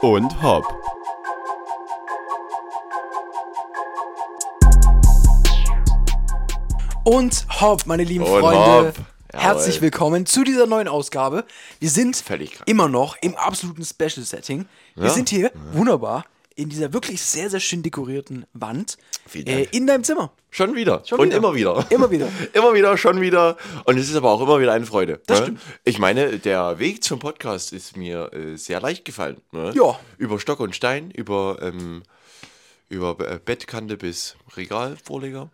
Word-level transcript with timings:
und 0.00 0.42
Hopp. 0.42 0.64
Und 7.04 7.46
hopp, 7.60 7.86
meine 7.86 8.04
lieben 8.04 8.24
Und 8.24 8.40
Freunde. 8.40 8.88
hopp. 8.88 8.94
Herzlich 9.34 9.80
willkommen 9.80 10.26
zu 10.26 10.44
dieser 10.44 10.66
neuen 10.66 10.88
Ausgabe. 10.88 11.44
Wir 11.80 11.88
sind 11.90 12.22
immer 12.66 12.88
noch 12.88 13.16
im 13.22 13.34
absoluten 13.34 13.84
Special-Setting. 13.84 14.66
Wir 14.94 15.06
Ja. 15.06 15.10
sind 15.10 15.28
hier 15.30 15.50
wunderbar 15.72 16.24
in 16.56 16.68
dieser 16.68 16.92
wirklich 16.92 17.20
sehr, 17.22 17.50
sehr 17.50 17.60
schön 17.60 17.82
dekorierten 17.82 18.46
Wand 18.52 18.96
äh, 19.34 19.66
in 19.72 19.86
deinem 19.86 20.04
Zimmer. 20.04 20.32
Schon 20.50 20.74
wieder. 20.74 21.02
Schon 21.06 21.20
und 21.20 21.26
wieder. 21.28 21.36
immer 21.36 21.54
wieder. 21.54 21.86
Immer 21.90 22.10
wieder. 22.10 22.28
immer 22.52 22.74
wieder, 22.74 22.96
schon 22.96 23.20
wieder. 23.20 23.56
Und 23.84 23.98
es 23.98 24.08
ist 24.08 24.16
aber 24.16 24.30
auch 24.30 24.40
immer 24.40 24.60
wieder 24.60 24.72
eine 24.72 24.86
Freude. 24.86 25.20
Das 25.26 25.40
ne? 25.40 25.46
stimmt. 25.46 25.60
Ich 25.84 25.98
meine, 25.98 26.38
der 26.38 26.78
Weg 26.78 27.02
zum 27.02 27.18
Podcast 27.18 27.72
ist 27.72 27.96
mir 27.96 28.32
äh, 28.32 28.56
sehr 28.56 28.80
leicht 28.80 29.04
gefallen. 29.04 29.40
Ne? 29.52 29.72
Ja. 29.74 29.98
Über 30.18 30.38
Stock 30.38 30.60
und 30.60 30.76
Stein, 30.76 31.10
über, 31.10 31.58
ähm, 31.62 32.02
über 32.88 33.16
äh, 33.20 33.38
Bettkante 33.42 33.96
bis 33.96 34.36
Regalvorleger. 34.56 35.50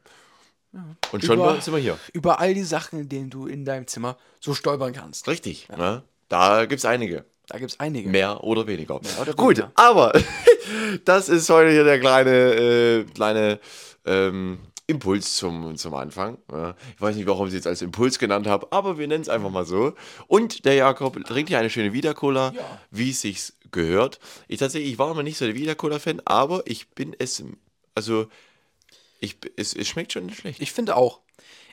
Und 1.12 1.24
schon 1.24 1.38
Über- 1.38 1.60
sind 1.60 1.74
wir 1.74 1.80
hier. 1.80 1.98
Über 2.12 2.40
all 2.40 2.54
die 2.54 2.62
Sachen, 2.62 3.00
in 3.00 3.08
denen 3.08 3.30
du 3.30 3.46
in 3.46 3.64
deinem 3.64 3.86
Zimmer 3.86 4.18
so 4.40 4.54
stolpern 4.54 4.92
kannst. 4.92 5.26
Richtig. 5.26 5.68
Ne? 5.70 6.02
Da 6.28 6.66
gibt 6.66 6.80
es 6.80 6.84
einige. 6.84 7.24
Da 7.48 7.58
gibt 7.58 7.70
es 7.72 7.80
einige. 7.80 8.08
Mehr 8.08 8.44
oder 8.44 8.66
weniger. 8.66 9.00
oder 9.20 9.32
Gut, 9.34 9.56
weniger. 9.58 9.72
aber 9.74 10.12
das 11.04 11.28
ist 11.28 11.48
heute 11.50 11.70
hier 11.70 11.84
der 11.84 11.98
kleine, 11.98 12.30
äh, 12.30 13.04
kleine 13.04 13.58
ähm, 14.04 14.58
Impuls 14.86 15.34
zum, 15.36 15.76
zum 15.76 15.94
Anfang. 15.94 16.38
Ja. 16.52 16.74
Ich 16.94 17.00
weiß 17.00 17.16
nicht, 17.16 17.26
warum 17.26 17.46
ich 17.46 17.52
es 17.52 17.56
jetzt 17.56 17.66
als 17.66 17.82
Impuls 17.82 18.18
genannt 18.18 18.46
habe, 18.46 18.68
aber 18.70 18.98
wir 18.98 19.06
nennen 19.08 19.22
es 19.22 19.28
einfach 19.28 19.50
mal 19.50 19.64
so. 19.66 19.94
Und 20.26 20.64
der 20.64 20.74
Jakob 20.74 21.22
trinkt 21.26 21.48
hier 21.48 21.58
eine 21.58 21.70
schöne 21.70 21.92
Vita-Cola, 21.92 22.52
Ja. 22.54 22.80
wie 22.90 23.10
es 23.10 23.20
sich 23.22 23.52
gehört. 23.70 24.18
Ich 24.46 24.58
tatsächlich, 24.60 24.92
ich 24.92 24.98
war 24.98 25.10
immer 25.10 25.22
nicht 25.22 25.36
so 25.38 25.44
der 25.46 25.54
Vita-Cola-Fan, 25.54 26.22
aber 26.24 26.62
ich 26.66 26.88
bin 26.90 27.14
es, 27.18 27.42
also 27.94 28.26
ich, 29.20 29.36
es, 29.56 29.74
es 29.74 29.88
schmeckt 29.88 30.12
schon 30.12 30.26
nicht 30.26 30.38
schlecht. 30.40 30.60
Ich 30.62 30.72
finde 30.72 30.96
auch. 30.96 31.20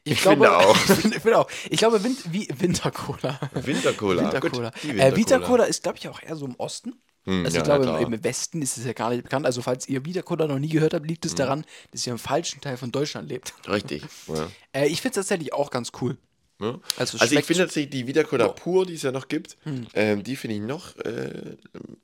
Ich 0.04 0.22
finde 0.22 0.56
auch. 0.56 0.76
ich 0.76 0.82
finde, 0.96 1.16
ich 1.18 1.22
finde 1.24 1.38
auch. 1.40 1.50
Ich 1.70 1.78
glaube, 1.80 2.04
Wind, 2.04 2.18
wie 2.32 2.48
Wintercola. 2.58 3.40
Wintercola. 3.54 4.24
Wintercola. 4.24 4.70
Gut, 4.70 4.84
die 4.84 5.00
Äh, 5.00 5.16
Vita-Cola 5.16 5.64
ist, 5.66 5.84
glaube 5.84 5.98
ich, 5.98 6.08
auch 6.08 6.22
eher 6.22 6.36
so 6.36 6.46
im 6.46 6.56
Osten. 6.58 6.94
Hm, 7.24 7.44
also 7.44 7.58
ja, 7.58 7.64
ich 7.64 7.66
glaube, 7.66 7.84
klar. 7.86 8.00
im 8.02 8.24
Westen 8.24 8.62
ist 8.62 8.78
es 8.78 8.86
ja 8.86 8.94
gar 8.94 9.10
nicht 9.10 9.24
bekannt. 9.24 9.48
Also 9.48 9.64
falls 9.64 9.88
ihr 9.90 10.06
Vita-Cola 10.06 10.46
noch 10.48 10.60
nie 10.60 10.70
gehört 10.70 10.94
habt, 10.94 11.08
liegt 11.08 11.26
es 11.26 11.32
Hm. 11.32 11.38
daran, 11.38 11.66
dass 11.92 12.06
ihr 12.06 12.14
im 12.14 12.20
falschen 12.20 12.62
Teil 12.62 12.78
von 12.78 12.92
Deutschland 12.92 13.28
lebt. 13.30 13.54
Richtig. 13.68 14.04
Ja. 14.28 14.48
Äh, 14.74 14.88
ich 14.88 15.02
finde 15.02 15.20
es 15.20 15.26
tatsächlich 15.28 15.54
auch 15.54 15.72
ganz 15.72 15.92
cool. 16.02 16.18
Ne? 16.58 16.80
Also 16.98 17.18
Also, 17.20 17.36
ich 17.38 17.46
finde 17.46 17.64
tatsächlich 17.64 17.90
die 17.92 18.08
Vita 18.08 18.24
Cola 18.24 18.46
Ja. 18.46 18.52
pur, 18.52 18.86
die 18.86 18.94
es 18.94 19.02
ja 19.02 19.12
noch 19.12 19.28
gibt, 19.28 19.58
Hm. 19.64 19.88
ähm, 19.94 20.24
die 20.24 20.36
finde 20.38 20.56
ich 20.56 20.62
noch, 20.62 20.96
äh, 21.00 21.58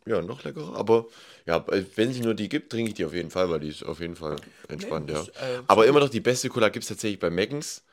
ja, 0.06 0.22
noch 0.22 0.44
leckerer. 0.44 0.76
Aber 0.76 1.06
ja, 1.46 1.66
wenn 1.96 2.10
es 2.12 2.20
nur 2.20 2.34
die 2.34 2.50
gibt, 2.50 2.70
trinke 2.72 2.90
ich 2.90 2.96
die 2.96 3.06
auf 3.06 3.14
jeden 3.14 3.30
Fall, 3.32 3.50
weil 3.50 3.62
die 3.62 3.70
ist 3.70 3.84
auf 3.84 4.02
jeden 4.02 4.16
Fall 4.18 4.36
entspannt, 4.68 5.08
Nee, 5.08 5.14
ja. 5.14 5.20
das, 5.20 5.30
äh, 5.30 5.62
Aber 5.68 5.86
immer 5.88 6.02
noch 6.02 6.10
die 6.10 6.20
beste 6.20 6.50
Cola 6.50 6.68
gibt 6.70 6.84
es 6.84 6.90
tatsächlich 6.90 7.20
bei 7.20 7.30
Meggans, 7.30 7.84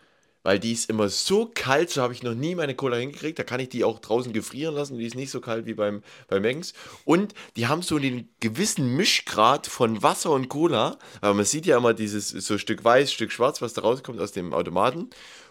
weil 0.42 0.58
die 0.58 0.72
ist 0.72 0.88
immer 0.90 1.08
so 1.08 1.50
kalt, 1.52 1.90
so 1.90 2.00
habe 2.02 2.12
ich 2.12 2.22
noch 2.24 2.34
nie 2.34 2.54
meine 2.56 2.74
Cola 2.74 2.96
hingekriegt. 2.96 3.38
Da 3.38 3.42
kann 3.44 3.60
ich 3.60 3.68
die 3.68 3.84
auch 3.84 3.98
draußen 4.00 4.32
gefrieren 4.32 4.74
lassen, 4.74 4.98
die 4.98 5.04
ist 5.06 5.14
nicht 5.14 5.30
so 5.30 5.40
kalt 5.40 5.66
wie 5.66 5.74
beim, 5.74 6.02
bei 6.26 6.40
Meggans. 6.40 6.74
Und 7.04 7.34
die 7.56 7.66
haben 7.68 7.82
so 7.82 7.96
einen 7.96 8.28
gewissen 8.40 8.96
Mischgrad 8.96 9.66
von 9.68 10.02
Wasser 10.02 10.30
und 10.30 10.48
Cola, 10.48 10.98
aber 11.20 11.34
man 11.34 11.44
sieht 11.44 11.66
ja 11.66 11.76
immer 11.76 11.94
dieses 11.94 12.30
so 12.30 12.58
Stück 12.58 12.82
weiß, 12.82 13.12
Stück 13.12 13.30
schwarz, 13.30 13.62
was 13.62 13.74
da 13.74 13.82
rauskommt 13.82 14.20
aus 14.20 14.32
dem 14.32 14.52
Automaten. 14.52 15.10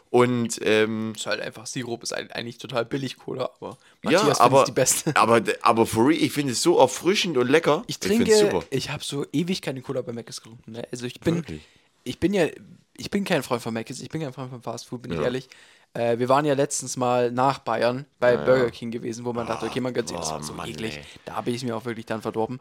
Und 0.09 0.59
ähm, 0.63 1.13
Ist 1.15 1.25
halt 1.25 1.41
einfach 1.41 1.65
Sirup, 1.65 2.01
ist 2.03 2.13
eigentlich 2.13 2.57
total 2.57 2.85
billig 2.85 3.17
Cola, 3.17 3.49
aber 3.59 3.77
ja, 4.03 4.19
findet 4.19 4.39
aber, 4.39 4.63
die 4.63 4.71
beste. 4.71 5.15
aber, 5.15 5.41
aber 5.61 5.85
for 5.85 6.07
real, 6.07 6.21
ich 6.21 6.31
finde 6.31 6.53
es 6.53 6.61
so 6.61 6.79
erfrischend 6.79 7.37
und 7.37 7.49
lecker. 7.49 7.83
Ich 7.87 7.99
trinke, 7.99 8.33
super. 8.35 8.63
ich 8.69 8.89
habe 8.89 9.03
so 9.03 9.25
ewig 9.33 9.61
keine 9.61 9.81
Cola 9.81 10.01
bei 10.01 10.13
Mc's 10.13 10.41
getrunken. 10.41 10.71
Ne? 10.71 10.87
Also 10.91 11.05
ich 11.05 11.19
bin, 11.19 11.35
Wirklich? 11.35 11.61
ich 12.03 12.19
bin 12.19 12.33
ja, 12.33 12.47
ich 12.95 13.09
bin 13.09 13.25
kein 13.25 13.43
Freund 13.43 13.61
von 13.61 13.73
Mc's, 13.73 13.99
ich 13.99 14.09
bin 14.09 14.21
kein 14.21 14.33
Freund 14.33 14.49
von 14.49 14.61
Fast 14.61 14.87
Food, 14.87 15.01
bin 15.01 15.11
ich 15.11 15.17
Ja. 15.17 15.25
ehrlich. 15.25 15.49
Äh, 15.93 16.19
wir 16.19 16.29
waren 16.29 16.45
ja 16.45 16.53
letztens 16.53 16.97
mal 16.97 17.31
nach 17.31 17.59
Bayern 17.59 18.05
bei 18.19 18.35
Burger 18.37 18.69
King 18.71 18.91
gewesen, 18.91 19.23
wo 19.25 19.33
man 19.33 19.47
dachte, 19.47 19.65
okay, 19.65 19.79
man 19.79 19.93
gönnt 19.93 20.09
sich, 20.09 20.17
das 20.17 20.31
oh 20.33 20.41
so 20.41 20.53
Mann, 20.53 20.69
eklig. 20.69 20.97
ey. 20.97 21.03
Da 21.25 21.35
habe 21.35 21.49
ich 21.49 21.57
es 21.57 21.63
mir 21.63 21.75
auch 21.75 21.85
wirklich 21.85 22.05
dann 22.05 22.21
verdorben. 22.21 22.59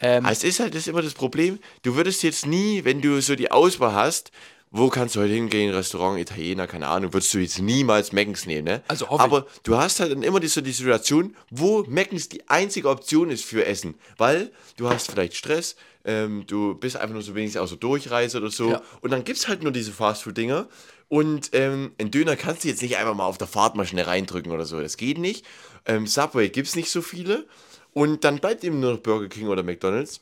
ähm, 0.00 0.24
Ah, 0.26 0.30
Es 0.30 0.44
ist 0.44 0.60
halt 0.60 0.74
das 0.74 0.82
ist 0.82 0.88
immer 0.88 1.02
das 1.02 1.14
Problem, 1.14 1.58
du 1.82 1.94
würdest 1.96 2.22
jetzt 2.22 2.46
nie, 2.46 2.84
wenn 2.84 3.00
du 3.00 3.20
so 3.22 3.34
die 3.34 3.50
Auswahl 3.50 3.94
hast, 3.94 4.30
wo 4.76 4.88
kannst 4.88 5.16
du 5.16 5.20
heute 5.20 5.32
hingehen, 5.32 5.74
Restaurant, 5.74 6.18
Italiener, 6.18 6.66
keine 6.66 6.88
Ahnung, 6.88 7.12
würdest 7.12 7.32
du 7.34 7.38
jetzt 7.38 7.58
niemals 7.60 8.12
Meckens 8.12 8.46
nehmen, 8.46 8.64
ne? 8.64 8.82
Also 8.88 9.08
hoffe 9.08 9.22
ich. 9.22 9.24
Aber 9.24 9.46
du 9.62 9.76
hast 9.76 10.00
halt 10.00 10.12
dann 10.12 10.22
immer 10.22 10.40
die, 10.40 10.48
so 10.48 10.60
die 10.60 10.72
Situation, 10.72 11.36
wo 11.50 11.82
Meckens 11.88 12.28
die 12.28 12.48
einzige 12.48 12.88
Option 12.88 13.30
ist 13.30 13.44
für 13.44 13.64
Essen, 13.64 13.94
weil 14.18 14.50
du 14.76 14.88
hast 14.88 15.10
vielleicht 15.10 15.34
Stress, 15.36 15.76
ähm, 16.04 16.44
du 16.46 16.74
bist 16.74 16.96
einfach 16.96 17.14
nur 17.14 17.22
so 17.22 17.34
wenigstens 17.34 17.60
auch 17.62 17.66
so 17.68 17.76
Durchreise 17.76 18.38
oder 18.38 18.50
so 18.50 18.70
Ja. 18.72 18.82
und 19.00 19.10
dann 19.10 19.24
gibt 19.24 19.38
es 19.38 19.48
halt 19.48 19.62
nur 19.62 19.72
diese 19.72 19.92
Fastfood-Dinger 19.92 20.68
und 21.08 21.50
ähm, 21.52 21.92
ein 22.00 22.10
Döner 22.10 22.36
kannst 22.36 22.64
du 22.64 22.68
jetzt 22.68 22.82
nicht 22.82 22.96
einfach 22.96 23.14
mal 23.14 23.26
auf 23.26 23.38
der 23.38 23.46
Fahrt 23.46 23.76
mal 23.76 23.86
schnell 23.86 24.04
reindrücken 24.04 24.52
oder 24.52 24.66
so, 24.66 24.80
das 24.80 24.96
geht 24.96 25.18
nicht. 25.18 25.44
Ähm, 25.86 26.06
Subway 26.06 26.48
gibt 26.48 26.68
es 26.68 26.76
nicht 26.76 26.90
so 26.90 27.00
viele 27.02 27.46
und 27.92 28.24
dann 28.24 28.38
bleibt 28.40 28.62
eben 28.64 28.80
nur 28.80 28.92
noch 28.94 29.00
Burger 29.00 29.28
King 29.28 29.48
oder 29.48 29.62
McDonald's. 29.62 30.20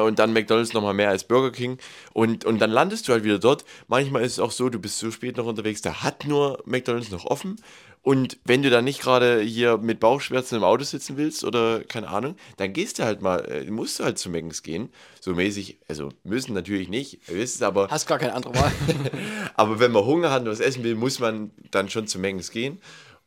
Und 0.00 0.18
dann 0.18 0.32
McDonalds 0.32 0.72
nochmal 0.72 0.94
mehr 0.94 1.10
als 1.10 1.24
Burger 1.24 1.52
King. 1.52 1.78
Und, 2.12 2.44
und 2.44 2.60
dann 2.60 2.70
landest 2.70 3.08
du 3.08 3.12
halt 3.12 3.24
wieder 3.24 3.38
dort. 3.38 3.64
Manchmal 3.88 4.22
ist 4.22 4.32
es 4.32 4.38
auch 4.38 4.50
so, 4.50 4.68
du 4.68 4.78
bist 4.78 4.98
so 4.98 5.10
spät 5.10 5.36
noch 5.36 5.46
unterwegs, 5.46 5.82
da 5.82 6.02
hat 6.02 6.24
nur 6.24 6.62
McDonalds 6.66 7.10
noch 7.10 7.24
offen. 7.26 7.56
Und 8.04 8.36
wenn 8.44 8.62
du 8.62 8.68
dann 8.68 8.84
nicht 8.84 9.00
gerade 9.00 9.40
hier 9.40 9.78
mit 9.78 9.98
Bauchschmerzen 9.98 10.56
im 10.56 10.62
Auto 10.62 10.84
sitzen 10.84 11.16
willst 11.16 11.42
oder 11.42 11.82
keine 11.84 12.08
Ahnung, 12.08 12.36
dann 12.58 12.74
gehst 12.74 12.98
du 12.98 13.04
halt 13.04 13.22
mal, 13.22 13.38
äh, 13.50 13.70
musst 13.70 13.98
du 13.98 14.04
halt 14.04 14.18
zu 14.18 14.28
Meckens 14.28 14.62
gehen. 14.62 14.90
So 15.22 15.32
mäßig, 15.34 15.78
also 15.88 16.10
müssen 16.22 16.52
natürlich 16.52 16.90
nicht, 16.90 17.20
wisst 17.28 17.56
es 17.56 17.62
aber. 17.62 17.88
hast 17.88 18.06
gar 18.06 18.18
keine 18.18 18.34
andere 18.34 18.54
Wahl. 18.56 18.72
Aber 19.54 19.80
wenn 19.80 19.90
man 19.92 20.04
Hunger 20.04 20.30
hat 20.30 20.42
und 20.42 20.48
was 20.48 20.60
essen 20.60 20.84
will, 20.84 20.96
muss 20.96 21.18
man 21.18 21.50
dann 21.70 21.88
schon 21.88 22.06
zu 22.06 22.18
Meckens 22.18 22.50
gehen. 22.50 22.78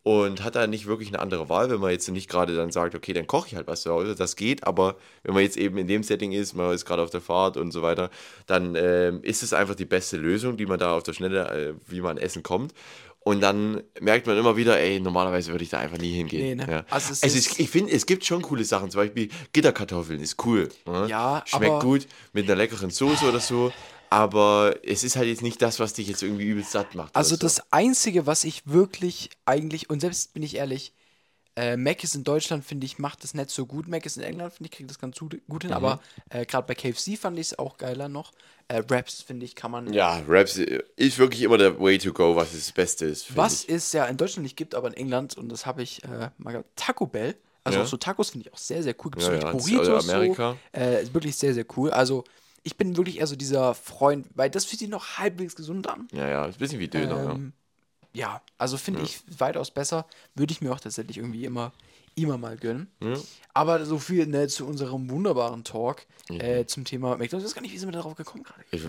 Und 0.07 0.41
hat 0.41 0.55
da 0.55 0.67
nicht 0.67 0.85
wirklich 0.85 1.09
eine 1.09 1.19
andere 1.19 1.49
Wahl, 1.49 1.69
wenn 1.69 1.81
man 1.81 1.91
jetzt 1.91 2.07
nicht 2.09 2.29
gerade 2.29 2.55
dann 2.55 2.71
sagt, 2.71 2.95
okay, 2.95 3.11
dann 3.11 3.27
koche 3.27 3.47
ich 3.49 3.55
halt 3.55 3.67
was 3.67 3.81
zu 3.81 3.91
Hause. 3.91 4.15
Das 4.15 4.37
geht, 4.37 4.65
aber 4.65 4.95
wenn 5.23 5.33
man 5.33 5.43
jetzt 5.43 5.57
eben 5.57 5.77
in 5.77 5.87
dem 5.87 6.01
Setting 6.01 6.31
ist, 6.31 6.53
man 6.53 6.73
ist 6.73 6.85
gerade 6.85 7.01
auf 7.01 7.09
der 7.09 7.19
Fahrt 7.19 7.57
und 7.57 7.71
so 7.71 7.81
weiter, 7.81 8.09
dann 8.45 8.75
ähm, 8.75 9.19
ist 9.23 9.43
es 9.43 9.51
einfach 9.51 9.75
die 9.75 9.83
beste 9.83 10.15
Lösung, 10.15 10.55
die 10.55 10.65
man 10.65 10.79
da 10.79 10.95
auf 10.95 11.03
der 11.03 11.11
Schnelle, 11.11 11.49
äh, 11.51 11.73
wie 11.91 11.99
man 11.99 12.17
essen 12.17 12.41
kommt. 12.41 12.73
Und 13.19 13.41
dann 13.41 13.83
merkt 13.99 14.25
man 14.27 14.37
immer 14.37 14.55
wieder, 14.55 14.79
ey, 14.79 15.01
normalerweise 15.01 15.51
würde 15.51 15.65
ich 15.65 15.69
da 15.69 15.79
einfach 15.79 15.97
nie 15.97 16.13
hingehen. 16.13 16.41
Nee, 16.41 16.55
ne? 16.55 16.71
ja. 16.71 16.85
Also 16.89 17.11
es 17.11 17.23
es 17.23 17.35
ist- 17.35 17.47
ist, 17.51 17.59
ich 17.59 17.69
finde, 17.69 17.91
es 17.91 18.05
gibt 18.05 18.23
schon 18.23 18.41
coole 18.41 18.63
Sachen, 18.63 18.89
zum 18.89 19.01
Beispiel 19.01 19.27
Gitterkartoffeln 19.51 20.21
ist 20.21 20.37
cool. 20.45 20.69
ne? 20.85 21.07
Ja, 21.09 21.43
Schmeckt 21.45 21.81
gut 21.81 22.07
mit 22.31 22.45
einer 22.45 22.55
leckeren 22.55 22.91
Soße 22.91 23.25
oder 23.27 23.41
so. 23.41 23.73
Aber 24.09 24.75
es 24.83 25.03
ist 25.03 25.15
halt 25.15 25.27
jetzt 25.27 25.41
nicht 25.41 25.61
das, 25.61 25.79
was 25.79 25.93
dich 25.93 26.07
jetzt 26.07 26.23
irgendwie 26.23 26.45
übelst 26.45 26.71
satt 26.71 26.95
macht. 26.95 27.15
Also 27.15 27.35
so. 27.35 27.41
das 27.41 27.71
Einzige, 27.71 28.25
was 28.25 28.43
ich 28.43 28.67
wirklich 28.67 29.29
eigentlich, 29.45 29.89
und 29.89 29.99
selbst 29.99 30.33
bin 30.33 30.43
ich 30.43 30.55
ehrlich, 30.55 30.93
äh, 31.55 31.75
Mac 31.75 32.03
ist 32.03 32.15
in 32.15 32.23
Deutschland, 32.23 32.63
finde 32.63 32.85
ich, 32.85 32.99
macht 32.99 33.23
das 33.23 33.33
nicht 33.33 33.49
so 33.49 33.65
gut. 33.65 33.87
Mac 33.87 34.05
ist 34.05 34.17
in 34.17 34.23
England, 34.23 34.53
finde 34.53 34.69
ich, 34.69 34.77
kriegt 34.77 34.89
das 34.89 34.99
ganz 34.99 35.17
gut, 35.17 35.37
gut 35.49 35.63
hin. 35.63 35.73
Aber 35.73 35.95
Mhm. 35.95 35.99
äh, 36.37 36.45
gerade 36.45 36.67
bei 36.67 36.75
KFC 36.75 37.17
fand 37.17 37.39
ich 37.39 37.47
es 37.47 37.59
auch 37.59 37.77
geiler 37.77 38.07
noch. 38.09 38.31
Äh, 38.67 38.83
Raps, 38.89 39.21
finde 39.21 39.45
ich, 39.45 39.55
kann 39.55 39.71
man. 39.71 39.91
Ja, 39.91 40.21
Raps 40.27 40.57
ist 40.57 41.17
wirklich 41.17 41.41
immer 41.41 41.57
der 41.57 41.79
Way 41.79 41.97
to 41.99 42.13
go, 42.13 42.35
was 42.35 42.51
das 42.51 42.71
Beste 42.71 43.05
ist. 43.05 43.35
Was 43.35 43.63
Ich. 43.63 43.69
es 43.69 43.91
ja 43.93 44.05
in 44.05 44.17
Deutschland 44.17 44.43
nicht 44.43 44.55
gibt, 44.57 44.75
aber 44.75 44.87
in 44.89 44.93
England, 44.93 45.35
und 45.37 45.49
das 45.49 45.65
habe 45.65 45.81
ich 45.81 46.03
äh, 46.03 46.29
mal 46.37 46.51
gehabt, 46.51 46.69
Taco 46.75 47.07
Bell. 47.07 47.35
Also 47.63 47.79
Ja. 47.79 47.85
auch 47.85 47.89
so 47.89 47.97
Tacos 47.97 48.29
finde 48.29 48.47
ich 48.47 48.53
auch 48.53 48.57
sehr, 48.57 48.83
sehr 48.83 48.95
cool. 49.03 49.11
Gibt 49.11 49.23
Ja, 49.23 49.27
so 49.29 49.33
ja, 49.33 49.51
ist 49.51 49.51
Burritos. 49.51 49.89
aus 49.89 50.09
Amerika. 50.09 50.57
So. 50.73 50.79
Äh, 50.79 51.03
ist 51.03 51.13
wirklich 51.13 51.35
sehr, 51.35 51.53
sehr 51.53 51.65
cool. 51.75 51.91
Also 51.91 52.23
ich 52.67 52.75
bin 52.75 52.97
wirklich 52.97 53.19
eher 53.19 53.27
so 53.27 53.37
dieser 53.37 53.73
Freund, 53.73 54.27
weil 54.35 54.49
das 54.49 54.65
fühlt 54.65 54.79
sich 54.79 54.89
noch 54.89 55.17
halbwegs 55.17 55.55
gesund 55.55 55.87
an. 55.87 56.09
Ja, 56.11 56.27
ja, 56.27 56.45
ist 56.45 56.57
ein 56.57 56.59
bisschen 56.59 56.79
wie 56.79 56.89
Döner. 56.89 57.31
Ähm, 57.31 57.53
ja, 58.13 58.41
also 58.57 58.75
finde 58.75 59.03
ich 59.03 59.23
weitaus 59.39 59.71
besser. 59.71 60.05
Würde 60.35 60.51
ich 60.51 60.59
mir 60.59 60.73
auch 60.73 60.79
tatsächlich 60.81 61.17
irgendwie 61.17 61.45
immer, 61.45 61.71
immer 62.17 62.37
mal 62.37 62.57
gönnen. 62.57 62.87
Aber 63.53 63.85
so 63.85 63.99
viel 63.99 64.27
ne, 64.27 64.47
zu 64.47 64.65
unserem 64.65 65.09
wunderbaren 65.09 65.63
Talk 65.63 66.05
äh, 66.29 66.65
zum 66.65 66.83
Thema 66.83 67.17
McDonalds. 67.17 67.33
Ich 67.33 67.43
weiß 67.45 67.55
gar 67.55 67.61
nicht, 67.61 67.73
wie 67.73 67.77
sind 67.77 67.89
wir 67.89 67.93
darauf 67.93 68.15
gekommen 68.15 68.43
gerade. 68.43 68.63
Ich, 68.71 68.83
äh, 68.83 68.87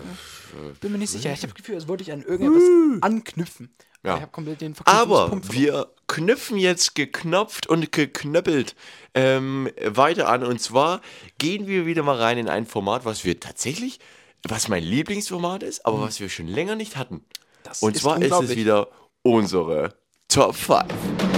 Bin 0.81 0.91
mir 0.91 0.97
nicht 0.97 1.11
sicher. 1.11 1.31
Ich 1.31 1.41
habe 1.41 1.53
das 1.53 1.55
Gefühl, 1.55 1.75
als 1.75 1.87
wollte 1.87 2.03
ich 2.03 2.11
an 2.11 2.21
irgendetwas 2.21 3.01
anknüpfen. 3.01 3.73
Ja. 4.03 4.15
Ich 4.15 4.21
habe 4.21 4.31
komplett 4.31 4.61
den 4.61 4.75
Aber 4.85 5.41
wir 5.51 5.91
knüpfen 6.07 6.57
jetzt 6.57 6.95
geknopft 6.95 7.67
und 7.67 7.91
geknöppelt 7.91 8.75
ähm, 9.13 9.69
weiter 9.85 10.29
an. 10.29 10.43
Und 10.43 10.61
zwar 10.61 11.01
gehen 11.37 11.67
wir 11.67 11.85
wieder 11.85 12.03
mal 12.03 12.15
rein 12.17 12.37
in 12.37 12.47
ein 12.49 12.65
Format, 12.65 13.05
was 13.05 13.25
wir 13.25 13.39
tatsächlich, 13.39 13.99
was 14.47 14.69
mein 14.69 14.83
Lieblingsformat 14.83 15.63
ist, 15.63 15.85
aber 15.85 16.01
was 16.01 16.19
wir 16.19 16.29
schon 16.29 16.47
länger 16.47 16.75
nicht 16.75 16.95
hatten. 16.95 17.25
Das 17.63 17.81
Und 17.81 17.97
zwar 17.97 18.21
ist 18.21 18.31
es 18.31 18.55
wieder 18.55 18.87
unsere 19.21 19.95
Top 20.29 20.55
5. 20.55 21.28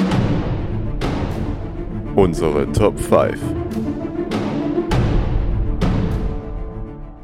Unsere 2.21 2.71
Top 2.71 2.99
5. 2.99 3.35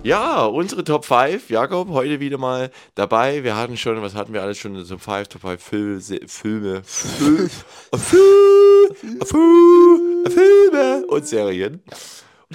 Ja, 0.02 0.44
unsere 0.46 0.84
Top 0.84 1.06
5. 1.06 1.52
Jakob, 1.52 1.90
heute 1.90 2.20
wieder 2.20 2.40
mal 2.40 2.72
dabei. 2.96 3.44
Wir 3.44 3.56
hatten 3.56 3.78
schon, 3.78 4.02
was 4.02 4.16
hatten 4.16 4.34
wir 4.34 4.42
alles 4.42 4.58
schon 4.58 4.76
in 4.76 4.88
Top 4.88 5.00
5? 5.00 5.28
Top 5.28 5.42
5 5.42 5.62
Fil 5.62 6.00
Se 6.00 6.20
Filme. 6.26 6.82
Fil 6.84 7.48
Fil 7.96 8.90
Fil 9.24 10.32
Filme 10.32 11.06
und 11.06 11.28
Serien. 11.28 11.84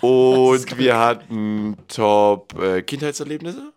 Und 0.00 0.78
wir 0.78 0.98
hatten 0.98 1.76
Top 1.86 2.60
äh, 2.60 2.82
Kindheitserlebnisse. 2.82 3.72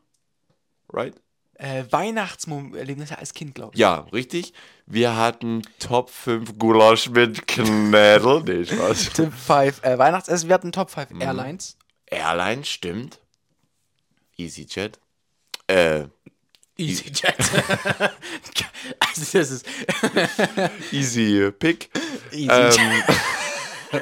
Right? 0.92 1.14
Äh, 1.58 1.86
Weihnachtserlebnisse 1.90 3.18
als 3.18 3.34
Kind, 3.34 3.56
glaube 3.56 3.72
ich. 3.74 3.80
Ja, 3.80 4.06
richtig. 4.12 4.54
Wir 4.86 5.16
hatten 5.16 5.62
Top 5.80 6.10
5 6.10 6.58
Gulasch 6.60 7.10
mit 7.10 7.48
Knädel. 7.48 8.44
Nee, 8.46 8.66
Spaß. 8.66 9.14
Top 9.14 9.34
5 9.34 9.84
äh, 9.84 9.98
Weihnachtsessen. 9.98 10.50
Wir 10.50 10.54
hatten 10.56 10.72
Top 10.72 10.90
5 10.92 11.12
Mhm. 11.12 11.22
Airlines. 11.22 11.78
Airline, 12.08 12.66
stimmt. 12.66 13.20
EasyJet. 14.38 15.00
Äh, 15.68 16.04
EasyJet. 16.78 17.36
also 19.00 19.38
das 19.40 19.50
ist 19.52 19.66
Easy 20.92 21.52
Pick. 21.58 21.90
EasyJet. 22.32 22.80
Ähm, 23.94 24.02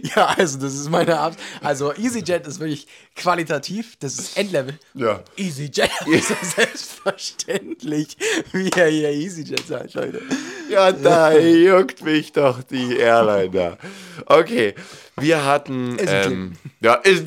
Ja, 0.14 0.26
also 0.36 0.58
das 0.58 0.74
ist 0.74 0.90
meine 0.90 1.18
Art. 1.18 1.36
Also 1.60 1.92
EasyJet 1.92 2.46
ist 2.46 2.60
wirklich 2.60 2.86
qualitativ. 3.16 3.96
Das 3.98 4.18
ist 4.18 4.36
Endlevel. 4.36 4.78
ja. 4.94 5.22
EasyJet 5.36 5.90
ist 6.06 6.28
so 6.28 6.34
selbstverständlich, 6.56 8.16
wie 8.52 8.68
er 8.70 8.88
hier 8.88 9.10
EasyJet 9.10 9.66
sagt, 9.66 9.94
Leute. 9.94 10.22
Ja, 10.70 10.92
da 10.92 11.32
juckt 11.36 12.02
mich 12.02 12.32
doch 12.32 12.62
die 12.62 12.96
Airline 12.96 13.50
da. 13.50 13.78
Okay, 14.26 14.74
wir 15.16 15.44
hatten. 15.44 15.98
Ist 15.98 16.08
Ähm, 16.10 16.52
ja, 16.80 16.94
ist. 16.94 17.26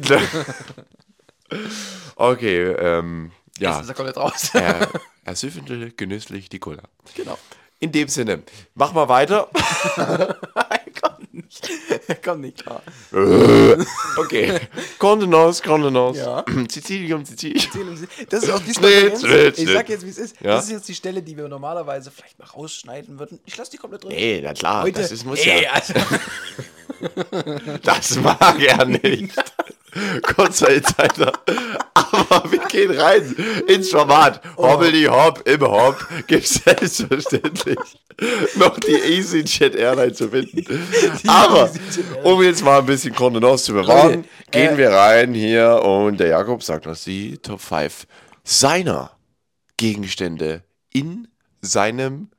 okay, 2.15 2.71
ähm, 2.71 3.31
ja. 3.59 3.79
Ist 3.79 3.89
er 3.89 3.95
komplett 3.95 4.17
raus. 4.17 4.49
Er, 4.53 4.89
er 5.23 5.35
süffte 5.35 5.91
genüsslich 5.91 6.49
die 6.49 6.59
Cola. 6.59 6.83
genau. 7.15 7.37
In 7.79 7.91
dem 7.91 8.07
Sinne, 8.07 8.41
mach 8.73 8.93
mal 8.93 9.09
weiter. 9.09 9.49
er 9.97 10.37
kommt 11.01 11.33
nicht. 11.33 11.69
Er 12.07 12.15
kommt 12.15 12.41
nicht 12.41 12.63
klar. 12.63 12.81
Okay. 14.17 14.59
Kontenance, 14.99 15.63
Kontenance. 15.63 16.19
Ja. 16.19 16.45
Sizilium, 16.69 17.25
Sizilium. 17.25 18.07
Das 18.29 18.43
ist 18.43 18.49
auch 18.51 18.59
die 18.59 18.73
Stelle. 18.73 19.17
Schnitt, 19.17 19.57
Ich 19.57 19.69
sag 19.69 19.89
jetzt, 19.89 20.05
wie 20.05 20.09
es 20.09 20.17
ist. 20.17 20.35
Ja. 20.41 20.55
Das 20.55 20.65
ist 20.65 20.71
jetzt 20.71 20.87
die 20.87 20.95
Stelle, 20.95 21.21
die 21.21 21.35
wir 21.37 21.47
normalerweise 21.47 22.11
vielleicht 22.11 22.37
mal 22.39 22.45
rausschneiden 22.45 23.17
würden. 23.19 23.39
Ich 23.45 23.57
lasse 23.57 23.71
die 23.71 23.77
komplett 23.77 24.03
drin. 24.03 24.11
Nee, 24.11 24.41
na 24.43 24.53
klar, 24.53 24.83
Heute, 24.83 25.01
das 25.01 25.11
ist, 25.11 25.25
muss 25.25 25.39
ey, 25.39 25.63
ja. 25.63 25.71
also, 25.71 25.93
Das 27.83 28.15
mag 28.17 28.59
er 28.61 28.85
nicht. 28.85 29.35
Kurzer 30.35 30.69
Insider. 30.69 31.31
Aber 31.93 32.51
wir 32.51 32.59
gehen 32.67 32.91
rein 32.91 33.35
ins 33.67 33.89
Format. 33.89 34.41
Hobbel 34.57 34.91
die 34.91 35.07
Hopp 35.07 35.47
im 35.47 35.61
Hopp. 35.61 36.05
Gibt 36.27 36.47
selbstverständlich 36.47 37.79
noch 38.55 38.79
die 38.79 38.93
EasyJet 38.93 39.75
Airline 39.75 40.13
zu 40.13 40.29
finden. 40.29 40.65
Aber 41.27 41.69
EasyJet 41.69 42.05
Airline. 42.05 42.23
um 42.23 42.43
jetzt 42.43 42.63
mal 42.63 42.79
ein 42.79 42.85
bisschen 42.85 43.13
Kontenance 43.13 43.65
zu 43.65 43.73
bewahren, 43.73 44.15
Leute, 44.15 44.29
gehen 44.51 44.75
äh, 44.75 44.77
wir 44.77 44.89
rein 44.91 45.33
hier 45.33 45.81
und 45.83 46.19
der 46.19 46.27
Jakob 46.27 46.63
sagt 46.63 46.87
uns 46.87 47.03
die 47.03 47.37
Top 47.37 47.59
5 47.59 48.07
seiner 48.43 49.11
Gegenstände 49.77 50.63
in 50.93 51.27
seinem, 51.61 52.29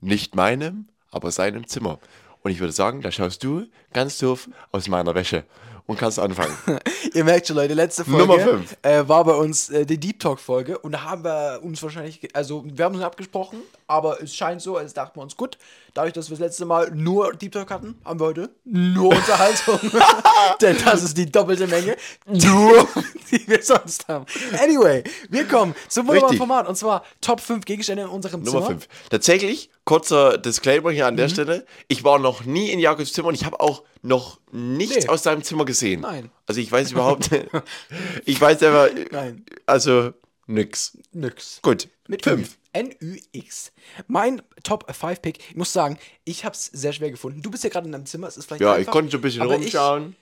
nicht 0.00 0.34
meinem, 0.34 0.88
aber 1.10 1.30
seinem 1.30 1.66
Zimmer. 1.66 1.98
Und 2.42 2.52
ich 2.52 2.60
würde 2.60 2.72
sagen, 2.72 3.02
da 3.02 3.10
schaust 3.10 3.42
du 3.42 3.66
ganz 3.92 4.18
doof 4.18 4.48
aus 4.70 4.88
meiner 4.88 5.14
Wäsche 5.14 5.44
und 5.86 5.98
kannst 5.98 6.18
anfangen. 6.18 6.56
Ihr 7.14 7.24
merkt 7.24 7.46
schon, 7.46 7.56
Leute, 7.56 7.74
letzte 7.74 8.04
Folge 8.04 8.26
Nummer. 8.26 8.64
Äh, 8.82 9.06
war 9.06 9.24
bei 9.24 9.34
uns 9.34 9.70
äh, 9.70 9.86
die 9.86 9.98
Deep 9.98 10.20
Talk-Folge 10.20 10.78
und 10.78 10.92
da 10.92 11.02
haben 11.02 11.24
wir 11.24 11.60
uns 11.62 11.82
wahrscheinlich, 11.82 12.20
also 12.34 12.64
wir 12.66 12.84
haben 12.84 12.94
uns 12.94 13.04
abgesprochen, 13.04 13.58
aber 13.86 14.22
es 14.22 14.34
scheint 14.34 14.60
so, 14.60 14.76
als 14.76 14.94
dachten 14.94 15.18
wir 15.18 15.22
uns, 15.22 15.36
gut, 15.36 15.58
dadurch, 15.94 16.12
dass 16.12 16.28
wir 16.28 16.36
das 16.36 16.40
letzte 16.40 16.64
Mal 16.64 16.90
nur 16.90 17.32
Deep 17.34 17.52
Talk 17.52 17.70
hatten, 17.70 17.96
haben 18.04 18.20
wir 18.20 18.26
heute 18.26 18.50
nur 18.64 19.14
Unterhaltung. 19.14 19.80
Denn 20.60 20.76
das 20.84 21.02
ist 21.02 21.16
die 21.16 21.30
doppelte 21.30 21.66
Menge, 21.66 21.96
nur, 22.26 22.88
die 23.30 23.46
wir 23.46 23.62
sonst 23.62 24.08
haben. 24.08 24.26
Anyway, 24.60 25.04
wir 25.30 25.46
kommen 25.46 25.74
zum 25.88 26.06
wunderbaren 26.06 26.32
Richtig. 26.32 26.38
Format 26.38 26.68
und 26.68 26.76
zwar 26.76 27.04
Top 27.20 27.40
5 27.40 27.64
Gegenstände 27.64 28.04
in 28.04 28.08
unserem 28.08 28.42
Nummer 28.42 28.58
Zimmer. 28.58 28.80
5. 28.80 28.88
Tatsächlich, 29.10 29.70
kurzer 29.86 30.36
Disclaimer 30.36 30.90
hier 30.90 31.06
an 31.06 31.14
Mhm. 31.14 31.18
der 31.18 31.28
Stelle. 31.30 31.66
Ich 31.88 32.04
war 32.04 32.18
noch 32.18 32.44
nie 32.44 32.70
in 32.70 32.78
Jakobs 32.78 33.14
Zimmer 33.14 33.28
und 33.28 33.34
ich 33.34 33.46
habe 33.46 33.58
auch 33.60 33.82
noch 34.02 34.38
nichts 34.52 35.04
Nee. 35.04 35.08
aus 35.08 35.22
seinem 35.22 35.42
Zimmer 35.42 35.64
gesehen. 35.64 36.02
Nein. 36.02 36.30
Also 36.46 36.60
ich 36.60 36.70
weiß 36.70 36.92
überhaupt, 36.92 37.30
ich 38.26 38.38
weiß 38.40 38.62
einfach, 38.62 38.88
Nein. 39.12 39.46
also 39.64 40.12
nix. 40.46 40.98
Nix. 41.12 41.60
Gut, 41.62 41.88
Mit 42.08 42.24
5. 42.24 42.36
5. 42.36 42.58
N-Ü-X. 42.72 43.72
Mein 44.06 44.42
Top 44.62 44.94
5 44.94 45.22
Pick. 45.22 45.38
Ich 45.50 45.56
muss 45.56 45.72
sagen, 45.72 45.98
ich 46.24 46.44
habe 46.44 46.54
es 46.54 46.66
sehr 46.66 46.92
schwer 46.92 47.10
gefunden. 47.10 47.40
Du 47.40 47.50
bist 47.50 47.64
ja 47.64 47.70
gerade 47.70 47.86
in 47.86 47.92
deinem 47.92 48.04
Zimmer. 48.04 48.26
Es 48.28 48.36
ist 48.36 48.44
vielleicht 48.46 48.60
Ja, 48.60 48.72
ich 48.74 48.80
einfach, 48.80 48.92
konnte 48.92 49.12
so 49.12 49.16
ein 49.18 49.22
bisschen 49.22 49.42
rumschauen. 49.42 50.14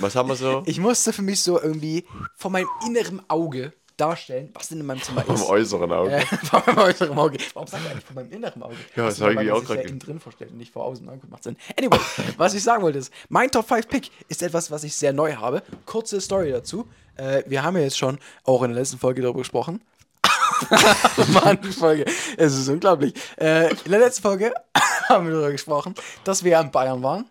Was 0.00 0.14
haben 0.14 0.28
wir 0.28 0.36
so? 0.36 0.62
Ich, 0.66 0.72
ich 0.76 0.78
musste 0.78 1.12
für 1.12 1.22
mich 1.22 1.40
so 1.42 1.60
irgendwie 1.60 2.04
von 2.36 2.52
meinem 2.52 2.68
inneren 2.86 3.22
Auge 3.30 3.72
darstellen, 4.02 4.50
was 4.54 4.68
denn 4.68 4.80
in 4.80 4.86
meinem 4.86 5.02
Zimmer 5.02 5.22
Vom 5.22 5.34
ist. 5.36 5.48
äußeren 5.48 5.92
Auge. 5.92 6.10
Äh, 6.16 6.24
meinem 6.66 6.78
äußeren 6.78 7.16
Auge. 7.18 7.38
Warum 7.54 7.66
sagen 7.68 7.84
wir 7.84 7.90
eigentlich 7.92 8.04
von 8.04 8.14
meinem 8.16 8.32
inneren 8.32 8.62
Auge? 8.62 8.74
Ja, 8.96 9.04
das 9.06 9.14
Achso, 9.22 9.34
hab 9.34 9.42
ich 9.42 9.50
auch 9.50 9.58
sich 9.60 9.66
grad 9.68 9.76
ja 9.76 9.82
ge- 9.82 9.90
innen 9.90 9.98
drin 10.00 10.20
vorstellt 10.20 10.50
und 10.50 10.58
nicht 10.58 10.72
vor 10.72 10.84
außen. 10.84 11.06
Gut, 11.06 11.30
macht 11.30 11.44
Sinn. 11.44 11.56
Anyway, 11.78 11.98
was 12.36 12.54
ich 12.54 12.62
sagen 12.62 12.82
wollte 12.82 12.98
ist, 12.98 13.12
mein 13.28 13.50
Top 13.50 13.68
5 13.68 13.88
Pick 13.88 14.10
ist 14.28 14.42
etwas, 14.42 14.70
was 14.70 14.84
ich 14.84 14.94
sehr 14.94 15.12
neu 15.12 15.34
habe. 15.36 15.62
Kurze 15.86 16.20
Story 16.20 16.50
dazu. 16.50 16.88
Äh, 17.16 17.42
wir 17.46 17.62
haben 17.62 17.76
ja 17.76 17.82
jetzt 17.84 17.98
schon 17.98 18.18
auch 18.44 18.62
in 18.62 18.70
der 18.72 18.80
letzten 18.80 18.98
Folge 18.98 19.22
darüber 19.22 19.38
gesprochen. 19.40 19.80
Mann, 21.32 21.58
die 21.62 21.72
Folge. 21.72 22.04
Es 22.36 22.56
ist 22.56 22.68
unglaublich. 22.68 23.14
Äh, 23.40 23.70
in 23.84 23.90
der 23.90 24.00
letzten 24.00 24.22
Folge 24.22 24.52
haben 25.08 25.26
wir 25.26 25.32
darüber 25.32 25.50
gesprochen, 25.52 25.94
dass 26.24 26.44
wir 26.44 26.58
in 26.60 26.70
Bayern 26.70 27.02
waren. 27.02 27.26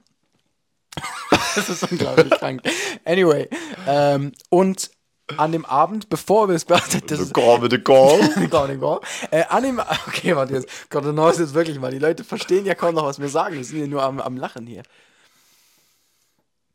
das 1.55 1.69
ist 1.69 1.89
unglaublich 1.89 2.29
krank. 2.31 2.61
Anyway, 3.05 3.47
ähm, 3.87 4.31
und 4.49 4.91
an 5.37 5.51
dem 5.51 5.65
Abend, 5.65 6.09
bevor 6.09 6.47
wir 6.47 6.55
es 6.55 6.65
gemacht 6.65 6.93
haben, 6.93 7.07
the 7.69 7.77
Call. 7.79 8.47
Gar 8.49 8.67
nicht 8.67 8.81
wahr. 8.81 9.01
Äh, 9.29 9.43
an 9.49 9.63
dem, 9.63 9.79
okay, 10.07 10.35
warte 10.35 10.53
jetzt. 10.53 10.89
Gott, 10.89 11.05
dann 11.05 11.17
ist 11.29 11.39
jetzt 11.39 11.53
wirklich 11.53 11.79
mal. 11.79 11.91
Die 11.91 11.99
Leute 11.99 12.23
verstehen 12.23 12.65
ja 12.65 12.75
kaum 12.75 12.95
noch, 12.95 13.05
was 13.05 13.19
wir 13.19 13.29
sagen. 13.29 13.55
Wir 13.55 13.63
sind 13.63 13.79
ja 13.79 13.87
nur 13.87 14.03
am, 14.03 14.19
am 14.19 14.37
Lachen 14.37 14.65
hier. 14.67 14.83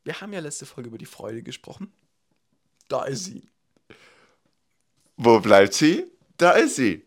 Wir 0.04 0.20
haben 0.20 0.32
ja 0.32 0.40
letzte 0.40 0.66
Folge 0.66 0.88
über 0.88 0.98
die 0.98 1.06
Freude 1.06 1.42
gesprochen. 1.42 1.92
Da 2.88 3.04
ist 3.04 3.24
sie. 3.24 3.48
Wo 5.16 5.40
bleibt 5.40 5.74
sie? 5.74 6.06
Da 6.36 6.52
ist 6.52 6.76
sie. 6.76 7.04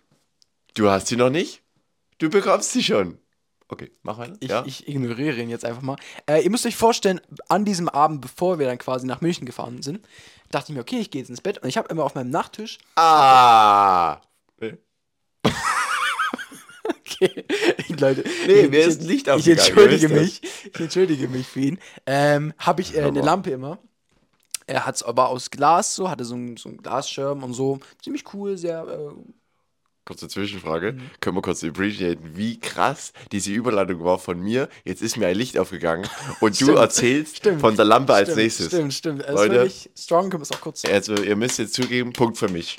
Du 0.73 0.89
hast 0.89 1.07
sie 1.07 1.15
noch 1.15 1.29
nicht? 1.29 1.61
Du 2.17 2.29
bekommst 2.29 2.73
sie 2.73 2.83
schon. 2.83 3.17
Okay, 3.71 3.91
mach 4.01 4.17
weiter. 4.17 4.33
Ich, 4.39 4.49
ja? 4.49 4.63
ich 4.65 4.87
ignoriere 4.87 5.37
ihn 5.39 5.49
jetzt 5.49 5.63
einfach 5.63 5.83
mal. 5.83 5.95
Äh, 6.27 6.41
ihr 6.43 6.49
müsst 6.49 6.65
euch 6.65 6.75
vorstellen, 6.75 7.21
an 7.49 7.65
diesem 7.65 7.87
Abend, 7.87 8.19
bevor 8.21 8.57
wir 8.57 8.65
dann 8.65 8.79
quasi 8.79 9.05
nach 9.05 9.21
München 9.21 9.45
gefahren 9.45 9.83
sind, 9.83 9.99
dachte 10.49 10.71
ich 10.71 10.75
mir, 10.75 10.81
okay, 10.81 10.97
ich 10.99 11.11
gehe 11.11 11.21
jetzt 11.21 11.29
ins 11.29 11.41
Bett 11.41 11.59
und 11.59 11.69
ich 11.69 11.77
habe 11.77 11.87
immer 11.89 12.03
auf 12.03 12.15
meinem 12.15 12.31
Nachttisch 12.31 12.79
ah. 12.95 14.17
Okay, 16.89 17.45
Leute. 17.99 18.23
Nee, 18.47 18.61
ich- 18.61 18.69
mir 18.71 18.79
ich- 18.79 18.87
ist 18.87 19.03
Licht 19.03 19.27
Ich 19.27 19.33
aufgegangen, 19.33 19.59
entschuldige 19.67 20.09
wer 20.09 20.21
ist 20.21 20.41
mich. 20.43 20.51
Ich 20.73 20.79
entschuldige 20.79 21.27
mich 21.27 21.47
für 21.47 21.59
ihn. 21.59 21.79
Ähm, 22.05 22.53
habe 22.57 22.81
ich 22.81 22.95
äh, 22.95 23.01
eine 23.01 23.21
Lampe 23.21 23.51
immer. 23.51 23.77
Er 24.65 24.85
hat 24.85 24.95
es 24.95 25.03
aber 25.03 25.29
aus 25.29 25.49
Glas 25.51 25.95
so, 25.95 26.09
hatte 26.09 26.25
so 26.25 26.35
einen 26.35 26.55
so 26.57 26.69
Glasschirm 26.71 27.43
und 27.43 27.53
so. 27.53 27.79
Ziemlich 28.01 28.23
cool, 28.33 28.57
sehr. 28.57 28.87
Äh, 28.87 29.13
Kurze 30.09 30.27
Zwischenfrage. 30.27 30.93
Mhm. 30.93 31.01
Können 31.21 31.37
wir 31.37 31.43
kurz 31.43 31.63
appreciaten, 31.63 32.31
wie 32.33 32.59
krass 32.59 33.13
diese 33.31 33.51
Überleitung 33.51 34.03
war 34.03 34.17
von 34.17 34.39
mir. 34.41 34.67
Jetzt 34.83 35.03
ist 35.03 35.17
mir 35.17 35.27
ein 35.27 35.35
Licht 35.35 35.55
aufgegangen 35.55 36.09
und 36.39 36.59
du 36.59 36.65
Stimmt. 36.65 36.79
erzählst 36.79 37.37
Stimmt. 37.37 37.61
von 37.61 37.75
der 37.75 37.85
Lampe 37.85 38.15
als 38.15 38.29
stimmt, 38.29 38.41
nächstes. 38.41 38.67
Stimmt, 38.69 38.93
stimmt. 38.95 39.21
Er 39.21 39.35
ist 39.35 39.35
Leute. 39.35 39.71
strong, 39.95 40.31
können 40.31 40.41
wir 40.41 40.45
es 40.45 40.51
auch 40.51 40.61
kurz 40.61 40.83
Also, 40.83 41.13
ihr 41.13 41.35
müsst 41.35 41.59
jetzt 41.59 41.75
zugeben, 41.75 42.11
Punkt 42.11 42.39
für 42.39 42.49
mich. 42.49 42.77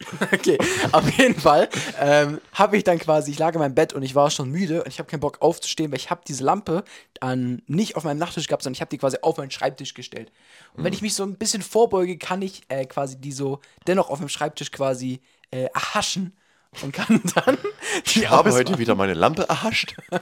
Okay, 0.32 0.58
auf 0.92 1.08
jeden 1.18 1.38
Fall 1.38 1.68
ähm, 2.00 2.40
habe 2.52 2.76
ich 2.76 2.84
dann 2.84 2.98
quasi, 2.98 3.30
ich 3.30 3.38
lag 3.38 3.54
in 3.54 3.60
meinem 3.60 3.74
Bett 3.74 3.92
und 3.92 4.02
ich 4.02 4.14
war 4.14 4.30
schon 4.30 4.50
müde 4.50 4.82
und 4.82 4.88
ich 4.88 4.98
habe 4.98 5.08
keinen 5.08 5.20
Bock 5.20 5.40
aufzustehen, 5.40 5.90
weil 5.90 5.98
ich 5.98 6.10
habe 6.10 6.22
diese 6.26 6.44
Lampe 6.44 6.84
an, 7.20 7.62
nicht 7.66 7.96
auf 7.96 8.04
meinem 8.04 8.18
Nachttisch 8.18 8.46
gehabt, 8.46 8.62
sondern 8.62 8.74
ich 8.74 8.80
habe 8.80 8.90
die 8.90 8.98
quasi 8.98 9.18
auf 9.22 9.36
meinen 9.36 9.50
Schreibtisch 9.50 9.94
gestellt. 9.94 10.32
Und 10.74 10.84
wenn 10.84 10.92
ich 10.92 11.02
mich 11.02 11.14
so 11.14 11.22
ein 11.22 11.36
bisschen 11.36 11.62
vorbeuge, 11.62 12.18
kann 12.18 12.42
ich 12.42 12.62
äh, 12.68 12.84
quasi 12.86 13.20
die 13.20 13.32
so 13.32 13.60
dennoch 13.86 14.10
auf 14.10 14.18
dem 14.18 14.28
Schreibtisch 14.28 14.70
quasi 14.70 15.20
äh, 15.50 15.68
erhaschen 15.74 16.36
und 16.82 16.92
kann 16.92 17.20
dann 17.44 17.58
Ich 18.04 18.28
habe 18.28 18.48
ausmachen. 18.50 18.68
heute 18.70 18.78
wieder 18.78 18.94
meine 18.94 19.14
Lampe 19.14 19.48
erhascht. 19.48 19.96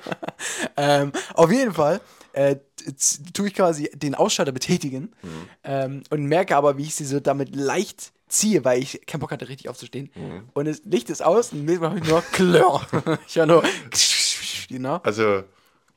Ähm, 0.76 1.12
auf 1.34 1.52
jeden 1.52 1.72
Fall 1.72 2.00
äh, 2.32 2.56
tue 3.32 3.46
ich 3.48 3.54
quasi 3.54 3.88
den 3.94 4.14
Ausschalter 4.16 4.50
betätigen 4.50 5.12
ähm, 5.62 6.02
und 6.10 6.24
merke 6.24 6.56
aber, 6.56 6.76
wie 6.78 6.82
ich 6.82 6.94
sie 6.96 7.04
so 7.04 7.20
damit 7.20 7.54
leicht 7.54 8.12
ziehe, 8.28 8.64
weil 8.64 8.82
ich 8.82 9.06
keinen 9.06 9.20
Bock 9.20 9.30
hatte, 9.30 9.48
richtig 9.48 9.68
aufzustehen. 9.68 10.10
Und 10.54 10.66
das 10.66 10.82
Licht 10.84 11.10
ist 11.10 11.22
aus 11.22 11.52
und 11.52 11.64
mir 11.64 11.78
mache 11.78 11.98
ich 12.02 12.04
nur 12.08 12.22
Klör. 12.32 12.84
ich 13.28 13.36
höre 13.36 13.46
nur, 13.46 13.62
genau. 14.68 14.96
Also, 15.04 15.44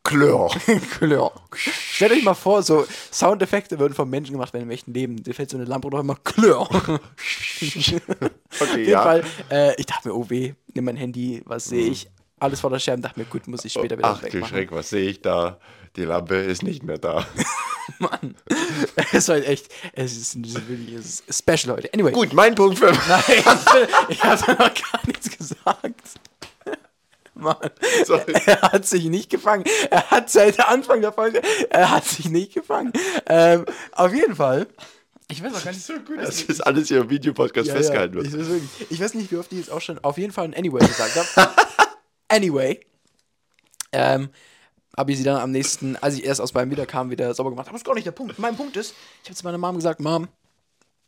Klör. 0.06 0.50
Klör. 0.98 1.32
Stellt 1.56 2.12
euch 2.12 2.24
mal 2.24 2.36
vor, 2.36 2.62
so 2.64 2.86
Soundeffekte 3.12 3.80
würden 3.80 3.94
von 3.94 4.10
Menschen 4.10 4.34
gemacht 4.34 4.54
werden 4.54 4.64
im 4.64 4.70
echten 4.70 4.94
Leben. 4.94 5.22
Dir 5.22 5.34
fällt 5.34 5.50
so 5.50 5.58
eine 5.58 5.66
Lampe 5.66 5.88
auf 5.92 6.00
einmal 6.00 6.18
Klör. 6.24 6.62
Okay, 6.62 8.02
Auf 8.60 8.78
jeden 8.78 8.90
ja. 8.90 9.02
Fall, 9.02 9.24
äh, 9.50 9.76
ich 9.78 9.88
dachte 9.88 10.08
mir, 10.08 10.14
oh 10.14 10.30
weh, 10.30 10.54
nimm 10.74 10.86
mein 10.86 10.96
Handy, 10.96 11.42
was 11.46 11.66
sehe 11.66 11.90
ich? 11.90 12.08
Alles 12.40 12.60
vor 12.60 12.70
der 12.70 12.80
Scherben, 12.80 13.02
dachte 13.02 13.20
mir, 13.20 13.26
gut, 13.26 13.48
muss 13.48 13.66
ich 13.66 13.74
später 13.74 13.98
wieder 13.98 14.10
Ach 14.10 14.20
du 14.20 14.26
wegmachen. 14.26 14.48
Schreck, 14.48 14.72
was 14.72 14.90
sehe 14.90 15.10
ich 15.10 15.22
da? 15.22 15.58
Die 15.96 16.04
Lampe 16.04 16.36
ist 16.36 16.62
nicht 16.64 16.84
mehr 16.84 16.98
da. 16.98 17.26
Mann. 18.00 18.36
Es 19.14 19.28
war 19.28 19.36
halt 19.36 19.48
echt, 19.48 19.70
es 19.94 20.18
ist, 20.18 20.36
ist 20.36 20.68
wirklich 20.68 20.94
es 20.94 21.22
ist 21.22 21.40
special 21.40 21.76
heute. 21.76 21.94
Anyway. 21.94 22.12
Gut, 22.12 22.34
mein 22.34 22.54
Punkt 22.54 22.78
5. 22.78 23.08
Nein, 23.08 23.22
ich 24.10 24.24
habe 24.24 24.52
noch 24.52 24.58
gar 24.58 25.08
nichts 25.08 25.36
gesagt. 25.36 26.20
Mann, 27.36 27.58
Sorry. 28.06 28.34
er 28.46 28.62
hat 28.62 28.86
sich 28.86 29.06
nicht 29.06 29.30
gefangen. 29.30 29.65
Er 29.89 30.10
hat 30.10 30.30
seit 30.30 30.60
Anfang 30.60 31.01
der 31.01 31.12
Folge, 31.12 31.42
er 31.70 31.92
hat 31.92 32.06
sich 32.06 32.30
nicht 32.30 32.54
gefangen. 32.54 32.94
Ähm, 33.27 33.65
auf 33.92 34.13
jeden 34.13 34.36
Fall. 34.36 34.68
Ich 35.27 35.44
weiß 35.44 35.54
auch 35.56 35.63
gar 35.63 35.72
nicht 35.72 35.86
so 35.86 35.94
gut. 35.94 36.18
Das 36.20 36.42
ist 36.44 36.62
alles 36.62 36.88
hier 36.88 37.01
im 37.01 37.10
Videopodcast 37.10 37.70
festgehalten 37.72 38.18
Ich, 38.20 38.32
wird. 38.32 38.42
weiß 38.42 38.50
wirklich, 38.50 38.92
ich 38.92 39.01
weiß 39.01 39.13
nicht, 39.15 39.32
wie 39.32 39.38
oft 39.38 39.51
ich 39.51 39.60
jetzt 39.60 39.72
auch 39.72 39.82
schon 39.82 40.00
auf 40.04 40.18
jeden 40.18 40.32
Fall 40.32 40.46
ein 40.46 40.54
Anyway 40.54 40.86
gesagt 40.86 41.15
habe. 41.36 41.51
anyway. 42.30 42.80
Ähm, 43.92 44.30
habe 44.98 45.12
ich 45.12 45.18
sie 45.18 45.24
dann 45.24 45.38
am 45.38 45.51
nächsten, 45.51 45.96
als 45.98 46.15
ich 46.15 46.24
erst 46.24 46.42
aus 46.42 46.51
Bayern 46.51 46.72
wieder 46.72 46.86
kam, 46.86 47.10
wieder 47.10 47.34
sauber 47.34 47.50
gemacht. 47.50 47.68
Aber 47.68 47.74
das 47.74 47.82
ist 47.82 47.86
gar 47.86 47.96
nicht 47.96 48.08
der 48.08 48.12
Punkt. 48.12 48.38
Mein 48.39 48.56
Punkt 48.56 48.77
ist, 48.77 48.94
ich 49.24 49.30
habe 49.30 49.36
zu 49.36 49.44
meiner 49.44 49.58
Mom 49.58 49.75
gesagt, 49.75 50.00
Mom, 50.00 50.27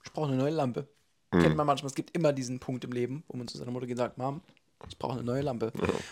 ich 0.03 0.11
brauche 0.11 0.27
eine 0.27 0.37
neue 0.37 0.51
Lampe. 0.51 0.87
Kennt 1.31 1.55
man 1.57 1.67
manchmal, 1.67 1.89
es 1.89 1.95
gibt 1.95 2.15
immer 2.15 2.31
diesen 2.31 2.59
Punkt 2.59 2.85
im 2.85 2.91
Leben, 2.93 3.23
wo 3.27 3.37
man 3.37 3.47
zu 3.47 3.57
seiner 3.57 3.71
Mutter 3.71 3.85
geht 3.85 3.95
und 3.95 4.03
sagt, 4.03 4.17
Mom, 4.17 4.41
ich 4.89 4.97
brauche 4.97 5.13
eine 5.13 5.23
neue 5.23 5.41
Lampe. 5.41 5.71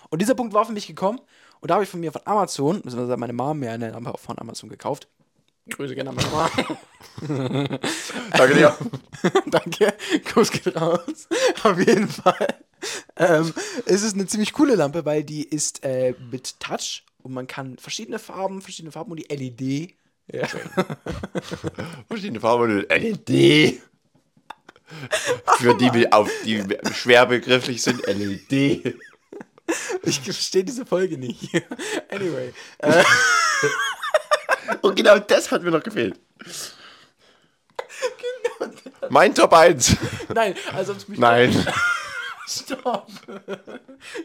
Und 0.10 0.22
dieser 0.22 0.36
Punkt 0.36 0.54
war 0.54 0.66
für 0.66 0.74
mich 0.74 0.88
gekommen 0.88 1.20
und 1.62 1.70
da 1.70 1.76
habe 1.76 1.84
ich 1.84 1.90
von 1.90 2.00
mir 2.00 2.12
von 2.12 2.22
Amazon, 2.26 2.82
beziehungsweise 2.82 3.18
meine 3.18 3.34
Mom 3.34 3.60
mir 3.60 3.72
eine 3.72 3.92
Lampe 3.92 4.14
von 4.18 4.38
Amazon 4.40 4.70
gekauft. 4.70 5.08
Grüße 5.70 5.96
gerne 5.96 6.12
an 6.12 6.16
meine 6.16 6.30
Mom. 6.30 7.80
Danke 8.38 8.54
dir. 8.54 8.78
Danke, 9.48 9.94
Kuss 10.32 10.52
geht 10.52 10.76
raus. 10.76 11.28
Auf 11.64 11.80
jeden 11.80 12.08
Fall. 12.08 12.56
Ähm, 13.16 13.52
es 13.86 14.04
ist 14.04 14.14
eine 14.14 14.28
ziemlich 14.28 14.54
coole 14.54 14.76
Lampe, 14.76 15.06
weil 15.06 15.24
die 15.24 15.44
ist 15.44 15.84
äh, 15.84 16.14
mit 16.32 16.60
Touch 16.60 17.04
und 17.24 17.34
man 17.34 17.48
kann 17.48 17.78
verschiedene 17.80 18.20
Farben, 18.20 18.62
verschiedene 18.62 18.92
Farben 18.92 19.12
und 19.12 19.18
die 19.18 19.36
LED. 19.36 19.96
Ja. 20.32 20.48
Verschiedene 22.08 22.40
Farben 22.40 22.80
und 22.80 22.90
LED. 22.90 23.82
Für 25.58 25.76
die, 25.76 25.90
die 25.90 26.12
auf 26.12 26.30
die 26.44 26.64
schwer 26.92 27.26
begrifflich 27.26 27.82
sind, 27.82 28.06
LED. 28.06 28.96
Ich 30.04 30.22
verstehe 30.22 30.64
diese 30.64 30.86
Folge 30.86 31.18
nicht. 31.18 31.50
Anyway. 32.12 32.54
Äh, 32.78 33.04
Und 34.82 34.96
genau 34.96 35.18
das 35.20 35.52
hat 35.52 35.64
mir 35.64 35.72
noch 35.72 35.84
gefehlt. 35.84 36.20
Mein 39.10 39.34
Top 39.36 39.54
1. 39.54 39.98
nein, 40.34 40.56
also 40.74 40.94
sonst 40.94 41.10
mich 41.10 41.20
Nein. 41.20 41.52
Stopp. 42.48 43.08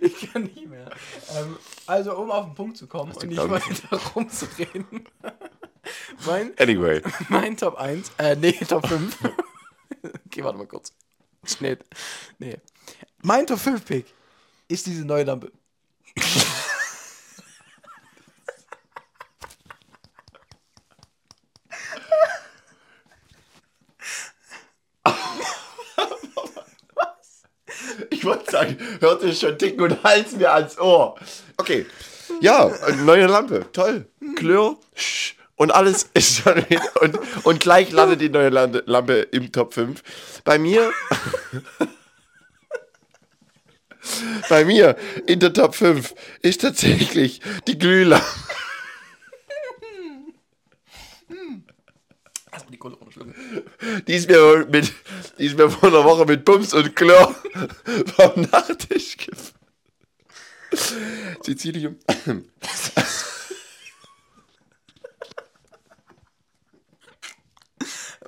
Ich 0.00 0.30
kann 0.30 0.42
nicht 0.42 0.68
mehr. 0.68 0.90
Ähm, 1.36 1.56
also, 1.86 2.16
um 2.16 2.30
auf 2.30 2.44
den 2.46 2.54
Punkt 2.54 2.76
zu 2.76 2.86
kommen 2.86 3.12
und 3.12 3.26
nicht 3.26 3.38
weiter 3.38 3.96
rumzureden. 4.14 5.06
mein, 6.26 6.52
Anyway. 6.58 7.02
mein 7.28 7.56
Top 7.56 7.76
1, 7.76 8.12
äh, 8.18 8.36
nee, 8.36 8.52
Top 8.52 8.86
5. 8.86 9.16
okay, 10.30 10.44
warte 10.44 10.58
mal 10.58 10.66
kurz. 10.66 10.92
Schnitt. 11.44 11.84
Nee. 12.38 12.58
Mein 13.22 13.46
Top 13.46 13.58
5 13.58 13.84
Pick 13.84 14.06
ist 14.68 14.86
diese 14.86 15.04
neue 15.04 15.24
Lampe. 15.24 15.50
Ich 28.10 28.24
wollte 28.24 28.50
sagen, 28.50 28.76
hört 29.00 29.22
ihr 29.22 29.34
schon 29.34 29.56
dicken 29.56 29.80
und 29.80 30.04
Hals 30.04 30.32
mir 30.32 30.52
ans 30.52 30.78
Ohr. 30.78 31.18
Okay. 31.56 31.86
Ja, 32.40 32.70
neue 33.04 33.26
Lampe. 33.26 33.66
Toll. 33.72 34.06
Klör. 34.36 34.76
Sch. 34.94 35.34
Und 35.60 35.70
alles 35.72 36.08
ist 36.14 36.42
schon. 36.42 36.64
Und, 37.02 37.18
und 37.44 37.60
gleich 37.60 37.92
landet 37.92 38.22
die 38.22 38.30
neue 38.30 38.48
Lampe, 38.48 39.18
im 39.30 39.52
Top 39.52 39.74
5. 39.74 40.02
Bei 40.42 40.58
mir. 40.58 40.90
Bei 44.48 44.64
mir 44.64 44.96
in 45.26 45.38
der 45.40 45.52
Top 45.52 45.74
5 45.74 46.14
ist 46.40 46.62
tatsächlich 46.62 47.42
die 47.66 47.78
Glühlampe. 47.78 48.24
Die 54.06 54.14
ist 54.14 54.30
mir 54.30 54.66
mit, 54.70 54.90
die 55.38 55.44
ist 55.44 55.58
mir 55.58 55.68
vor 55.68 55.90
einer 55.90 56.04
Woche 56.04 56.24
mit 56.24 56.46
Bums 56.46 56.72
und 56.72 56.96
Chlor 56.96 57.34
vom 58.16 58.48
Nachttisch 58.50 59.18
gefallen. 59.18 59.54
Sizilium. 61.42 61.98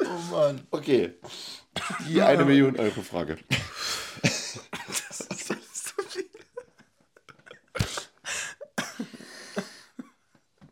Oh 0.04 0.30
Mann. 0.30 0.66
Okay. 0.70 1.14
Die 2.08 2.20
eine 2.20 2.44
Million 2.44 2.78
Euro 2.78 3.02
Frage. 3.02 3.38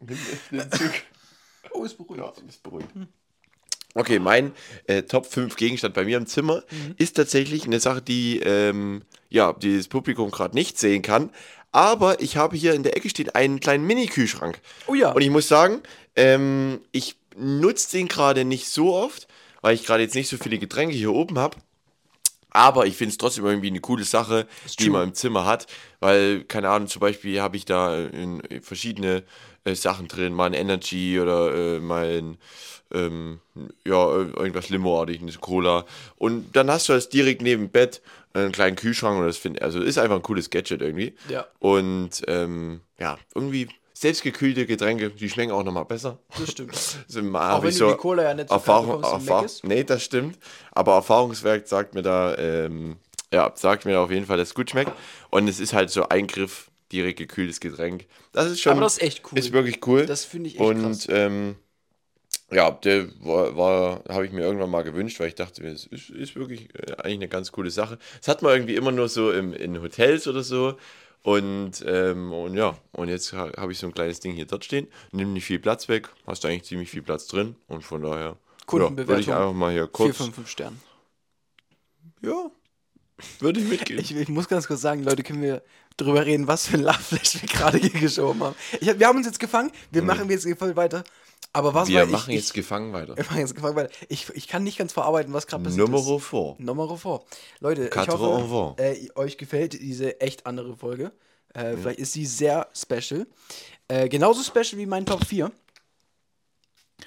Nimm 0.01 0.19
den 0.51 0.73
Zug. 0.73 0.91
Oh, 1.73 1.85
ist 1.85 1.97
beruhigt. 1.97 2.21
Ja, 2.21 2.33
ist 2.49 2.63
beruhigt. 2.63 2.89
Okay, 3.95 4.19
mein 4.19 4.53
äh, 4.87 5.03
Top 5.03 5.27
5 5.27 5.57
Gegenstand 5.57 5.95
bei 5.95 6.05
mir 6.05 6.17
im 6.17 6.27
Zimmer 6.27 6.63
ist 6.97 7.17
tatsächlich 7.17 7.65
eine 7.65 7.81
Sache, 7.81 8.03
die, 8.03 8.39
ähm, 8.39 9.03
ja, 9.29 9.53
die 9.53 9.77
das 9.77 9.89
Publikum 9.89 10.31
gerade 10.31 10.55
nicht 10.55 10.79
sehen 10.79 11.03
kann. 11.03 11.31
Aber 11.73 12.21
ich 12.21 12.37
habe 12.37 12.57
hier 12.57 12.75
in 12.75 12.83
der 12.83 12.97
Ecke 12.97 13.09
steht 13.09 13.35
einen 13.35 13.61
kleinen 13.61 13.87
Mini-Kühlschrank. 13.87 14.61
Oh 14.87 14.95
ja. 14.95 15.13
Und 15.13 15.23
ich 15.23 15.31
muss 15.31 15.49
sagen, 15.49 15.81
ähm, 16.17 16.81
ich 16.93 17.17
nutze 17.41 17.97
den 17.97 18.09
gerade 18.09 18.45
nicht 18.45 18.69
so 18.69 18.95
oft, 18.95 19.29
weil 19.63 19.75
ich 19.75 19.85
gerade 19.85 20.03
jetzt 20.03 20.15
nicht 20.15 20.29
so 20.29 20.37
viele 20.37 20.59
Getränke 20.59 20.95
hier 20.95 21.13
oben 21.13 21.39
habe. 21.39 21.57
Aber 22.53 22.87
ich 22.87 22.97
finde 22.97 23.13
es 23.13 23.19
trotzdem 23.19 23.47
irgendwie 23.47 23.69
eine 23.69 23.81
coole 23.81 24.05
Sache, 24.05 24.47
die 24.81 24.91
man 24.91 25.09
im 25.09 25.15
Zimmer 25.15 25.47
hat, 25.47 25.67
weil, 26.01 26.43
keine 26.45 26.69
Ahnung, 26.69 26.89
zum 26.89 27.01
Beispiel 27.01 27.41
habe 27.41 27.57
ich 27.57 27.65
da 27.65 27.97
in, 27.97 28.41
in 28.41 28.63
verschiedene 28.63 29.23
äh, 29.65 29.75
Sachen 29.75 30.09
drin, 30.09 30.35
mal 30.35 30.47
ein 30.47 30.55
Energy 30.55 31.21
oder 31.21 31.55
äh, 31.55 31.79
mal 31.79 32.19
ein, 32.19 32.39
ähm, 32.93 33.41
ja, 33.87 34.05
äh, 34.05 34.31
irgendwas 34.31 34.69
Limo-artig, 34.69 35.21
eine 35.21 35.33
Cola. 35.33 35.87
Und 36.17 36.57
dann 36.57 36.71
hast 36.71 36.89
du 36.89 36.93
das 36.93 37.09
direkt 37.09 37.41
neben 37.41 37.65
dem 37.67 37.71
Bett, 37.71 38.03
einen 38.33 38.53
kleinen 38.53 38.77
Kühlschrank 38.77 39.19
und 39.19 39.27
das 39.27 39.37
finde 39.37 39.63
also 39.63 39.81
ist 39.81 39.99
einfach 39.99 40.17
ein 40.17 40.23
cooles 40.23 40.51
Gadget 40.51 40.83
irgendwie. 40.83 41.15
Ja. 41.29 41.47
Und 41.59 42.23
ähm, 42.27 42.81
ja, 42.99 43.19
irgendwie 43.35 43.69
selbstgekühlte 44.01 44.65
Getränke, 44.65 45.11
die 45.11 45.29
schmecken 45.29 45.53
auch 45.53 45.63
nochmal 45.63 45.85
besser. 45.85 46.19
Das 46.39 46.51
stimmt. 46.51 46.71
Also, 47.07 47.23
mal 47.23 47.57
Auch 47.57 47.63
wenn 47.63 47.77
du 47.77 47.89
die 47.91 47.97
Cola 47.97 48.23
ja 48.23 48.35
nicht 48.35 48.49
so 48.49 48.55
Erfahrung, 48.55 49.03
bekommst, 49.03 49.29
Erfahrung. 49.29 49.51
Nee, 49.65 49.85
das 49.85 50.03
stimmt. 50.03 50.39
Aber 50.73 50.95
Erfahrungswerk 50.95 51.69
sagt 51.69 51.95
mir 51.95 52.01
da, 52.01 52.35
ähm, 52.39 52.97
ja, 53.31 53.53
sagt 53.55 53.85
mir 53.85 54.01
auf 54.01 54.11
jeden 54.11 54.25
Fall, 54.25 54.39
dass 54.39 54.49
es 54.49 54.55
gut 54.55 54.71
schmeckt. 54.71 54.93
Und 55.29 55.49
es 55.49 55.61
ist 55.61 55.75
halt 55.75 55.91
so 55.91 56.09
ein 56.09 56.27
Griff, 56.27 56.71
direkt 56.91 57.19
gekühltes 57.19 57.61
Getränk. 57.61 58.07
Das 58.33 58.47
ist 58.47 58.61
schon. 58.61 58.73
Aber 58.73 58.81
das 58.81 58.97
ist 58.97 59.03
echt 59.03 59.23
cool. 59.31 59.39
Ist 59.39 59.53
wirklich 59.53 59.87
cool. 59.87 60.07
Das 60.07 60.25
finde 60.25 60.49
ich 60.49 60.55
echt 60.55 60.65
Und 60.65 60.83
krass. 60.83 61.07
ähm, 61.11 61.57
ja, 62.51 62.71
der 62.71 63.09
war, 63.21 63.57
war 63.57 64.05
habe 64.09 64.25
ich 64.25 64.33
mir 64.33 64.41
irgendwann 64.41 64.71
mal 64.71 64.83
gewünscht, 64.83 65.21
weil 65.21 65.29
ich 65.29 65.35
dachte, 65.35 65.63
es 65.67 65.85
ist, 65.87 66.09
ist 66.09 66.37
wirklich 66.37 66.69
äh, 66.75 66.93
eigentlich 66.95 67.19
eine 67.19 67.29
ganz 67.29 67.53
coole 67.53 67.71
Sache. 67.71 67.99
Das 68.19 68.29
hat 68.29 68.41
man 68.41 68.53
irgendwie 68.53 68.77
immer 68.77 68.93
nur 68.93 69.11
so 69.11 69.31
im, 69.31 69.53
in 69.53 69.81
Hotels 69.83 70.27
oder 70.27 70.43
so. 70.43 70.77
Und, 71.23 71.85
ähm, 71.87 72.33
und 72.33 72.55
ja, 72.55 72.77
und 72.93 73.09
jetzt 73.09 73.33
ha- 73.35 73.53
habe 73.57 73.73
ich 73.73 73.79
so 73.79 73.87
ein 73.87 73.93
kleines 73.95 74.21
Ding 74.21 74.33
hier 74.33 74.47
dort 74.47 74.65
stehen. 74.65 74.89
Nimm 75.13 75.33
nicht 75.35 75.45
viel 75.45 75.59
Platz 75.59 75.89
weg, 75.89 76.09
hast 76.27 76.45
eigentlich 76.47 76.65
ziemlich 76.65 76.91
viel 76.91 77.03
Platz 77.03 77.27
drin. 77.27 77.57
Und 77.69 77.83
von 77.85 78.03
daher 78.03 78.37
ja, 78.91 78.97
würde 79.07 79.21
ich 79.21 79.29
einfach 79.31 79.53
mal 79.53 79.71
hier 79.73 79.83
4 79.85 79.89
kurz. 79.93 80.17
von 80.17 80.33
5 80.33 80.49
Sternen. 80.49 80.81
Ja, 82.23 82.51
würde 83.39 83.61
ich 83.61 83.67
mitgehen. 83.69 84.01
Ich, 84.01 84.15
ich 84.15 84.29
muss 84.29 84.49
ganz 84.49 84.67
kurz 84.67 84.81
sagen, 84.81 85.03
Leute, 85.03 85.23
können 85.23 85.43
wir 85.43 85.63
drüber 85.99 86.25
reden, 86.25 86.47
was 86.47 86.67
für 86.67 86.79
ein 86.79 86.83
Lachflash 86.83 87.43
wir 87.43 87.49
gerade 87.49 87.77
hier 87.79 87.91
geschoben 87.91 88.43
haben. 88.43 88.57
Ich, 88.81 88.99
wir 88.99 89.07
haben 89.07 89.19
uns 89.19 89.27
jetzt 89.27 89.41
gefangen, 89.41 89.71
wir 89.91 90.03
machen 90.03 90.31
jetzt 90.31 90.49
voll 90.59 90.75
weiter. 90.77 91.05
Aber 91.53 91.75
was. 91.75 91.89
Wir 91.89 92.01
war 92.03 92.07
machen 92.07 92.31
ich, 92.31 92.37
jetzt 92.37 92.55
gefangen 92.55 92.93
weiter. 92.93 93.13
Ich, 93.13 93.19
wir 93.19 93.25
machen 93.25 93.39
jetzt 93.41 93.55
gefangen 93.55 93.77
weiter. 93.77 93.91
Ich, 94.09 94.29
ich 94.35 94.47
kann 94.49 94.63
nicht 94.63 94.79
ganz 94.79 94.93
verarbeiten, 94.93 95.33
was 95.33 95.47
gerade 95.47 95.65
passiert 95.65 95.89
Numero 95.89 96.19
ist. 96.19 96.25
vor. 96.25 96.55
Nummer 96.59 96.97
vor. 96.97 97.25
Leute, 97.59 97.85
ich 97.85 97.91
Quatre 97.91 98.19
hoffe, 98.19 98.43
Envoi. 98.43 98.75
äh, 98.83 99.09
euch 99.17 99.37
gefällt 99.37 99.73
diese 99.75 100.21
echt 100.21 100.47
andere 100.47 100.77
Folge. 100.77 101.13
Äh, 101.55 101.77
Vielleicht 101.77 101.99
ist 101.99 102.13
sie 102.13 102.27
sehr 102.27 102.69
special. 102.75 103.27
Äh, 103.89 104.09
genauso 104.09 104.43
special 104.45 104.79
wie 104.79 104.87
mein 104.87 105.05
Top 105.07 105.25
4. 105.27 105.51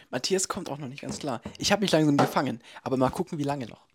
Matthias 0.09 0.47
kommt 0.47 0.69
auch 0.69 0.77
noch 0.77 0.87
nicht 0.87 1.01
ganz 1.01 1.19
klar. 1.19 1.41
Ich 1.57 1.71
habe 1.71 1.81
mich 1.81 1.91
langsam 1.91 2.17
gefangen, 2.17 2.61
aber 2.83 2.97
mal 2.97 3.09
gucken, 3.09 3.37
wie 3.37 3.43
lange 3.43 3.67
noch. 3.67 3.85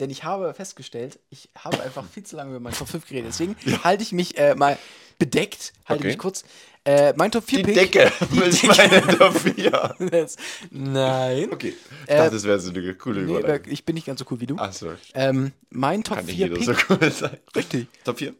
denn 0.00 0.10
ich 0.10 0.24
habe 0.24 0.52
festgestellt, 0.54 1.18
ich 1.30 1.48
habe 1.56 1.80
einfach 1.82 2.04
viel 2.08 2.22
zu 2.24 2.36
lange 2.36 2.50
über 2.50 2.60
meinen 2.60 2.74
Top 2.74 2.88
5 2.88 3.06
geredet. 3.08 3.30
Deswegen 3.30 3.56
halte 3.84 4.02
ich 4.02 4.12
mich 4.12 4.36
äh, 4.38 4.54
mal 4.54 4.78
bedeckt, 5.18 5.72
halte 5.86 6.02
Okay. 6.02 6.08
mich 6.08 6.18
kurz. 6.18 6.44
Äh, 6.84 7.12
mein 7.16 7.30
Top 7.30 7.44
4 7.44 7.58
Die 7.58 7.64
Pick. 7.72 7.92
Decke. 7.92 8.12
ist 8.44 8.64
meine 8.64 9.02
Top 9.16 9.38
4. 9.38 9.96
Das- 10.10 10.36
Nein. 10.70 11.52
Okay. 11.52 11.74
Ich 12.04 12.10
Äh, 12.10 12.16
dachte, 12.16 12.32
das 12.32 12.44
wäre 12.44 12.58
so 12.58 12.70
eine 12.70 12.94
coole 12.94 13.22
Nee, 13.22 13.38
Überleitung. 13.38 13.72
ich 13.72 13.84
bin 13.84 13.94
nicht 13.94 14.06
ganz 14.06 14.18
so 14.18 14.26
cool 14.30 14.40
wie 14.40 14.46
du. 14.46 14.56
Achso. 14.56 14.92
Ähm, 15.14 15.52
mein 15.70 16.02
Top 16.02 16.16
Kann 16.16 16.26
nicht 16.26 16.36
4 16.36 16.46
jeder 16.48 16.58
Pick 16.58 16.64
so 16.64 16.94
cool 16.94 17.10
sein. 17.12 17.38
richtig, 17.54 17.86
Top 18.04 18.18
4? 18.18 18.34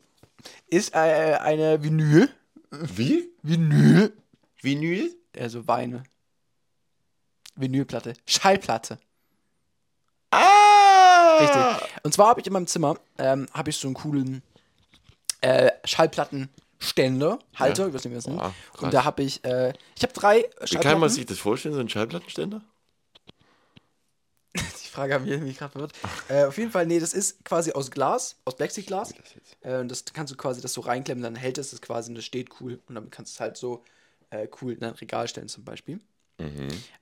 ist 0.69 0.93
äh, 0.95 0.99
eine 0.99 1.83
Vinyl. 1.85 2.29
Wie? 2.71 3.31
Vinyl. 3.43 4.13
Vinyl? 4.61 5.15
Also 5.39 5.69
Weine. 5.69 6.03
Vinylplatte. 7.55 8.15
Schallplatte. 8.27 8.99
Ah! 10.31 11.39
Richtig. 11.41 11.91
Und 12.03 12.15
zwar 12.15 12.29
habe 12.29 12.41
ich 12.41 12.47
in 12.47 12.53
meinem 12.53 12.67
Zimmer 12.67 12.97
ähm, 13.19 13.47
habe 13.53 13.71
ich 13.71 13.77
so 13.77 13.87
einen 13.89 13.95
coolen 13.95 14.43
äh, 15.43 15.71
Schallplattenständer, 16.83 17.39
Halter, 17.55 17.89
ich 17.89 17.95
weiß 17.95 18.05
nicht, 18.05 18.13
wie 18.13 18.17
das 18.17 18.27
nennt. 18.27 18.39
Boah, 18.39 18.55
krass. 18.73 18.83
Und 18.83 18.95
da 18.95 19.05
habe 19.05 19.23
ich, 19.23 19.45
äh, 19.45 19.73
ich 19.97 20.03
habe 20.03 20.13
drei 20.13 20.39
Wie 20.39 20.43
kann 20.43 20.69
Schallplatten. 20.69 21.01
man 21.01 21.11
sich 21.11 21.27
das 21.27 21.39
vorstellen, 21.39 21.75
so 21.75 21.81
ein 21.81 21.89
Schallplattenständer? 21.89 22.61
Die 24.57 24.89
Frage 24.89 25.15
habe 25.15 25.29
ich 25.29 25.41
mich 25.41 25.57
gerade 25.59 25.73
verwirrt. 25.73 25.93
äh, 26.29 26.45
auf 26.45 26.59
jeden 26.59 26.71
Fall, 26.71 26.87
nee, 26.87 26.99
das 27.01 27.15
ist 27.15 27.45
quasi 27.45 27.73
aus 27.73 27.91
Glas, 27.91 28.37
aus 28.45 28.57
Plexiglas. 28.57 29.15
Äh, 29.63 29.79
und 29.79 29.89
das 29.91 30.05
kannst 30.13 30.33
du 30.33 30.37
quasi 30.37 30.61
das 30.61 30.73
so 30.73 30.81
reinklemmen, 30.83 31.23
dann 31.23 31.35
hält 31.37 31.59
es 31.59 31.71
das 31.71 31.81
quasi 31.81 32.11
und 32.11 32.17
das 32.17 32.25
steht 32.25 32.51
cool. 32.61 32.81
Und 32.89 32.95
dann 32.97 33.11
kannst 33.11 33.33
du 33.33 33.37
es 33.37 33.41
halt 33.41 33.57
so 33.57 33.83
äh, 34.31 34.49
cool 34.61 34.73
in 34.73 34.83
ein 34.85 34.95
Regal 34.95 35.29
stellen 35.29 35.49
zum 35.49 35.65
Beispiel. 35.65 36.01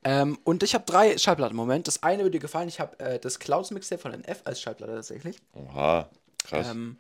Ähm, 0.05 0.39
und 0.45 0.63
ich 0.63 0.75
habe 0.75 0.85
drei 0.85 1.17
Schallplatten 1.17 1.53
im 1.53 1.57
Moment. 1.57 1.87
Das 1.87 2.03
eine 2.03 2.19
würde 2.25 2.33
dir 2.33 2.41
gefallen. 2.41 2.69
Ich 2.69 2.79
habe 2.79 2.99
äh, 3.01 3.19
das 3.19 3.39
Clouds 3.39 3.71
Mixtape 3.71 4.03
von 4.03 4.13
NF 4.13 4.43
als 4.45 4.61
Schallplatte 4.61 4.93
tatsächlich. 4.95 5.39
Oha, 5.55 6.11
krass. 6.45 6.69
Ähm, 6.69 6.99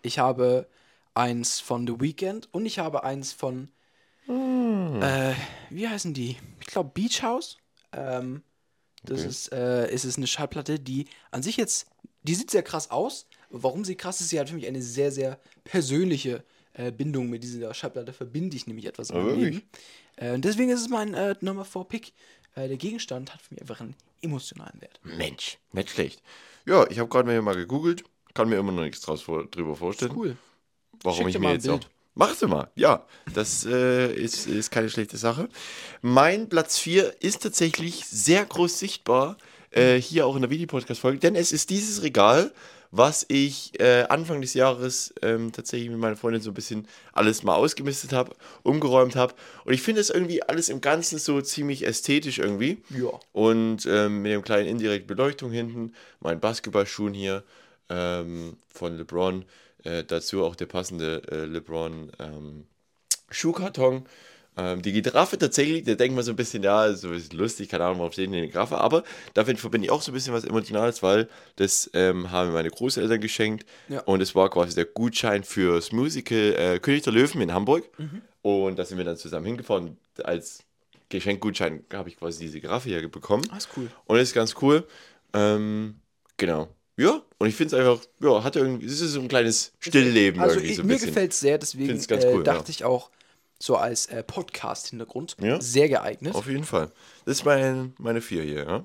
ich 0.00 0.20
habe 0.20 0.68
eins 1.20 1.60
von 1.60 1.86
The 1.86 2.00
Weeknd 2.00 2.48
und 2.52 2.64
ich 2.64 2.78
habe 2.78 3.04
eins 3.04 3.32
von, 3.32 3.68
äh, 4.26 5.34
wie 5.68 5.86
heißen 5.88 6.14
die? 6.14 6.36
Ich 6.60 6.66
glaube 6.66 6.90
Beach 6.94 7.22
House. 7.22 7.58
Ähm, 7.92 8.42
das 9.02 9.20
Okay. 9.20 9.28
ist, 9.28 9.52
äh, 9.52 9.86
es 9.88 10.04
ist 10.04 10.16
eine 10.16 10.26
Schallplatte, 10.26 10.78
die 10.78 11.06
an 11.30 11.42
sich 11.42 11.56
jetzt, 11.56 11.88
die 12.22 12.34
sieht 12.34 12.50
sehr 12.50 12.62
krass 12.62 12.90
aus. 12.90 13.26
Warum 13.50 13.84
sie 13.84 13.96
krass 13.96 14.20
ist, 14.20 14.28
sie 14.30 14.38
hat 14.40 14.48
für 14.48 14.54
mich 14.54 14.66
eine 14.66 14.82
sehr, 14.82 15.10
sehr 15.12 15.38
persönliche 15.64 16.44
äh, 16.74 16.92
Bindung 16.92 17.28
mit 17.28 17.42
dieser 17.42 17.74
Schallplatte, 17.74 18.12
verbinde 18.12 18.56
ich 18.56 18.66
nämlich 18.66 18.86
etwas 18.86 19.10
meinem 19.10 19.26
wirklich? 19.26 19.64
Äh, 20.16 20.38
deswegen 20.38 20.70
ist 20.70 20.80
es 20.80 20.88
mein 20.88 21.14
äh, 21.14 21.34
Nummer 21.40 21.64
4 21.64 21.84
Pick. 21.84 22.12
Äh, 22.54 22.68
der 22.68 22.76
Gegenstand 22.76 23.34
hat 23.34 23.42
für 23.42 23.54
mich 23.54 23.62
einfach 23.62 23.80
einen 23.80 23.96
emotionalen 24.22 24.80
Wert. 24.80 25.00
Mensch, 25.02 25.58
nicht 25.72 25.90
schlecht. 25.90 26.22
Ja, 26.66 26.88
ich 26.88 26.98
habe 26.98 27.08
gerade 27.08 27.42
mal 27.42 27.56
gegoogelt. 27.56 28.04
Kann 28.32 28.48
mir 28.48 28.56
immer 28.56 28.72
noch 28.72 28.82
nichts 28.82 29.00
draus 29.00 29.22
vor, 29.22 29.46
drüber 29.46 29.74
vorstellen. 29.74 30.12
Cool. 30.14 30.36
Warum 31.02 31.28
ich 31.28 31.38
mir 31.38 31.52
jetzt 31.52 31.68
auch. 31.68 31.80
Bild. 31.80 31.90
Machst 32.14 32.42
du 32.42 32.48
mal, 32.48 32.68
ja. 32.74 33.06
Das 33.34 33.64
äh, 33.64 34.12
ist, 34.12 34.46
ist 34.46 34.70
keine 34.70 34.90
schlechte 34.90 35.16
Sache. 35.16 35.48
Mein 36.02 36.48
Platz 36.48 36.78
4 36.78 37.22
ist 37.22 37.42
tatsächlich 37.42 38.04
sehr 38.04 38.44
groß 38.44 38.78
sichtbar, 38.78 39.36
äh, 39.70 39.96
hier 39.96 40.26
auch 40.26 40.34
in 40.34 40.42
der 40.42 40.50
Videopodcast-Folge, 40.50 41.18
denn 41.18 41.36
es 41.36 41.52
ist 41.52 41.70
dieses 41.70 42.02
Regal, 42.02 42.52
was 42.90 43.24
ich 43.28 43.78
äh, 43.80 44.02
Anfang 44.08 44.40
des 44.40 44.54
Jahres 44.54 45.14
ähm, 45.22 45.52
tatsächlich 45.52 45.90
mit 45.90 45.98
meiner 45.98 46.16
Freundin 46.16 46.42
so 46.42 46.50
ein 46.50 46.54
bisschen 46.54 46.88
alles 47.12 47.44
mal 47.44 47.54
ausgemistet 47.54 48.12
habe, 48.12 48.34
umgeräumt 48.64 49.14
habe. 49.14 49.34
Und 49.64 49.72
ich 49.72 49.82
finde 49.82 50.00
es 50.00 50.10
irgendwie 50.10 50.42
alles 50.42 50.68
im 50.68 50.80
Ganzen 50.80 51.18
so 51.18 51.40
ziemlich 51.40 51.86
ästhetisch 51.86 52.38
irgendwie. 52.38 52.82
Ja. 52.90 53.10
Und 53.32 53.86
ähm, 53.86 54.22
mit 54.22 54.32
dem 54.32 54.42
kleinen 54.42 54.66
indirekten 54.66 55.06
Beleuchtung 55.06 55.52
hinten, 55.52 55.94
mein 56.18 56.40
Basketballschuhen 56.40 57.14
hier 57.14 57.44
ähm, 57.88 58.56
von 58.68 58.96
LeBron, 58.96 59.44
äh, 59.84 60.04
dazu 60.04 60.44
auch 60.44 60.56
der 60.56 60.66
passende 60.66 61.22
äh, 61.30 61.44
LeBron 61.44 62.12
ähm, 62.18 62.66
Schuhkarton. 63.30 64.04
Ähm, 64.56 64.82
die 64.82 64.92
Giraffe 64.92 65.38
tatsächlich, 65.38 65.84
da 65.84 65.94
denkt 65.94 66.16
man 66.16 66.24
so 66.24 66.32
ein 66.32 66.36
bisschen, 66.36 66.62
ja, 66.64 66.92
so 66.92 67.12
ist 67.12 67.32
lustig, 67.32 67.68
keine 67.68 67.84
Ahnung, 67.84 67.98
warum 68.00 68.12
steht 68.12 68.26
denn 68.26 68.34
eine 68.34 68.48
Giraffe, 68.48 68.78
aber 68.78 69.04
damit 69.34 69.60
verbinde 69.60 69.86
ich 69.86 69.90
auch 69.92 70.02
so 70.02 70.10
ein 70.10 70.14
bisschen 70.14 70.34
was 70.34 70.42
Emotionales, 70.44 71.02
weil 71.04 71.28
das 71.56 71.88
ähm, 71.94 72.32
haben 72.32 72.48
mir 72.48 72.54
meine 72.54 72.70
Großeltern 72.70 73.20
geschenkt 73.20 73.64
Ja. 73.88 74.00
und 74.00 74.20
es 74.20 74.34
war 74.34 74.50
quasi 74.50 74.74
der 74.74 74.86
Gutschein 74.86 75.44
fürs 75.44 75.92
Musical 75.92 76.54
äh, 76.58 76.78
König 76.80 77.04
der 77.04 77.12
Löwen 77.12 77.40
in 77.40 77.52
Hamburg 77.54 77.84
Mhm. 77.98 78.22
und 78.42 78.76
da 78.78 78.84
sind 78.84 78.98
wir 78.98 79.04
dann 79.04 79.16
zusammen 79.16 79.46
hingefahren. 79.46 79.96
Als 80.24 80.64
Geschenkgutschein 81.10 81.84
habe 81.92 82.08
ich 82.08 82.16
quasi 82.16 82.40
diese 82.44 82.60
Giraffe 82.60 82.88
hier 82.88 83.08
bekommen. 83.08 83.44
Ah, 83.52 83.56
ist 83.56 83.68
cool. 83.76 83.88
Und 84.06 84.18
ist 84.18 84.34
ganz 84.34 84.56
cool. 84.60 84.84
Ähm, 85.32 86.00
genau. 86.36 86.68
Ja, 86.96 87.22
und 87.38 87.48
ich 87.48 87.54
finde 87.54 87.76
es 87.76 87.80
einfach, 87.86 88.04
ja, 88.20 88.42
hat 88.44 88.56
irgendwie, 88.56 88.84
es 88.86 89.00
ist 89.00 89.12
so 89.12 89.20
ein 89.20 89.28
kleines 89.28 89.72
Stillleben 89.78 90.40
Also 90.40 90.56
irgendwie 90.56 90.74
so 90.74 90.82
ein 90.82 90.86
mir 90.86 90.94
bisschen. 90.94 91.08
gefällt 91.08 91.32
es 91.32 91.40
sehr, 91.40 91.56
deswegen 91.58 91.98
äh, 91.98 92.34
cool, 92.34 92.44
dachte 92.44 92.64
ja. 92.64 92.70
ich 92.70 92.84
auch 92.84 93.10
so 93.58 93.76
als 93.76 94.06
äh, 94.06 94.22
Podcast-Hintergrund 94.22 95.36
Ja. 95.40 95.60
sehr 95.60 95.88
geeignet. 95.88 96.34
Auf 96.34 96.46
jeden 96.46 96.64
Fall. 96.64 96.90
Das 97.24 97.38
ist 97.38 97.44
mein, 97.44 97.94
meine 97.98 98.20
vier 98.20 98.42
hier, 98.42 98.64
ja. 98.64 98.84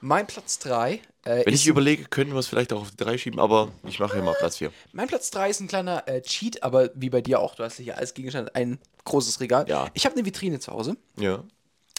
Mein 0.00 0.26
Platz 0.28 0.58
3 0.60 1.00
äh, 1.24 1.44
Wenn 1.44 1.54
ich 1.54 1.66
überlege, 1.66 2.04
könnten 2.04 2.32
wir 2.32 2.38
es 2.38 2.46
vielleicht 2.46 2.72
auch 2.72 2.82
auf 2.82 2.90
die 2.92 2.96
drei 2.96 3.18
schieben, 3.18 3.40
aber 3.40 3.72
ich 3.84 3.98
mache 3.98 4.14
hier 4.14 4.22
mal 4.22 4.34
Platz 4.38 4.56
vier. 4.58 4.72
mein 4.92 5.08
Platz 5.08 5.30
3 5.30 5.50
ist 5.50 5.60
ein 5.60 5.66
kleiner 5.68 6.06
äh, 6.06 6.22
Cheat, 6.22 6.62
aber 6.62 6.90
wie 6.94 7.10
bei 7.10 7.20
dir 7.20 7.40
auch, 7.40 7.56
du 7.56 7.64
hast 7.64 7.76
hier 7.78 7.98
als 7.98 8.14
Gegenstand 8.14 8.54
ein 8.54 8.78
großes 9.04 9.40
Regal. 9.40 9.68
Ja. 9.68 9.88
Ich 9.94 10.04
habe 10.06 10.14
eine 10.14 10.24
Vitrine 10.24 10.60
zu 10.60 10.72
Hause, 10.72 10.96
Ja. 11.16 11.42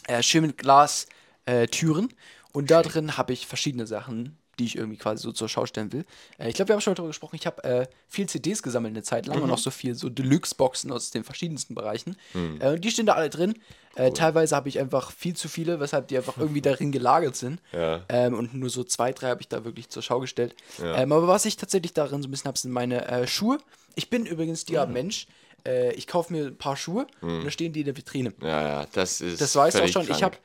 äh, 0.07 0.23
schön 0.23 0.43
mit 0.43 0.57
Glas 0.57 1.07
äh, 1.45 1.67
Türen 1.67 2.13
und 2.53 2.71
da 2.71 2.81
drin 2.81 3.17
habe 3.17 3.33
ich 3.33 3.45
verschiedene 3.47 3.85
Sachen, 3.85 4.37
die 4.59 4.65
ich 4.65 4.75
irgendwie 4.75 4.97
quasi 4.97 5.23
so 5.23 5.31
zur 5.31 5.49
Schau 5.49 5.65
stellen 5.65 5.91
will. 5.93 6.05
Äh, 6.37 6.49
ich 6.49 6.55
glaube, 6.55 6.69
wir 6.69 6.73
haben 6.75 6.81
schon 6.81 6.93
darüber 6.95 7.09
gesprochen. 7.09 7.35
Ich 7.37 7.45
habe 7.47 7.63
äh, 7.63 7.87
viel 8.07 8.27
CDs 8.29 8.61
gesammelt 8.61 8.93
eine 8.93 9.03
Zeit 9.03 9.25
lang 9.25 9.37
Mhm. 9.37 9.43
und 9.45 9.51
auch 9.51 9.57
so 9.57 9.71
viel 9.71 9.95
so 9.95 10.09
Deluxe-Boxen 10.09 10.91
aus 10.91 11.09
den 11.11 11.23
verschiedensten 11.23 11.73
Bereichen. 11.75 12.15
Äh, 12.59 12.73
und 12.73 12.81
die 12.85 12.91
stehen 12.91 13.05
da 13.07 13.13
alle 13.13 13.29
drin. 13.29 13.55
Äh, 13.95 14.11
teilweise 14.11 14.55
habe 14.55 14.69
ich 14.69 14.79
einfach 14.79 15.11
viel 15.11 15.35
zu 15.35 15.47
viele, 15.49 15.79
weshalb 15.79 16.07
die 16.09 16.17
einfach 16.17 16.37
irgendwie 16.37 16.61
darin 16.61 16.91
gelagert 16.91 17.35
sind. 17.35 17.59
Ja. 17.73 18.03
Ähm, 18.09 18.33
und 18.37 18.53
nur 18.53 18.69
so 18.69 18.83
zwei, 18.83 19.11
drei 19.13 19.29
habe 19.29 19.41
ich 19.41 19.47
da 19.47 19.65
wirklich 19.65 19.89
zur 19.89 20.03
Schau 20.03 20.19
gestellt. 20.19 20.55
Ja. 20.77 20.97
Ähm, 21.01 21.11
aber 21.11 21.27
was 21.27 21.45
ich 21.45 21.57
tatsächlich 21.57 21.93
darin 21.93 22.21
so 22.21 22.27
ein 22.27 22.31
bisschen 22.31 22.47
habe, 22.49 22.57
sind 22.59 22.71
meine 22.71 23.07
äh, 23.07 23.25
Schuhe. 23.27 23.57
Ich 23.95 24.09
bin 24.09 24.25
übrigens 24.25 24.65
der 24.65 24.85
Mhm. 24.85 24.93
Mensch. 24.93 25.27
Äh, 25.65 25.93
ich 25.93 26.07
kaufe 26.07 26.31
mir 26.31 26.45
ein 26.47 26.57
paar 26.57 26.77
Schuhe 26.77 27.07
und 27.21 27.43
da 27.43 27.51
stehen 27.51 27.73
die 27.73 27.81
in 27.81 27.85
der 27.87 27.97
Vitrine. 27.97 28.33
Ja, 28.41 28.61
ja, 28.61 28.85
das 28.93 29.19
ist. 29.19 29.41
Das 29.41 29.55
weißt 29.55 29.77
du 29.79 29.83
auch 29.83 29.87
schon. 29.89 30.03
Ich 30.03 30.07
krank. 30.19 30.21
habe 30.21 30.37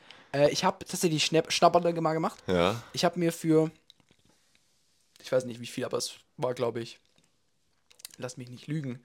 äh, 0.46 0.50
ich 0.50 0.64
hab 0.64 0.80
tatsächlich 0.88 1.24
Schnapp 1.24 1.52
Schnapperle 1.52 2.00
mal 2.00 2.14
gemacht. 2.14 2.42
Ja. 2.48 2.82
Ich 2.92 3.04
habe 3.04 3.20
mir 3.20 3.30
für, 3.32 3.70
ich 5.24 5.32
weiß 5.32 5.44
nicht 5.46 5.60
wie 5.60 5.66
viel, 5.66 5.84
aber 5.84 5.96
es 5.98 6.14
war, 6.36 6.54
glaube 6.54 6.80
ich, 6.80 6.98
lass 8.18 8.36
mich 8.36 8.50
nicht 8.50 8.66
lügen, 8.66 9.02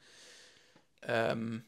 ähm, 1.03 1.63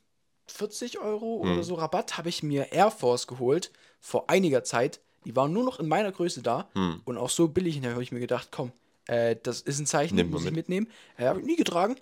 40 0.48 1.00
Euro 1.00 1.42
Hm. 1.44 1.54
oder 1.54 1.64
so 1.64 1.76
Rabatt 1.76 2.18
habe 2.18 2.30
ich 2.30 2.44
mir 2.44 2.72
Air 2.74 2.92
Force 2.92 3.28
geholt 3.28 3.72
vor 4.02 4.30
einiger 4.30 4.64
Zeit. 4.64 5.00
Die 5.26 5.36
waren 5.36 5.54
nur 5.54 5.64
noch 5.64 5.80
in 5.80 5.88
meiner 5.88 6.12
Größe 6.12 6.42
da 6.42 6.70
Hm. 6.74 7.02
und 7.06 7.18
auch 7.18 7.30
so 7.30 7.48
billig. 7.48 7.78
Und 7.78 7.84
da 7.84 7.92
habe 7.92 8.04
ich 8.04 8.12
mir 8.12 8.20
gedacht, 8.20 8.50
komm, 8.52 8.72
äh, 9.08 9.38
das 9.42 9.62
ist 9.62 9.80
ein 9.80 9.86
Zeichen, 9.86 10.16
Nimm 10.16 10.30
muss 10.30 10.42
ich 10.42 10.46
mit. 10.48 10.56
mitnehmen. 10.56 10.88
Äh, 11.18 11.26
habe 11.28 11.40
ich 11.40 11.46
nie 11.46 11.56
getragen. 11.56 11.96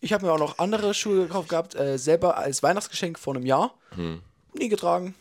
Ich 0.00 0.12
habe 0.12 0.26
mir 0.26 0.32
auch 0.32 0.38
noch 0.38 0.58
andere 0.58 0.92
Schuhe 0.94 1.26
gekauft 1.26 1.48
gehabt, 1.48 1.74
äh, 1.76 1.98
selber 1.98 2.36
als 2.36 2.62
Weihnachtsgeschenk 2.62 3.18
vor 3.18 3.34
einem 3.36 3.46
Jahr. 3.46 3.74
Hm. 3.90 4.20
Nie 4.54 4.68
getragen. 4.68 5.14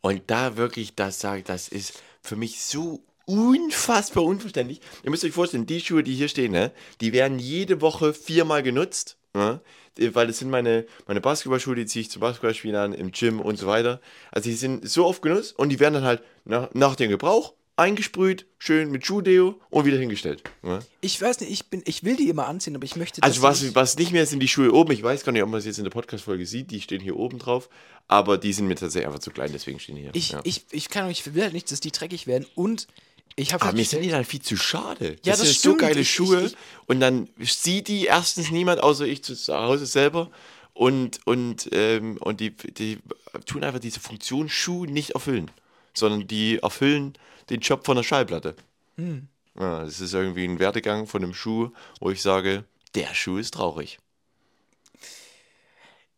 Und 0.00 0.22
da 0.28 0.56
wirklich, 0.56 0.94
das 0.94 1.20
sage 1.20 1.42
das 1.42 1.68
ist 1.68 2.02
für 2.22 2.36
mich 2.36 2.62
so 2.64 3.00
unfassbar 3.26 4.24
unverständlich. 4.24 4.80
Ihr 5.02 5.10
müsst 5.10 5.24
euch 5.24 5.32
vorstellen, 5.32 5.66
die 5.66 5.80
Schuhe, 5.80 6.02
die 6.02 6.14
hier 6.14 6.28
stehen, 6.28 6.52
ne, 6.52 6.72
die 7.00 7.12
werden 7.12 7.38
jede 7.38 7.80
Woche 7.80 8.14
viermal 8.14 8.62
genutzt. 8.62 9.16
Ne? 9.34 9.60
Weil 9.98 10.26
das 10.26 10.38
sind 10.38 10.50
meine, 10.50 10.86
meine 11.06 11.20
Basketballschuhe, 11.20 11.74
die 11.74 11.86
ziehe 11.86 12.02
ich 12.02 12.10
zum 12.10 12.20
Basketballspielen 12.20 12.76
an, 12.76 12.92
im 12.92 13.12
Gym 13.12 13.40
und 13.40 13.58
so 13.58 13.66
weiter. 13.66 14.00
Also 14.30 14.48
die 14.48 14.56
sind 14.56 14.88
so 14.88 15.06
oft 15.06 15.22
genutzt 15.22 15.58
und 15.58 15.68
die 15.68 15.80
werden 15.80 15.94
dann 15.94 16.04
halt 16.04 16.22
nach, 16.44 16.72
nach 16.72 16.96
dem 16.96 17.10
Gebrauch 17.10 17.54
eingesprüht, 17.76 18.46
schön 18.58 18.90
mit 18.90 19.06
Schuhdeo 19.06 19.60
und 19.70 19.84
wieder 19.84 19.96
hingestellt. 19.98 20.42
Ne? 20.62 20.80
Ich 21.00 21.20
weiß 21.20 21.40
nicht, 21.40 21.50
ich 21.50 21.66
bin, 21.68 21.82
ich 21.86 22.04
will 22.04 22.16
die 22.16 22.28
immer 22.28 22.46
anziehen, 22.46 22.76
aber 22.76 22.84
ich 22.84 22.96
möchte 22.96 23.20
das 23.20 23.30
Also 23.30 23.42
was, 23.42 23.62
nicht. 23.62 23.74
was 23.74 23.96
nicht 23.96 24.12
mehr 24.12 24.26
sind 24.26 24.40
die 24.40 24.48
Schuhe 24.48 24.72
oben. 24.72 24.92
Ich 24.92 25.02
weiß 25.02 25.24
gar 25.24 25.32
nicht, 25.32 25.42
ob 25.42 25.48
man 25.48 25.58
es 25.58 25.64
jetzt 25.64 25.78
in 25.78 25.84
der 25.84 25.90
Podcast-Folge 25.90 26.46
sieht. 26.46 26.70
Die 26.70 26.80
stehen 26.80 27.00
hier 27.00 27.16
oben 27.16 27.38
drauf. 27.38 27.68
Aber 28.08 28.36
die 28.36 28.52
sind 28.52 28.66
mir 28.68 28.74
tatsächlich 28.74 29.06
einfach 29.06 29.20
zu 29.20 29.30
klein, 29.30 29.50
deswegen 29.52 29.78
stehen 29.80 29.96
die 29.96 30.02
hier. 30.02 30.10
Ich, 30.12 30.32
ja. 30.32 30.40
ich, 30.44 30.66
ich 30.70 30.90
kann 30.90 31.08
ich 31.10 31.34
will 31.34 31.42
halt 31.42 31.54
nicht, 31.54 31.70
dass 31.72 31.80
die 31.80 31.92
dreckig 31.92 32.26
werden 32.26 32.46
und 32.54 32.88
ich 33.36 33.52
habe 33.52 33.64
Aber 33.64 33.72
mir 33.76 33.84
sind 33.84 34.02
die 34.02 34.08
dann 34.10 34.24
viel 34.24 34.42
zu 34.42 34.56
schade. 34.56 35.10
Ja, 35.24 35.32
das, 35.32 35.38
das 35.38 35.48
sind 35.48 35.56
stimmt. 35.58 35.80
so 35.80 35.86
geile 35.86 36.04
Schuhe. 36.04 36.40
ich- 36.40 36.52
ich- 36.52 36.56
und 36.86 37.00
dann 37.00 37.28
sieht 37.40 37.88
die 37.88 38.06
erstens 38.06 38.50
niemand, 38.50 38.82
außer 38.82 39.06
ich 39.06 39.22
zu 39.22 39.34
Hause 39.54 39.86
selber. 39.86 40.30
Und, 40.74 41.20
und, 41.26 41.68
ähm, 41.72 42.16
und 42.18 42.40
die, 42.40 42.50
die 42.50 42.98
tun 43.46 43.62
einfach 43.62 43.78
diese 43.80 44.00
Funktion 44.00 44.48
Schuh 44.48 44.86
nicht 44.86 45.10
erfüllen, 45.10 45.50
sondern 45.92 46.26
die 46.26 46.58
erfüllen 46.58 47.12
den 47.50 47.60
Job 47.60 47.84
von 47.84 47.96
der 47.96 48.02
Schallplatte. 48.04 48.54
Hm. 48.96 49.28
Ja, 49.58 49.84
das 49.84 50.00
ist 50.00 50.14
irgendwie 50.14 50.44
ein 50.44 50.58
Werdegang 50.58 51.06
von 51.06 51.22
einem 51.22 51.34
Schuh, 51.34 51.70
wo 52.00 52.10
ich 52.10 52.22
sage, 52.22 52.64
der 52.94 53.14
Schuh 53.14 53.36
ist 53.36 53.52
traurig. 53.54 53.98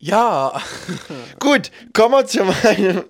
Ja. 0.04 0.60
Gut, 1.40 1.70
kommen 1.94 2.12
wir 2.12 2.26
zu 2.26 2.44
meinem 2.44 3.04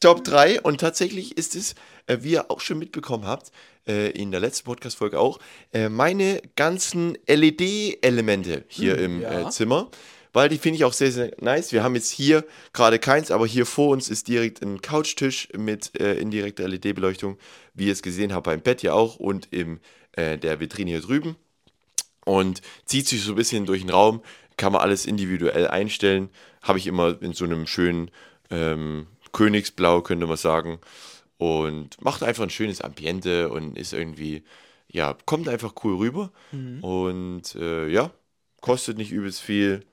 Top 0.00 0.24
3. 0.24 0.62
Und 0.62 0.80
tatsächlich 0.80 1.36
ist 1.36 1.54
es, 1.54 1.74
äh, 2.06 2.16
wie 2.22 2.30
ihr 2.30 2.50
auch 2.50 2.60
schon 2.60 2.78
mitbekommen 2.78 3.26
habt, 3.26 3.52
äh, 3.86 4.08
in 4.12 4.30
der 4.30 4.40
letzten 4.40 4.64
Podcast-Folge 4.64 5.20
auch, 5.20 5.38
äh, 5.74 5.90
meine 5.90 6.40
ganzen 6.56 7.18
LED-Elemente 7.26 8.64
hier 8.68 8.96
im 8.96 9.20
ja. 9.20 9.50
Zimmer. 9.50 9.90
Weil 10.32 10.48
die 10.48 10.56
finde 10.56 10.76
ich 10.76 10.84
auch 10.84 10.94
sehr, 10.94 11.12
sehr 11.12 11.32
nice. 11.40 11.72
Wir 11.72 11.82
haben 11.82 11.94
jetzt 11.94 12.10
hier 12.10 12.46
gerade 12.72 12.98
keins, 12.98 13.30
aber 13.30 13.46
hier 13.46 13.66
vor 13.66 13.90
uns 13.90 14.08
ist 14.08 14.26
direkt 14.26 14.62
ein 14.62 14.80
Couchtisch 14.80 15.48
mit 15.54 15.88
indirekter 15.96 16.68
LED-Beleuchtung, 16.68 17.36
wie 17.74 17.88
ihr 17.88 17.92
es 17.92 18.00
gesehen 18.00 18.32
habt 18.32 18.44
beim 18.44 18.60
Bett 18.60 18.82
ja 18.84 18.92
auch 18.92 19.16
und 19.16 19.46
in 19.50 19.80
der 20.16 20.60
Vitrine 20.60 20.92
hier 20.92 21.00
drüben. 21.00 21.34
Und 22.24 22.62
zieht 22.84 23.08
sich 23.08 23.24
so 23.24 23.32
ein 23.32 23.34
bisschen 23.34 23.66
durch 23.66 23.80
den 23.80 23.90
Raum, 23.90 24.22
kann 24.56 24.72
man 24.72 24.82
alles 24.82 25.06
individuell 25.06 25.68
einstellen. 25.68 26.30
Habe 26.62 26.78
ich 26.78 26.86
immer 26.86 27.20
in 27.22 27.32
so 27.32 27.44
einem 27.44 27.66
schönen 27.66 28.10
ähm, 28.50 29.06
Königsblau, 29.32 30.02
könnte 30.02 30.26
man 30.26 30.36
sagen. 30.36 30.78
Und 31.38 32.02
macht 32.02 32.22
einfach 32.22 32.42
ein 32.42 32.50
schönes 32.50 32.82
Ambiente 32.82 33.48
und 33.48 33.78
ist 33.78 33.92
irgendwie, 33.94 34.42
ja, 34.88 35.16
kommt 35.24 35.48
einfach 35.48 35.74
cool 35.84 35.96
rüber. 35.96 36.30
Und 36.82 37.54
äh, 37.54 37.88
ja, 37.88 38.10
kostet 38.60 38.98
nicht 38.98 39.12
übelst 39.12 39.40
viel, 39.40 39.84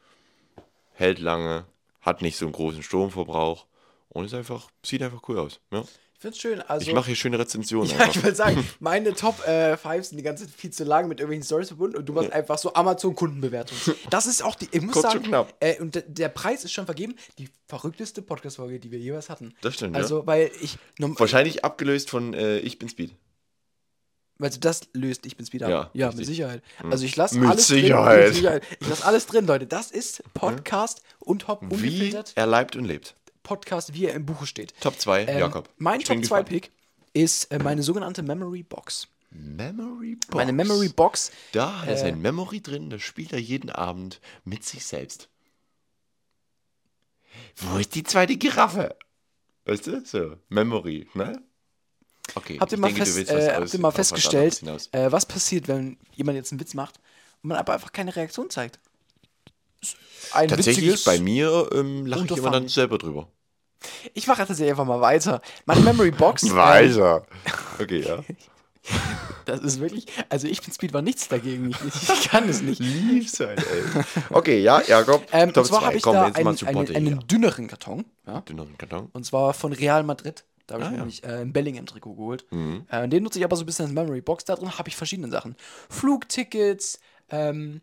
hält 0.94 1.20
lange, 1.20 1.66
hat 2.02 2.22
nicht 2.22 2.38
so 2.38 2.46
einen 2.46 2.54
großen 2.54 2.84
Stromverbrauch 2.84 3.66
und 4.10 4.26
ist 4.26 4.34
einfach, 4.34 4.70
sieht 4.84 5.04
einfach 5.04 5.22
cool 5.30 5.40
aus. 5.40 5.60
Ja. 5.72 5.84
Ich 6.30 6.42
find's 6.42 6.42
schön. 6.42 6.62
Also, 6.62 6.88
Ich 6.88 6.94
mache 6.94 7.08
hier 7.08 7.16
schöne 7.16 7.40
Rezensionen. 7.40 7.90
Ja, 7.90 8.08
ich 8.10 8.22
wollte 8.24 8.36
sagen, 8.36 8.68
meine 8.80 9.14
Top 9.14 9.46
äh, 9.48 9.78
5 9.78 10.06
sind 10.08 10.18
die 10.18 10.24
ganze 10.24 10.46
Zeit 10.46 10.54
viel 10.56 10.72
zu 10.72 10.84
lang 10.84 11.08
mit 11.08 11.20
irgendwelchen 11.20 11.46
Stories 11.46 11.70
verbunden 11.70 11.98
und 11.98 12.06
du 12.08 12.14
machst 12.14 12.32
einfach 12.34 12.58
so 12.58 12.74
Amazon-Kundenbewertung. 12.74 13.78
Das 14.10 14.26
ist 14.26 14.44
auch 14.44 14.56
die, 14.56 14.68
ich 14.72 14.82
muss 14.82 14.94
Kurz 14.94 15.06
und 15.06 15.12
sagen, 15.12 15.24
knapp. 15.24 15.54
äh, 15.60 15.80
und 15.80 16.04
der- 16.08 16.30
Preis 16.30 16.64
ist 16.66 16.74
schon 16.74 16.86
vergeben, 16.86 17.16
die 17.38 17.50
verrückteste 17.68 18.22
Podcast-Folge, 18.22 18.80
die 18.80 18.92
wir 18.92 19.00
jeweils 19.00 19.30
hatten. 19.30 19.54
Das 19.62 19.74
stimmt, 19.76 19.96
ja. 19.96 20.02
Also, 20.02 20.28
weil 20.28 20.52
ich, 20.62 20.78
Wahrscheinlich 21.00 21.64
abgelöst 21.64 22.10
von 22.10 22.34
äh, 22.34 22.60
Ich 22.60 22.78
bin 22.80 22.90
Speed. 22.90 23.16
also 24.40 24.60
das 24.60 24.82
löst 24.94 25.26
ich 25.26 25.36
bin's 25.38 25.54
wieder 25.54 25.70
Ja, 25.70 25.82
ab. 25.84 25.92
Ja, 25.94 26.12
mit 26.12 26.26
Sicherheit. 26.26 26.62
Also 26.84 27.06
ich 27.06 27.16
lasse 27.16 27.40
Mit 27.40 27.50
alles 27.50 27.68
Sicherheit. 27.68 28.18
drin. 28.20 28.26
Mit 28.28 28.36
Sicherheit. 28.36 28.64
Ich 28.80 28.88
lasse 28.88 29.06
alles 29.06 29.26
drin, 29.26 29.48
Leute. 29.48 29.66
Das 29.68 29.90
ist 29.92 30.22
Podcast 30.34 31.02
und 31.20 31.48
Hop 31.48 31.62
Wie 31.62 31.74
ungefiltert. 31.74 32.34
er 32.36 32.46
leibt 32.46 32.76
und 32.76 32.86
lebt. 32.86 33.16
Podcast, 33.48 33.94
wie 33.94 34.06
er 34.06 34.14
im 34.14 34.26
Buche 34.26 34.46
steht. 34.46 34.74
Top 34.82 35.00
2, 35.00 35.26
Ähm, 35.26 35.40
Jakob. 35.40 35.70
Mein 35.78 36.02
Ich 36.02 36.08
Top 36.08 36.18
gespannt. 36.18 36.48
2 36.48 36.54
Pick 36.54 36.72
ist 37.14 37.46
äh, 37.46 37.60
meine 37.60 37.82
sogenannte 37.82 38.22
Memory 38.22 38.64
Box. 38.64 39.08
Memory 39.32 40.16
Box. 40.16 40.36
Meine 40.36 40.54
Memory 40.54 40.90
Box. 40.90 41.32
Da 41.54 41.82
hat 41.82 41.88
er 41.88 41.96
äh, 41.96 41.98
sein 41.98 42.22
Memory 42.22 42.62
drin, 42.62 42.90
das 42.90 43.02
spielt 43.02 43.32
er 43.34 43.40
jeden 43.40 43.70
Abend 43.70 44.20
mit 44.46 44.64
sich 44.66 44.86
selbst. 44.86 45.30
Wo 47.56 47.78
ist 47.78 47.96
die 47.96 48.04
zweite 48.04 48.36
Giraffe? 48.38 48.96
Weißt 49.66 49.88
du? 49.88 50.04
So, 50.06 50.36
Memory, 50.50 51.08
ne? 51.14 51.42
Okay, 52.36 52.58
Habt 52.60 52.72
ihr 52.74 52.78
mal, 52.78 52.88
denke, 52.88 53.06
fest, 53.06 53.30
was 53.32 53.44
äh, 53.46 53.54
habt 53.54 53.74
ihr 53.74 53.80
mal 53.80 53.88
was 53.88 53.96
festgestellt, 53.96 54.56
hinaus. 54.56 54.90
äh, 54.92 55.12
was 55.12 55.26
passiert, 55.26 55.68
wenn 55.70 55.98
jemand 56.14 56.36
jetzt 56.36 56.52
einen 56.52 56.60
Witz 56.60 56.74
macht 56.74 57.00
und 57.42 57.50
man 57.50 57.58
aber 57.58 57.74
einfach 57.74 57.94
keine 57.94 58.16
Reaktion 58.16 58.50
zeigt? 58.50 58.80
Ein 60.32 60.50
Tatsächlich, 60.50 61.04
bei 61.06 61.20
mir 61.20 61.70
ähm, 61.74 62.06
lache 62.06 62.26
ich 62.26 62.32
immer 62.38 62.52
dann 62.52 62.68
selber 62.68 62.98
drüber. 62.98 63.32
Ich 64.14 64.28
mache 64.28 64.40
tatsächlich 64.46 64.72
einfach 64.72 64.86
mal 64.86 65.02
weiter. 65.02 65.42
Meine 65.66 65.82
Memory 65.82 66.12
Box. 66.12 66.44
äh, 66.52 67.20
Okay, 67.80 68.00
ja. 68.02 68.24
das 69.46 69.60
ist 69.62 69.80
wirklich. 69.80 70.06
Also 70.30 70.48
ich 70.48 70.62
bin 70.62 70.74
Speed 70.74 70.94
war 70.94 71.02
nichts 71.02 71.28
dagegen. 71.28 71.72
Ich, 71.72 72.10
ich 72.10 72.30
kann 72.30 72.48
es 72.50 72.62
nicht. 72.62 72.80
Lieb 72.80 73.30
sein, 73.30 73.58
ey. 73.58 74.04
Okay, 74.30 74.62
ja, 74.62 74.82
Jakob. 74.82 75.26
Ähm, 75.32 75.50
Top 75.54 75.64
und 75.64 75.68
zwar 75.68 75.86
habe 75.86 75.98
ich 75.98 76.04
Komm, 76.04 76.14
da 76.14 76.28
jetzt 76.28 76.38
einen, 76.38 76.78
einen, 76.78 76.96
einen 76.96 77.28
dünneren 77.28 77.68
Karton. 77.68 78.06
Ja? 78.26 78.42
Dünneren 78.42 78.78
Karton. 78.78 79.10
Und 79.14 79.26
zwar 79.26 79.54
von 79.54 79.74
Real 79.74 80.04
Madrid. 80.04 80.44
Da 80.68 80.76
habe 80.76 80.84
ich 80.84 80.88
Ah, 80.88 80.92
mir 80.92 80.98
ja. 80.98 81.02
nämlich 81.04 81.24
äh, 81.24 81.28
ein 81.42 81.54
Bellingham-Trikot 81.54 82.16
geholt. 82.16 82.46
Mhm. 82.52 82.86
Äh, 82.90 83.08
den 83.08 83.24
nutze 83.24 83.40
ich 83.40 83.46
aber 83.46 83.56
so 83.56 83.64
ein 83.64 83.66
bisschen 83.66 83.86
als 83.86 83.94
Memory 83.94 84.22
Box. 84.22 84.46
Da 84.46 84.56
drin 84.56 84.78
habe 84.78 84.90
ich 84.90 84.96
verschiedene 84.96 85.30
Sachen. 85.30 85.56
Flugtickets, 85.90 87.00
ähm, 87.30 87.82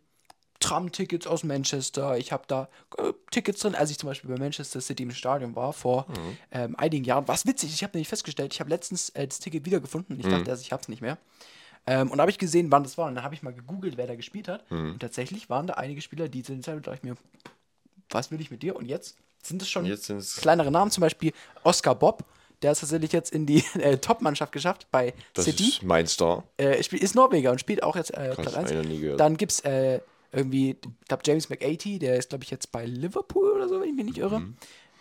Tram-Tickets 0.64 1.26
aus 1.26 1.44
Manchester. 1.44 2.16
Ich 2.18 2.32
habe 2.32 2.44
da 2.46 2.68
äh, 2.98 3.12
Tickets 3.30 3.60
drin, 3.60 3.74
als 3.74 3.90
ich 3.90 3.98
zum 3.98 4.08
Beispiel 4.08 4.30
bei 4.30 4.38
Manchester 4.38 4.80
City 4.80 5.02
im 5.04 5.10
Stadion 5.12 5.54
war 5.54 5.72
vor 5.72 6.06
Mhm. 6.08 6.36
ähm, 6.52 6.76
einigen 6.76 7.04
Jahren. 7.04 7.28
Was 7.28 7.46
witzig, 7.46 7.72
ich 7.72 7.82
habe 7.82 7.92
nämlich 7.96 8.08
festgestellt, 8.08 8.52
ich 8.54 8.60
habe 8.60 8.70
letztens 8.70 9.10
äh, 9.10 9.26
das 9.26 9.38
Ticket 9.38 9.64
wiedergefunden. 9.64 10.16
Mhm. 10.16 10.22
Ich 10.22 10.28
dachte 10.28 10.48
erst, 10.50 10.62
ich 10.62 10.72
habe 10.72 10.82
es 10.82 10.88
nicht 10.88 11.02
mehr. 11.02 11.18
Ähm, 11.86 12.10
und 12.10 12.16
da 12.18 12.22
habe 12.22 12.30
ich 12.30 12.38
gesehen, 12.38 12.70
wann 12.72 12.82
das 12.82 12.96
war. 12.96 13.06
Und 13.08 13.14
dann 13.14 13.24
habe 13.24 13.34
ich 13.34 13.42
mal 13.42 13.52
gegoogelt, 13.52 13.96
wer 13.96 14.06
da 14.06 14.14
gespielt 14.14 14.48
hat. 14.48 14.70
Mhm. 14.70 14.92
Und 14.92 15.00
tatsächlich 15.00 15.50
waren 15.50 15.66
da 15.66 15.74
einige 15.74 16.00
Spieler, 16.00 16.28
die 16.28 16.42
zu 16.42 16.52
den 16.52 16.62
Zeit 16.62 16.76
dachte 16.86 16.96
ich 16.96 17.02
mir, 17.02 17.14
was 18.10 18.30
will 18.30 18.40
ich 18.40 18.50
mit 18.50 18.62
dir? 18.62 18.74
Und 18.76 18.86
jetzt 18.86 19.16
sind 19.42 19.60
es 19.60 19.68
schon 19.68 19.84
kleinere 20.40 20.70
Namen, 20.70 20.90
zum 20.90 21.02
Beispiel 21.02 21.32
Oscar 21.62 21.94
Bob. 21.94 22.24
Der 22.62 22.72
ist 22.72 22.80
tatsächlich 22.80 23.12
jetzt 23.12 23.32
in 23.32 23.44
die 23.44 23.62
äh, 23.74 23.98
Top-Mannschaft 23.98 24.52
geschafft 24.52 24.86
bei 24.90 25.12
Das 25.34 25.44
City. 25.44 25.68
ist 25.68 25.82
mein 25.82 26.06
Star. 26.06 26.44
Äh, 26.58 26.78
ist 26.80 27.14
Norweger 27.14 27.50
und 27.50 27.58
spielt 27.60 27.82
auch 27.82 27.96
jetzt 27.96 28.14
äh, 28.14 28.34
Platz 28.34 28.54
hab 28.54 28.62
1. 28.62 28.70
ich 28.70 28.76
noch 28.78 28.84
nie 28.84 29.00
gehört. 29.00 29.20
Dann 29.20 29.36
gibt 29.36 29.52
es 29.52 29.60
äh, 29.60 30.00
irgendwie, 30.34 30.70
ich 30.70 31.08
glaube, 31.08 31.22
James 31.24 31.48
McAtee, 31.48 31.98
der 31.98 32.16
ist, 32.16 32.28
glaube 32.30 32.44
ich, 32.44 32.50
jetzt 32.50 32.72
bei 32.72 32.84
Liverpool 32.84 33.50
oder 33.52 33.68
so, 33.68 33.80
wenn 33.80 33.88
ich 33.88 33.94
mich 33.94 34.04
nicht 34.04 34.18
irre. 34.18 34.42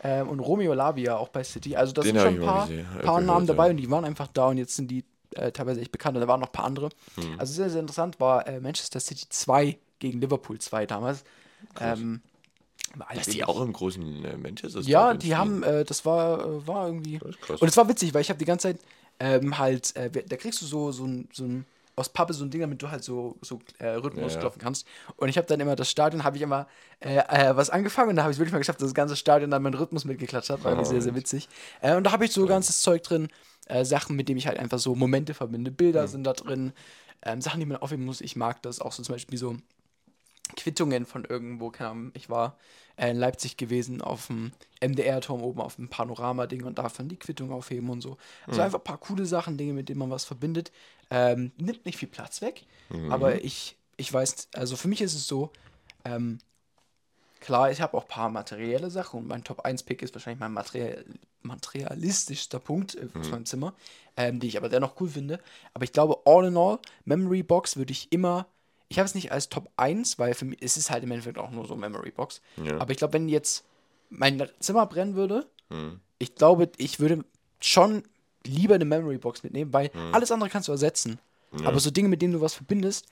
Ähm, 0.03 0.29
und 0.29 0.39
Romeo 0.39 0.73
Lavia 0.73 1.15
auch 1.15 1.29
bei 1.29 1.43
City. 1.43 1.75
Also, 1.75 1.93
das 1.93 2.05
Mhm. 2.05 2.09
Den 2.13 2.19
sind 2.19 2.25
schon 2.25 2.41
ein 2.41 2.45
paar, 2.45 2.67
paar 2.67 3.01
gehört, 3.01 3.25
Namen 3.25 3.47
dabei 3.47 3.65
ja. 3.65 3.71
und 3.71 3.77
die 3.77 3.89
waren 3.89 4.05
einfach 4.05 4.27
da 4.27 4.47
und 4.47 4.57
jetzt 4.57 4.75
sind 4.75 4.91
die 4.91 5.05
äh, 5.35 5.51
teilweise 5.51 5.79
echt 5.81 5.91
bekannt. 5.91 6.17
Und 6.17 6.21
da 6.21 6.27
waren 6.27 6.41
noch 6.41 6.49
ein 6.49 6.53
paar 6.53 6.65
andere. 6.65 6.89
Mhm. 7.15 7.39
Also, 7.39 7.53
sehr, 7.53 7.69
sehr 7.69 7.79
interessant 7.79 8.19
war 8.19 8.45
äh, 8.47 8.59
Manchester 8.59 8.99
City 8.99 9.25
2 9.29 9.77
gegen 9.99 10.19
Liverpool 10.19 10.59
2 10.59 10.85
damals. 10.85 11.23
Ähm, 11.79 12.21
Dass 13.15 13.27
die 13.27 13.43
auch 13.45 13.61
im 13.61 13.71
großen 13.71 14.25
äh, 14.25 14.37
Manchester 14.37 14.81
ja, 14.81 15.13
die 15.13 15.35
haben, 15.35 15.63
äh, 15.63 15.85
das 15.85 16.05
war, 16.05 16.45
äh, 16.45 16.67
war 16.67 16.87
irgendwie. 16.87 17.19
krass. 17.41 17.61
Und 17.61 17.67
es 17.67 17.77
war 17.77 17.87
witzig, 17.87 18.13
weil 18.13 18.21
ich 18.21 18.29
habe 18.29 18.37
die 18.39 18.45
ganze 18.45 18.69
Zeit 18.69 18.79
ähm, 19.19 19.57
halt, 19.57 19.95
äh, 19.95 20.09
da 20.11 20.35
kriegst 20.35 20.61
du 20.61 20.65
so, 20.65 20.91
so 20.91 21.07
so 21.31 21.45
ein, 21.45 21.65
aus 21.95 22.09
Pappe 22.09 22.33
so 22.33 22.43
ein 22.45 22.49
Ding, 22.49 22.61
damit 22.61 22.81
du 22.81 22.89
halt 22.89 23.03
so, 23.03 23.37
so 23.41 23.59
äh, 23.79 23.87
Rhythmus 23.89 24.33
Ja, 24.33 24.39
ja. 24.39 24.39
klopfen 24.39 24.61
kannst. 24.61 24.87
Und 25.15 25.29
ich 25.29 25.37
habe 25.37 25.47
dann 25.47 25.59
immer 25.59 25.75
das 25.75 25.89
Stadion, 25.89 26.23
habe 26.23 26.37
ich 26.37 26.41
immer 26.43 26.67
äh, 26.99 27.17
äh, 27.17 27.55
was 27.55 27.69
angefangen 27.69 28.09
und 28.11 28.15
da 28.15 28.23
habe 28.23 28.31
ich 28.33 28.39
wirklich 28.39 28.53
mal 28.53 28.59
geschafft, 28.59 28.81
dass 28.81 28.87
das 28.89 28.93
ganze 28.95 29.15
Stadion 29.15 29.51
dann 29.51 29.61
meinen 29.63 29.75
Rhythmus 29.75 30.05
mitgeklatscht 30.05 30.49
hat. 30.49 30.63
War 30.63 30.71
irgendwie 30.71 30.89
sehr, 30.89 31.01
sehr 31.01 31.15
witzig. 31.15 31.49
Äh, 31.81 31.95
und 31.95 32.03
da 32.05 32.11
habe 32.11 32.25
ich 32.25 32.31
so 32.31 32.45
ganzes 32.47 32.81
Zeug 32.81 33.03
drin, 33.03 33.27
äh, 33.67 33.85
Sachen, 33.85 34.15
mit 34.15 34.27
denen 34.29 34.37
ich 34.37 34.47
halt 34.47 34.59
einfach 34.59 34.79
so 34.79 34.95
Momente 34.95 35.33
verbinde. 35.33 35.71
Bilder 35.71 36.07
sind 36.07 36.23
da 36.23 36.33
drin, 36.33 36.73
ähm, 37.23 37.41
Sachen, 37.41 37.59
die 37.59 37.65
man 37.65 37.77
aufheben 37.77 38.05
muss. 38.05 38.21
Ich 38.21 38.35
mag 38.35 38.61
das 38.63 38.79
auch 38.81 38.91
so 38.91 39.03
zum 39.03 39.13
Beispiel 39.15 39.37
so 39.37 39.55
Quittungen 40.55 41.05
von 41.05 41.25
irgendwo, 41.25 41.69
keine 41.69 41.89
Ahnung, 41.89 42.11
ich 42.13 42.29
war 42.29 42.57
äh, 42.95 43.09
in 43.11 43.17
Leipzig 43.17 43.57
gewesen 43.57 44.01
auf 44.01 44.27
dem 44.27 44.51
MDR-Turm 44.81 45.41
oben 45.41 45.61
auf 45.61 45.75
dem 45.77 45.89
Panorama-Ding 45.89 46.63
und 46.63 46.77
davon 46.77 47.07
die 47.07 47.17
Quittung 47.17 47.51
aufheben 47.51 47.89
und 47.89 48.01
so. 48.01 48.17
Also 48.45 48.61
einfach 48.65 48.79
ein 48.79 48.83
paar 48.83 48.99
coole 48.99 49.25
Sachen, 49.25 49.57
Dinge, 49.57 49.73
mit 49.73 49.89
denen 49.89 49.99
man 49.99 50.11
was 50.11 50.25
verbindet. 50.25 50.71
Ähm, 51.09 51.51
nimmt 51.57 51.85
nicht 51.85 51.97
viel 51.97 52.09
Platz 52.09 52.41
weg, 52.41 52.65
aber 53.09 53.43
ich, 53.43 53.77
ich 53.97 54.11
weiß, 54.11 54.49
also 54.53 54.75
für 54.75 54.87
mich 54.87 55.01
ist 55.01 55.15
es 55.15 55.27
so, 55.27 55.51
ähm, 56.05 56.39
klar, 57.39 57.71
ich 57.71 57.81
habe 57.81 57.97
auch 57.97 58.03
ein 58.03 58.07
paar 58.09 58.29
materielle 58.29 58.89
Sachen 58.89 59.19
und 59.21 59.27
mein 59.27 59.43
Top-1-Pick 59.43 60.01
ist 60.01 60.13
wahrscheinlich 60.13 60.39
mein 60.39 60.53
materiell, 60.53 61.05
materialistischster 61.41 62.59
Punkt 62.59 62.95
äh, 62.95 63.07
aus 63.19 63.29
meinem 63.29 63.45
Zimmer, 63.45 63.73
ähm, 64.17 64.39
die 64.39 64.47
ich 64.47 64.57
aber 64.57 64.69
dennoch 64.69 64.99
cool 65.01 65.09
finde. 65.09 65.39
Aber 65.73 65.83
ich 65.83 65.91
glaube, 65.91 66.21
all 66.25 66.45
in 66.45 66.57
all, 66.57 66.79
Memory 67.05 67.43
Box 67.43 67.75
würde 67.77 67.91
ich 67.91 68.11
immer, 68.11 68.47
ich 68.93 68.99
habe 68.99 69.07
es 69.07 69.15
nicht 69.15 69.31
als 69.31 69.49
Top 69.49 69.71
1, 69.75 70.19
weil 70.19 70.35
für 70.35 70.45
mich, 70.45 70.61
es 70.61 70.77
ist 70.77 70.91
halt 70.91 71.03
im 71.03 71.09
Endeffekt 71.09 71.39
auch 71.39 71.49
nur 71.49 71.65
so 71.65 71.75
Memory 71.75 72.11
Box. 72.11 72.41
Ja. 72.63 72.79
Aber 72.79 72.91
ich 72.91 72.97
glaube, 72.97 73.13
wenn 73.13 73.27
jetzt 73.27 73.65
mein 74.11 74.47
Zimmer 74.59 74.85
brennen 74.85 75.15
würde, 75.15 75.47
ich 76.19 76.35
glaube, 76.35 76.69
ich 76.77 76.99
würde 76.99 77.25
schon 77.59 78.03
lieber 78.45 78.75
eine 78.75 78.85
Memory 78.85 79.17
Box 79.17 79.41
mitnehmen, 79.41 79.73
weil 79.73 79.89
alles 80.11 80.31
andere 80.31 80.51
kannst 80.51 80.67
du 80.67 80.71
ersetzen. 80.73 81.17
Aber 81.65 81.79
so 81.79 81.89
Dinge, 81.89 82.07
mit 82.07 82.21
denen 82.21 82.33
du 82.33 82.41
was 82.41 82.53
verbindest, 82.53 83.07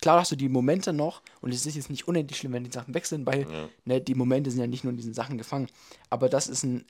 klar 0.00 0.20
hast 0.20 0.30
du 0.30 0.36
die 0.36 0.48
Momente 0.48 0.92
noch 0.92 1.20
und 1.40 1.52
es 1.52 1.66
ist 1.66 1.74
jetzt 1.74 1.90
nicht 1.90 2.06
unendlich 2.06 2.38
schlimm, 2.38 2.52
wenn 2.52 2.62
die 2.62 2.70
Sachen 2.70 2.94
weg 2.94 3.06
sind, 3.06 3.26
weil 3.26 3.44
ne, 3.84 4.00
die 4.00 4.14
Momente 4.14 4.52
sind 4.52 4.60
ja 4.60 4.68
nicht 4.68 4.84
nur 4.84 4.92
in 4.92 4.96
diesen 4.96 5.14
Sachen 5.14 5.36
gefangen. 5.36 5.66
Aber 6.10 6.28
das 6.28 6.46
ist 6.46 6.62
ein, 6.62 6.84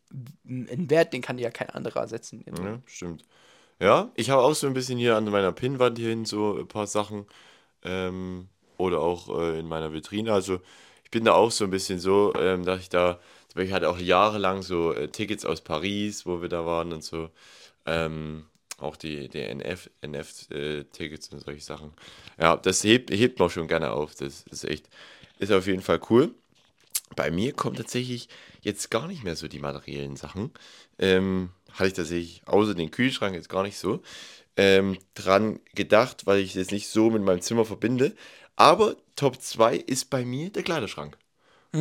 ein 0.46 0.90
Wert, 0.90 1.14
den 1.14 1.22
kann 1.22 1.38
dir 1.38 1.44
ja 1.44 1.50
kein 1.50 1.70
anderer 1.70 2.00
ersetzen. 2.00 2.44
Ja, 2.46 2.78
stimmt. 2.85 3.24
Ja, 3.80 4.12
ich 4.16 4.28
habe 4.28 4.42
auch 4.42 4.54
so 4.54 4.66
ein 4.66 4.74
bisschen 4.74 4.98
hier 4.98 5.16
an 5.16 5.24
meiner 5.24 5.52
Pinnwand 5.52 5.96
hierhin 5.96 6.26
so 6.26 6.59
ein 6.59 6.68
paar 6.68 6.87
Sachen. 6.87 7.24
Ähm, 7.85 8.49
oder 8.77 9.01
auch 9.01 9.29
äh, 9.38 9.59
in 9.59 9.68
meiner 9.68 9.92
Vitrine. 9.92 10.33
Also 10.33 10.61
ich 11.05 11.11
bin 11.11 11.25
da 11.25 11.33
auch 11.33 11.51
so 11.51 11.64
ein 11.64 11.70
bisschen 11.70 11.99
so, 11.99 12.33
ähm, 12.37 12.64
dass 12.64 12.81
ich 12.81 12.88
da, 12.88 13.20
Beispiel 13.55 13.75
hatte 13.75 13.88
auch 13.88 13.99
jahrelang 13.99 14.62
so 14.62 14.92
äh, 14.92 15.09
Tickets 15.09 15.44
aus 15.44 15.61
Paris, 15.61 16.27
wo 16.27 16.42
wir 16.42 16.49
da 16.49 16.66
waren 16.66 16.92
und 16.92 17.05
so. 17.05 17.31
Ähm, 17.87 18.47
auch 18.79 18.97
die, 18.97 19.29
die 19.29 19.40
NF, 19.40 19.88
NF-Tickets 20.03 21.29
und 21.29 21.40
solche 21.40 21.62
Sachen. 21.62 21.92
Ja, 22.38 22.57
das 22.57 22.83
hebt, 22.83 23.11
hebt 23.11 23.38
man 23.38 23.51
schon 23.51 23.68
gerne 23.68 23.92
auf. 23.92 24.14
Das 24.16 24.42
ist 24.51 24.64
echt, 24.64 24.88
ist 25.38 25.53
auf 25.53 25.66
jeden 25.66 25.83
Fall 25.83 26.01
cool. 26.11 26.35
Bei 27.14 27.31
mir 27.31 27.53
kommen 27.53 27.77
tatsächlich 27.77 28.29
jetzt 28.62 28.90
gar 28.90 29.07
nicht 29.07 29.23
mehr 29.23 29.37
so 29.37 29.47
die 29.47 29.61
materiellen 29.61 30.16
Sachen. 30.16 30.51
Ähm, 30.99 31.51
hatte 31.73 31.88
ich 31.88 31.92
tatsächlich 31.94 32.42
außer 32.47 32.75
den 32.75 32.90
Kühlschrank 32.90 33.35
jetzt 33.35 33.49
gar 33.49 33.62
nicht 33.62 33.79
so 33.79 34.03
ähm, 34.56 34.98
dran 35.14 35.60
gedacht, 35.74 36.26
weil 36.26 36.38
ich 36.40 36.54
das 36.54 36.70
nicht 36.70 36.88
so 36.88 37.10
mit 37.10 37.22
meinem 37.22 37.40
Zimmer 37.40 37.64
verbinde. 37.64 38.14
Aber 38.56 38.96
Top 39.16 39.40
2 39.40 39.76
ist 39.76 40.10
bei 40.10 40.24
mir 40.24 40.50
der 40.50 40.62
Kleiderschrank. 40.62 41.16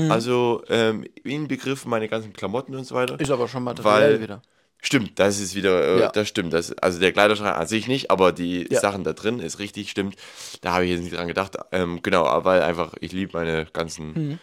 Also 0.10 0.64
ähm, 0.70 1.06
inbegriffen 1.24 1.88
meine 1.92 2.10
ganzen 2.10 2.34
Klamotten 2.34 2.74
und 2.74 2.84
so 2.84 2.96
weiter. 2.96 3.20
Ist 3.20 3.30
aber 3.30 3.48
schon 3.48 3.64
materiell 3.64 4.14
Weil- 4.14 4.22
wieder. 4.22 4.42
Stimmt, 4.82 5.18
das 5.20 5.40
ist 5.40 5.54
wieder, 5.56 5.82
äh, 5.96 6.00
Ja. 6.02 6.10
das 6.12 6.28
stimmt. 6.28 6.52
Das, 6.52 6.74
also 6.80 7.00
der 7.00 7.14
Kleiderschrank 7.14 7.56
an 7.56 7.68
sich 7.68 7.88
nicht, 7.88 8.10
aber 8.12 8.32
die 8.34 8.68
Ja. 8.70 8.80
Sachen 8.82 9.04
da 9.06 9.14
drin 9.14 9.40
ist 9.40 9.60
richtig, 9.60 9.90
stimmt. 9.92 10.16
Da 10.62 10.74
habe 10.74 10.84
ich 10.86 10.92
jetzt 10.92 11.04
nicht 11.04 11.16
dran 11.16 11.28
gedacht. 11.28 11.56
Ähm, 11.72 12.02
genau, 12.02 12.26
weil 12.44 12.62
einfach, 12.64 12.94
ich 13.00 13.12
liebe 13.14 13.32
meine 13.38 13.66
ganzen 13.72 14.08
Mhm. 14.14 14.40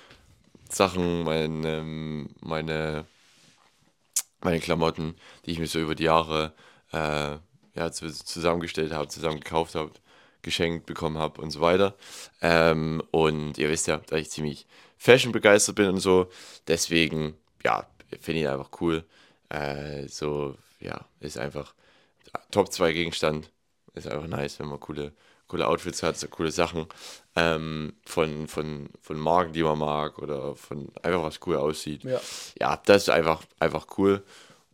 Sachen, 0.70 1.24
meine, 1.24 1.68
ähm, 1.68 2.28
meine, 2.40 3.04
meine 4.40 4.60
Klamotten, 4.60 5.14
die 5.44 5.50
ich 5.50 5.58
mir 5.58 5.66
so 5.66 5.78
über 5.80 5.94
die 5.94 6.04
Jahre 6.04 6.52
äh, 6.92 7.36
ja, 7.80 7.90
zu, 7.90 8.12
zusammengestellt 8.12 8.92
habe, 8.92 9.08
zusammen 9.08 9.40
gekauft 9.40 9.74
habe, 9.74 9.90
geschenkt 10.42 10.86
bekommen 10.86 11.18
habe 11.18 11.40
und 11.40 11.50
so 11.50 11.60
weiter. 11.60 11.94
Ähm, 12.42 13.02
und 13.10 13.58
ihr 13.58 13.68
wisst 13.70 13.86
ja, 13.88 13.98
dass 13.98 14.20
ich 14.20 14.30
ziemlich 14.30 14.66
Fashion 14.98 15.32
begeistert 15.32 15.76
bin 15.76 15.88
und 15.88 16.00
so. 16.00 16.30
Deswegen, 16.68 17.34
ja, 17.64 17.86
finde 18.20 18.42
ich 18.42 18.48
einfach 18.48 18.70
cool. 18.80 19.04
Äh, 19.48 20.06
so, 20.08 20.56
ja, 20.80 21.00
ist 21.20 21.38
einfach 21.38 21.74
Top 22.50 22.72
2 22.72 22.92
Gegenstand. 22.92 23.50
Ist 23.94 24.06
einfach 24.06 24.28
nice, 24.28 24.60
wenn 24.60 24.68
man 24.68 24.78
coole, 24.78 25.12
coole 25.48 25.66
Outfits 25.66 26.02
hat, 26.02 26.16
so 26.16 26.28
coole 26.28 26.52
Sachen 26.52 26.86
ähm, 27.34 27.94
von, 28.04 28.46
von, 28.46 28.90
von 29.00 29.18
Marken, 29.18 29.52
die 29.52 29.62
man 29.62 29.78
mag 29.78 30.18
oder 30.18 30.54
von 30.54 30.92
einfach 31.02 31.22
was 31.22 31.40
cool 31.46 31.56
aussieht. 31.56 32.04
Ja. 32.04 32.20
ja, 32.60 32.80
das 32.84 33.02
ist 33.04 33.10
einfach, 33.10 33.42
einfach 33.58 33.86
cool. 33.98 34.22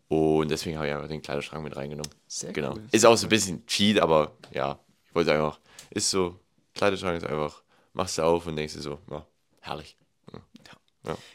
Und 0.08 0.50
deswegen 0.50 0.76
habe 0.76 0.86
ich 0.86 0.94
einfach 0.94 1.08
den 1.08 1.22
Kleiderschrank 1.22 1.64
mit 1.64 1.76
reingenommen. 1.76 2.10
Sehr 2.28 2.52
genau. 2.52 2.74
cool. 2.74 2.84
Ist 2.92 3.04
auch 3.04 3.16
so 3.16 3.26
ein 3.26 3.30
bisschen 3.30 3.66
Cheat, 3.66 3.98
aber 3.98 4.32
ja, 4.52 4.78
ich 5.04 5.14
wollte 5.14 5.32
einfach, 5.32 5.58
ist 5.90 6.10
so, 6.10 6.38
Kleiderschrank 6.74 7.16
ist 7.16 7.26
einfach, 7.26 7.62
machst 7.92 8.18
du 8.18 8.22
auf 8.22 8.46
und 8.46 8.56
denkst 8.56 8.74
dir 8.74 8.82
so, 8.82 8.98
ja, 9.10 9.26
herrlich. 9.60 9.96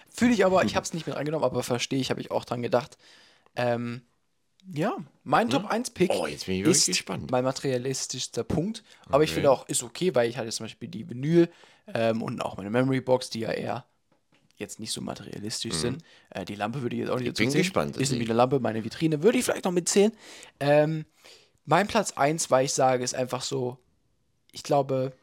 Fühle 0.10 0.34
ich 0.34 0.46
aber, 0.46 0.66
ich 0.66 0.76
habe 0.76 0.84
es 0.84 0.94
nicht 0.94 1.08
mit 1.08 1.16
reingenommen, 1.16 1.46
aber 1.46 1.64
verstehe 1.64 2.00
ich, 2.00 2.10
habe 2.12 2.20
ich 2.22 2.32
auch 2.32 2.44
dran 2.46 2.62
gedacht. 2.62 2.98
Ähm, 3.56 4.02
ja, 4.72 4.98
mein 5.24 5.50
Top 5.50 5.66
1 5.66 5.92
Pick 5.92 6.12
Oh, 6.14 6.28
jetzt 6.28 6.46
bin 6.46 6.56
ich 6.56 6.62
wirklich 6.62 6.78
ist 6.78 6.86
gespannt. 6.88 7.32
mein 7.32 7.44
materialistischster 7.44 8.44
Punkt. 8.44 8.84
Aber 9.10 9.24
ich 9.24 9.30
Okay. 9.30 9.36
finde 9.36 9.52
auch, 9.52 9.68
ist 9.68 9.82
okay, 9.84 10.14
weil 10.14 10.30
ich 10.30 10.38
hatte 10.38 10.50
zum 10.50 10.66
Beispiel 10.66 10.90
die 10.90 11.10
Vinyl 11.10 11.50
ähm, 11.88 12.22
und 12.22 12.42
auch 12.42 12.58
meine 12.58 12.70
Memory 12.70 13.02
Box, 13.02 13.30
die 13.30 13.40
ja 13.40 13.52
eher 13.52 13.86
jetzt 14.62 14.80
nicht 14.80 14.94
so 14.94 15.02
materialistisch 15.02 15.74
sind. 15.74 16.04
Äh, 16.30 16.46
die 16.46 16.56
Lampe 16.56 16.82
würde 16.82 16.96
ich 16.96 17.02
jetzt 17.02 17.10
auch 17.10 17.20
nicht 17.20 17.28
Mhm. 17.28 17.32
Ich 17.32 17.38
bin 17.38 17.52
zählen. 17.52 17.64
gespannt, 17.64 17.98
Ist 17.98 18.12
nämlich 18.12 18.30
eine 18.30 18.38
Lampe, 18.38 18.60
meine 18.60 18.84
Vitrine 18.84 19.22
würde 19.24 19.38
ich 19.38 19.44
vielleicht 19.44 19.66
noch 19.66 19.72
mitzählen. 19.72 20.14
Ähm, 20.60 21.06
mein 21.66 21.88
Platz 21.88 22.14
1, 22.14 22.50
weil 22.50 22.66
ich 22.66 22.74
sage, 22.74 23.04
ist 23.04 23.16
einfach 23.16 23.42
so, 23.42 23.78
ich 24.52 24.64
glaube, 24.64 25.14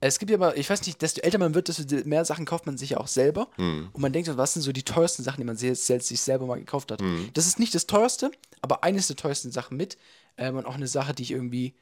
es 0.00 0.18
gibt 0.18 0.30
ja 0.30 0.34
immer, 0.34 0.54
ich 0.56 0.68
weiß 0.68 0.84
nicht, 0.86 1.00
desto 1.00 1.22
älter 1.22 1.38
man 1.38 1.54
wird, 1.54 1.68
desto 1.68 1.84
mehr 2.06 2.24
Sachen 2.26 2.44
kauft 2.44 2.66
man 2.66 2.76
sich 2.76 2.90
ja 2.90 2.98
auch 2.98 3.08
selber. 3.08 3.48
Hm. 3.56 3.88
Und 3.92 4.00
man 4.02 4.12
denkt, 4.12 4.28
was 4.36 4.52
sind 4.52 4.62
so 4.62 4.72
die 4.72 4.82
teuersten 4.82 5.22
Sachen, 5.22 5.38
die 5.38 5.44
man 5.44 5.56
selbst 5.56 5.86
sich 5.86 6.20
selber 6.20 6.46
mal 6.46 6.58
gekauft 6.58 6.92
hat. 6.92 7.00
Hm. 7.00 7.30
Das 7.32 7.46
ist 7.46 7.58
nicht 7.58 7.74
das 7.74 7.86
teuerste, 7.86 8.30
aber 8.60 8.84
eines 8.84 9.06
der 9.06 9.16
teuersten 9.16 9.50
Sachen 9.50 9.76
mit. 9.78 9.96
Ähm, 10.36 10.56
und 10.56 10.66
auch 10.66 10.74
eine 10.74 10.88
Sache, 10.88 11.14
die 11.14 11.22
ich 11.22 11.30
irgendwie 11.30 11.74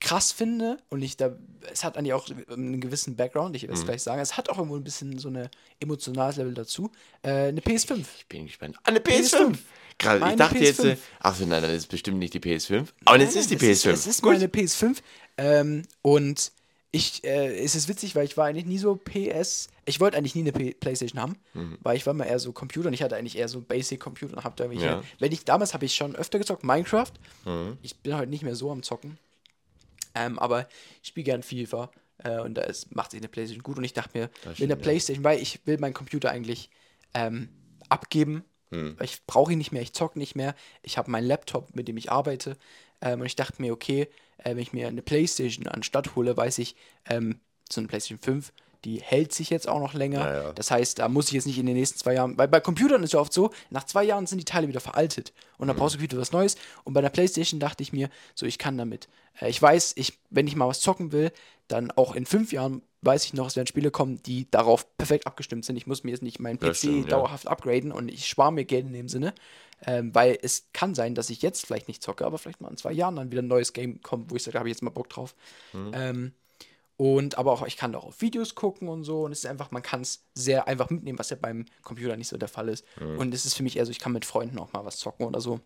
krass 0.00 0.32
finde. 0.32 0.78
Und 0.88 1.02
ich 1.02 1.16
da, 1.16 1.36
es 1.72 1.84
hat 1.84 1.96
eigentlich 1.96 2.12
auch 2.12 2.28
einen 2.50 2.80
gewissen 2.80 3.16
Background, 3.16 3.56
ich 3.56 3.62
werde 3.62 3.74
es 3.74 3.84
gleich 3.84 4.02
sagen. 4.02 4.20
Es 4.20 4.36
hat 4.36 4.48
auch 4.48 4.58
irgendwo 4.58 4.76
ein 4.76 4.84
bisschen 4.84 5.18
so 5.18 5.28
eine 5.28 5.50
emotionales 5.80 6.36
Level 6.36 6.54
dazu. 6.54 6.90
Äh, 7.22 7.48
eine 7.48 7.60
PS5. 7.60 8.04
Ich 8.18 8.26
bin 8.28 8.46
gespannt. 8.46 8.76
Ah, 8.84 8.88
eine 8.88 9.00
PS5. 9.00 9.34
PS5. 9.34 9.56
Gerade, 10.00 10.16
ich 10.18 10.20
Meine 10.24 10.36
dachte 10.36 10.58
jetzt, 10.58 10.80
PS5. 10.80 10.90
äh, 10.92 10.96
ach 11.18 11.34
so, 11.34 11.44
nein, 11.46 11.60
dann 11.62 11.72
ist 11.72 11.78
es 11.82 11.86
bestimmt 11.86 12.18
nicht 12.18 12.32
die 12.34 12.38
PS5. 12.40 12.86
Aber 13.04 13.18
jetzt 13.18 13.34
Nein, 13.34 13.40
ist 13.42 13.50
die 13.50 13.56
nein, 13.56 13.64
PS5. 13.64 13.70
Es 13.70 13.84
ist, 13.84 13.86
es 13.86 14.06
ist 14.06 14.22
Gut. 14.22 14.32
meine 14.34 14.46
PS5. 14.46 14.96
Ähm, 15.38 15.82
und 16.02 16.52
ich, 16.90 17.22
äh, 17.24 17.58
es 17.62 17.74
ist 17.74 17.88
witzig, 17.88 18.14
weil 18.14 18.24
ich 18.24 18.36
war 18.36 18.46
eigentlich 18.46 18.64
nie 18.64 18.78
so 18.78 18.94
PS. 18.96 19.68
Ich 19.84 20.00
wollte 20.00 20.16
eigentlich 20.16 20.34
nie 20.34 20.40
eine 20.42 20.52
P 20.52 20.72
Playstation 20.72 21.20
haben, 21.20 21.36
Mhm. 21.52 21.76
weil 21.82 21.96
ich 21.96 22.06
war 22.06 22.14
mal 22.14 22.24
eher 22.24 22.38
so 22.38 22.52
Computer 22.52 22.88
und 22.88 22.94
ich 22.94 23.02
hatte 23.02 23.16
eigentlich 23.16 23.36
eher 23.36 23.48
so 23.48 23.60
Basic-Computer 23.60 24.36
und 24.36 24.44
hab 24.44 24.56
da 24.56 24.64
irgendwelche. 24.64 24.92
Ja. 24.94 25.02
Wenn 25.18 25.32
ich 25.32 25.44
damals 25.44 25.74
habe 25.74 25.84
ich 25.84 25.94
schon 25.94 26.14
öfter 26.16 26.38
gezockt, 26.38 26.62
Minecraft. 26.64 27.12
Mhm. 27.44 27.76
Ich 27.82 27.96
bin 27.98 28.16
heute 28.16 28.30
nicht 28.30 28.42
mehr 28.42 28.54
so 28.54 28.70
am 28.70 28.82
Zocken. 28.82 29.18
Ähm, 30.14 30.38
aber 30.38 30.68
ich 31.02 31.08
spiele 31.08 31.24
gern 31.24 31.42
FIFA 31.42 31.90
äh, 32.18 32.40
und 32.40 32.54
da 32.54 32.62
ist, 32.62 32.94
macht 32.94 33.10
sich 33.12 33.20
eine 33.20 33.28
Playstation 33.28 33.62
gut 33.62 33.78
und 33.78 33.84
ich 33.84 33.92
dachte 33.92 34.18
mir, 34.18 34.30
mit 34.46 34.62
einer 34.62 34.76
ja. 34.76 34.76
Playstation, 34.76 35.24
weil 35.24 35.40
ich 35.40 35.60
will 35.66 35.78
meinen 35.78 35.94
Computer 35.94 36.30
eigentlich 36.30 36.70
ähm, 37.14 37.48
abgeben, 37.88 38.44
Hm. 38.70 38.96
ich 39.02 39.24
brauche 39.26 39.52
ihn 39.52 39.58
nicht 39.58 39.72
mehr, 39.72 39.82
ich 39.82 39.92
zocke 39.92 40.18
nicht 40.18 40.34
mehr. 40.34 40.54
Ich 40.82 40.98
habe 40.98 41.10
meinen 41.10 41.26
Laptop, 41.26 41.74
mit 41.74 41.88
dem 41.88 41.96
ich 41.96 42.10
arbeite 42.10 42.56
ähm, 43.00 43.20
und 43.20 43.26
ich 43.26 43.36
dachte 43.36 43.62
mir, 43.62 43.72
okay, 43.72 44.08
äh, 44.38 44.50
wenn 44.50 44.58
ich 44.58 44.72
mir 44.72 44.88
eine 44.88 45.02
Playstation 45.02 45.66
anstatt 45.66 46.14
hole, 46.16 46.36
weiß 46.36 46.58
ich, 46.58 46.76
ähm, 47.08 47.40
so 47.70 47.80
eine 47.80 47.88
Playstation 47.88 48.18
5, 48.18 48.52
die 48.84 49.00
hält 49.00 49.32
sich 49.32 49.50
jetzt 49.50 49.68
auch 49.68 49.80
noch 49.80 49.94
länger. 49.94 50.20
Ja, 50.20 50.42
ja. 50.42 50.52
Das 50.52 50.70
heißt, 50.70 50.98
da 50.98 51.08
muss 51.08 51.28
ich 51.28 51.32
jetzt 51.32 51.46
nicht 51.46 51.58
in 51.58 51.66
den 51.66 51.76
nächsten 51.76 51.98
zwei 51.98 52.14
Jahren, 52.14 52.38
weil 52.38 52.48
bei 52.48 52.60
Computern 52.60 53.02
ist 53.02 53.12
ja 53.12 53.20
oft 53.20 53.32
so, 53.32 53.50
nach 53.70 53.84
zwei 53.84 54.04
Jahren 54.04 54.26
sind 54.26 54.38
die 54.38 54.44
Teile 54.44 54.68
wieder 54.68 54.80
veraltet 54.80 55.32
und 55.56 55.68
dann 55.68 55.76
brauchst 55.76 55.96
du 55.96 56.00
wieder 56.00 56.18
was 56.18 56.32
Neues. 56.32 56.56
Und 56.84 56.94
bei 56.94 57.00
der 57.00 57.10
Playstation 57.10 57.60
dachte 57.60 57.82
ich 57.82 57.92
mir, 57.92 58.08
so 58.34 58.46
ich 58.46 58.58
kann 58.58 58.78
damit. 58.78 59.08
Äh, 59.40 59.50
ich 59.50 59.60
weiß, 59.60 59.94
ich, 59.96 60.18
wenn 60.30 60.46
ich 60.46 60.56
mal 60.56 60.68
was 60.68 60.80
zocken 60.80 61.12
will, 61.12 61.32
dann 61.66 61.90
auch 61.90 62.14
in 62.14 62.26
fünf 62.26 62.52
Jahren 62.52 62.82
weiß 63.02 63.24
ich 63.24 63.34
noch, 63.34 63.46
es 63.46 63.56
werden 63.56 63.68
Spiele 63.68 63.90
kommen, 63.90 64.20
die 64.24 64.50
darauf 64.50 64.96
perfekt 64.96 65.26
abgestimmt 65.26 65.64
sind. 65.64 65.76
Ich 65.76 65.86
muss 65.86 66.02
mir 66.02 66.10
jetzt 66.10 66.22
nicht 66.22 66.40
meinen 66.40 66.58
PC 66.58 66.76
stimmt, 66.76 67.04
ja. 67.04 67.10
dauerhaft 67.10 67.46
upgraden 67.46 67.92
und 67.92 68.08
ich 68.08 68.26
spare 68.26 68.52
mir 68.52 68.64
Geld 68.64 68.86
in 68.86 68.92
dem 68.92 69.08
Sinne. 69.08 69.34
Ähm, 69.86 70.12
weil 70.12 70.36
es 70.42 70.66
kann 70.72 70.96
sein, 70.96 71.14
dass 71.14 71.30
ich 71.30 71.40
jetzt 71.40 71.64
vielleicht 71.64 71.86
nicht 71.86 72.02
zocke, 72.02 72.26
aber 72.26 72.38
vielleicht 72.38 72.60
mal 72.60 72.68
in 72.68 72.76
zwei 72.76 72.92
Jahren 72.92 73.14
dann 73.14 73.30
wieder 73.30 73.42
ein 73.42 73.46
neues 73.46 73.72
Game 73.72 74.02
kommt, 74.02 74.32
wo 74.32 74.36
ich 74.36 74.42
sage, 74.42 74.54
da 74.54 74.58
habe 74.58 74.68
ich 74.68 74.74
jetzt 74.74 74.82
mal 74.82 74.90
Bock 74.90 75.08
drauf. 75.08 75.36
Mhm. 75.72 75.90
Ähm, 75.94 76.32
und 76.98 77.38
aber 77.38 77.52
auch, 77.52 77.64
ich 77.64 77.76
kann 77.76 77.94
auch 77.94 78.04
auf 78.04 78.20
Videos 78.20 78.56
gucken 78.56 78.88
und 78.88 79.04
so. 79.04 79.22
Und 79.22 79.30
es 79.30 79.38
ist 79.38 79.46
einfach, 79.46 79.70
man 79.70 79.84
kann 79.84 80.00
es 80.00 80.24
sehr 80.34 80.66
einfach 80.66 80.90
mitnehmen, 80.90 81.16
was 81.16 81.30
ja 81.30 81.36
beim 81.40 81.64
Computer 81.82 82.16
nicht 82.16 82.26
so 82.26 82.36
der 82.36 82.48
Fall 82.48 82.68
ist. 82.68 82.84
Mhm. 83.00 83.18
Und 83.18 83.32
es 83.32 83.46
ist 83.46 83.54
für 83.54 83.62
mich 83.62 83.76
eher 83.76 83.86
so, 83.86 83.92
ich 83.92 84.00
kann 84.00 84.10
mit 84.10 84.24
Freunden 84.24 84.58
auch 84.58 84.72
mal 84.72 84.84
was 84.84 84.98
zocken 84.98 85.24
oder 85.24 85.40
so. 85.40 85.60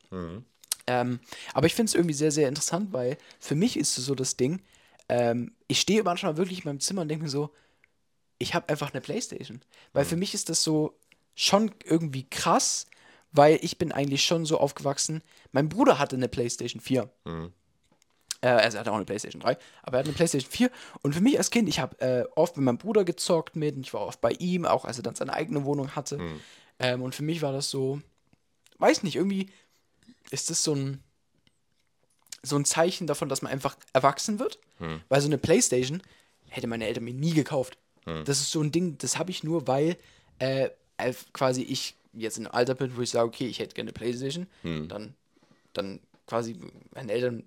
Ähm, 0.87 1.21
aber 1.55 1.67
ich 1.67 1.75
finde 1.75 1.89
es 1.89 1.95
irgendwie 1.95 2.15
sehr, 2.15 2.33
sehr 2.33 2.49
interessant, 2.49 2.93
weil 2.93 3.17
für 3.41 3.55
mich 3.55 3.79
ist 3.79 3.97
es 3.97 4.05
so 4.05 4.15
das 4.15 4.37
Ding, 4.37 4.61
ähm, 5.09 5.55
ich 5.69 5.81
stehe 5.81 6.03
manchmal 6.03 6.37
wirklich 6.37 6.59
in 6.59 6.65
meinem 6.67 6.81
Zimmer 6.81 7.01
und 7.01 7.09
denke 7.09 7.25
mir 7.25 7.31
so, 7.31 7.51
ich 8.39 8.53
habe 8.55 8.69
einfach 8.69 8.93
eine 8.93 9.01
Playstation. 9.01 9.63
Weil 9.95 10.05
für 10.05 10.17
mich 10.17 10.35
ist 10.35 10.51
das 10.51 10.63
so 10.63 10.99
schon 11.35 11.71
irgendwie 11.85 12.25
krass, 12.29 12.87
weil 13.31 13.59
ich 13.63 13.79
bin 13.79 13.91
eigentlich 13.91 14.23
schon 14.23 14.45
so 14.45 14.59
aufgewachsen. 14.59 15.23
Mein 15.51 15.71
Bruder 15.71 15.99
hatte 15.99 16.17
eine 16.17 16.29
Playstation 16.29 16.83
4. 16.83 17.11
Äh, 18.43 18.49
also 18.49 18.77
er 18.77 18.81
hatte 18.81 18.93
auch 18.93 18.97
eine 18.97 19.05
Playstation 19.07 19.41
3, 19.41 19.57
aber 19.83 19.97
er 19.97 19.99
hat 20.01 20.07
eine 20.07 20.15
Playstation 20.15 20.51
4. 20.51 20.71
Und 21.03 21.15
für 21.15 21.23
mich 21.23 21.39
als 21.39 21.51
Kind, 21.51 21.69
ich 21.69 21.79
habe 21.81 21.99
äh, 22.01 22.25
oft 22.37 22.57
mit 22.57 22.65
meinem 22.65 22.79
Bruder 22.79 23.05
gezockt 23.05 23.57
mit 23.57 23.77
und 23.77 23.87
ich 23.87 23.95
war 23.95 24.03
oft 24.03 24.21
bei 24.21 24.33
ihm, 24.33 24.67
auch 24.67 24.85
als 24.85 24.99
er 24.99 25.03
dann 25.03 25.15
seine 25.15 25.33
eigene 25.33 25.65
Wohnung 25.65 25.97
hatte. 25.97 26.19
Ähm, 26.79 27.03
und 27.03 27.15
für 27.15 27.23
mich 27.23 27.41
war 27.43 27.53
das 27.53 27.71
so, 27.71 28.01
weiß 28.79 29.03
nicht, 29.05 29.17
irgendwie 29.17 29.49
ist 30.31 30.51
das 30.51 30.63
so 30.63 30.75
ein, 30.75 31.03
so 32.43 32.57
ein 32.57 32.65
Zeichen 32.65 33.07
davon, 33.07 33.29
dass 33.29 33.43
man 33.43 33.53
einfach 33.53 33.77
erwachsen 33.93 34.39
wird. 34.39 34.59
Weil 35.09 35.21
so 35.21 35.29
eine 35.29 35.39
Playstation 35.39 36.03
hätte 36.49 36.67
meine 36.67 36.87
Eltern 36.87 37.05
mir 37.05 37.15
nie 37.15 37.33
gekauft. 37.35 37.79
Das 38.25 38.41
ist 38.41 38.51
so 38.51 38.61
ein 38.61 38.73
Ding, 38.73 38.99
das 38.99 39.17
habe 39.19 39.31
ich 39.31 39.45
nur, 39.45 39.69
weil 39.69 39.97
äh, 40.41 40.71
äh, 40.97 41.15
quasi 41.33 41.63
ich 41.63 41.95
jetzt 42.13 42.37
in 42.39 42.47
einem 42.47 42.55
Alter 42.57 42.75
bin, 42.75 42.97
wo 42.97 43.01
ich 43.01 43.11
sage, 43.11 43.29
okay, 43.29 43.47
ich 43.47 43.61
hätte 43.61 43.75
gerne 43.75 43.89
eine 43.91 43.93
Playstation. 43.95 44.49
Dann, 44.89 45.15
dann 45.73 46.01
quasi 46.27 46.57
meine 46.95 47.13
Eltern 47.13 47.45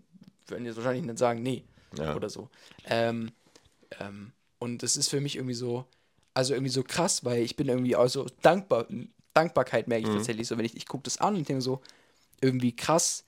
würden 0.47 0.65
jetzt 0.65 0.75
wahrscheinlich 0.77 1.05
nicht 1.05 1.17
sagen, 1.17 1.41
nee. 1.43 1.63
Ja. 1.97 2.15
Oder 2.15 2.29
so. 2.29 2.49
Ähm, 2.85 3.31
ähm, 3.99 4.31
und 4.59 4.83
das 4.83 4.97
ist 4.97 5.09
für 5.09 5.21
mich 5.21 5.35
irgendwie 5.35 5.53
so, 5.53 5.85
also 6.33 6.53
irgendwie 6.53 6.71
so 6.71 6.83
krass, 6.83 7.23
weil 7.23 7.41
ich 7.43 7.55
bin 7.55 7.67
irgendwie 7.69 7.95
auch 7.95 8.07
so 8.07 8.27
dankbar, 8.41 8.87
Dankbarkeit 9.33 9.87
merke 9.87 10.03
ich 10.03 10.09
Mhm. 10.09 10.17
tatsächlich 10.17 10.47
so, 10.47 10.57
wenn 10.57 10.65
ich, 10.65 10.75
ich 10.75 10.87
gucke 10.87 11.03
das 11.03 11.17
an 11.19 11.35
und 11.35 11.47
denke 11.47 11.61
so, 11.61 11.81
irgendwie 12.41 12.75
krass, 12.75 13.23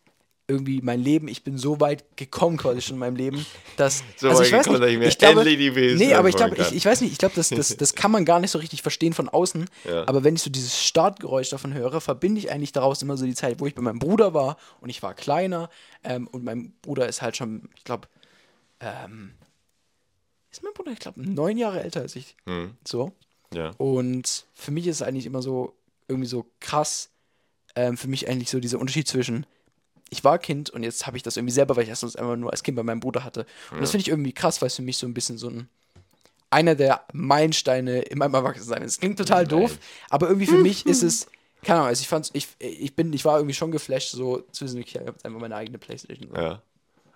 irgendwie 0.50 0.82
mein 0.82 1.02
Leben, 1.02 1.28
ich 1.28 1.44
bin 1.44 1.58
so 1.58 1.82
weit 1.82 2.16
gekommen 2.16 2.58
quasi 2.58 2.82
schon 2.82 2.96
in 2.96 3.00
meinem 3.00 3.18
Leben, 3.18 3.46
dass 3.76 4.04
So 4.18 4.30
also 4.30 4.40
weit 4.40 4.48
ich 4.48 4.54
weiß 4.54 4.66
ich 4.68 4.80
nicht, 4.80 5.00
mir 5.00 5.08
ich 5.08 5.18
glaube, 5.18 5.42
endlich 5.42 5.58
die 5.58 5.72
PS5 5.72 5.98
nee, 5.98 6.14
aber 6.14 6.30
ich 6.30 6.36
glaube, 6.38 6.56
ich, 6.56 6.72
ich 6.72 6.86
weiß 6.86 7.02
nicht, 7.02 7.12
ich 7.12 7.18
glaube, 7.18 7.36
das, 7.36 7.50
das, 7.50 7.76
das 7.76 7.96
kann 7.96 8.12
man 8.12 8.24
gar 8.24 8.40
nicht 8.40 8.52
so 8.52 8.60
richtig 8.60 8.82
verstehen 8.82 9.14
von 9.14 9.28
außen, 9.28 9.66
Ja. 9.90 10.08
aber 10.08 10.24
wenn 10.24 10.36
ich 10.36 10.42
so 10.42 10.50
dieses 10.50 10.82
Startgeräusch 10.82 11.50
davon 11.50 11.74
höre, 11.74 12.00
verbinde 12.00 12.40
ich 12.40 12.50
eigentlich 12.50 12.72
daraus 12.72 13.02
immer 13.02 13.18
so 13.18 13.26
die 13.26 13.36
Zeit, 13.36 13.60
wo 13.60 13.68
ich 13.68 13.76
bei 13.76 13.82
meinem 13.82 14.00
Bruder 14.00 14.34
war 14.34 14.58
und 14.80 14.90
ich 14.90 15.04
war 15.04 15.14
kleiner 15.14 15.70
ähm, 16.04 16.28
und 16.28 16.46
mein 16.46 16.74
Bruder 16.82 17.10
ist 17.10 17.22
halt 17.22 17.36
schon, 17.36 17.70
ich 17.76 17.84
glaube, 17.84 18.08
ähm, 18.80 19.34
ist 20.50 20.64
mein 20.64 20.74
Bruder, 20.74 20.92
ich 20.92 21.00
glaube, 21.00 21.22
neun 21.22 21.58
Jahre 21.58 21.84
älter 21.84 22.02
als 22.02 22.16
ich. 22.16 22.38
Hm. 22.46 22.78
So. 22.88 23.12
Ja. 23.54 23.72
Und 23.78 24.46
für 24.54 24.72
mich 24.72 24.88
ist 24.88 24.98
es 24.98 25.02
eigentlich 25.02 25.26
immer 25.26 25.42
so, 25.42 25.76
irgendwie 26.08 26.28
so 26.28 26.46
krass, 26.60 27.10
ähm, 27.76 27.98
für 27.98 28.08
mich 28.08 28.30
eigentlich 28.30 28.50
so 28.50 28.60
dieser 28.60 28.80
Unterschied 28.80 29.08
zwischen, 29.08 29.46
ich 30.10 30.24
war 30.24 30.40
Kind 30.40 30.70
und 30.70 30.84
jetzt 30.84 31.06
habe 31.06 31.18
ich 31.18 31.24
das 31.24 31.38
irgendwie 31.38 31.54
selber, 31.54 31.76
weil 31.76 31.84
ich 31.84 31.90
das 31.90 32.00
sonst 32.00 32.16
einfach 32.18 32.36
nur 32.36 32.52
als 32.52 32.64
Kind 32.64 32.78
bei 32.78 32.84
meinem 32.84 33.00
Bruder 33.00 33.24
hatte. 33.24 33.46
Und 33.72 33.82
das 33.82 33.92
finde 33.92 34.02
ich 34.02 34.10
irgendwie 34.10 34.34
krass, 34.34 34.62
weil 34.62 34.68
es 34.68 34.76
für 34.76 34.82
mich 34.82 34.98
so 34.98 35.08
ein 35.08 35.14
bisschen 35.14 35.38
so 35.38 35.50
ein, 35.50 35.70
einer 36.50 36.76
der 36.76 37.06
Meilensteine 37.14 38.02
in 38.02 38.18
meinem 38.18 38.34
Erwachsensein 38.34 38.82
ist. 38.84 38.94
Es 38.94 39.00
klingt 39.00 39.18
total 39.18 39.46
doof, 39.46 39.78
aber 40.10 40.28
irgendwie 40.28 40.48
für 40.48 40.58
mich 40.58 40.86
ist 40.86 41.04
es, 41.04 41.28
keine 41.64 41.80
Ahnung, 41.80 41.90
also 41.90 42.02
ich 42.02 42.08
fand's, 42.08 42.30
ich, 42.34 42.48
ich 42.60 42.96
bin, 42.96 43.12
ich 43.12 43.26
war 43.26 43.38
irgendwie 43.38 43.54
schon 43.54 43.72
geflasht, 43.72 44.12
so 44.12 44.44
zwischen, 44.52 44.80
ich 44.80 44.96
habe 44.96 45.08
jetzt 45.08 45.26
einfach 45.26 45.40
meine 45.40 45.56
eigene 45.56 45.78
Playstation. 45.78 46.30
So. 46.30 46.42
Ja. 46.42 46.62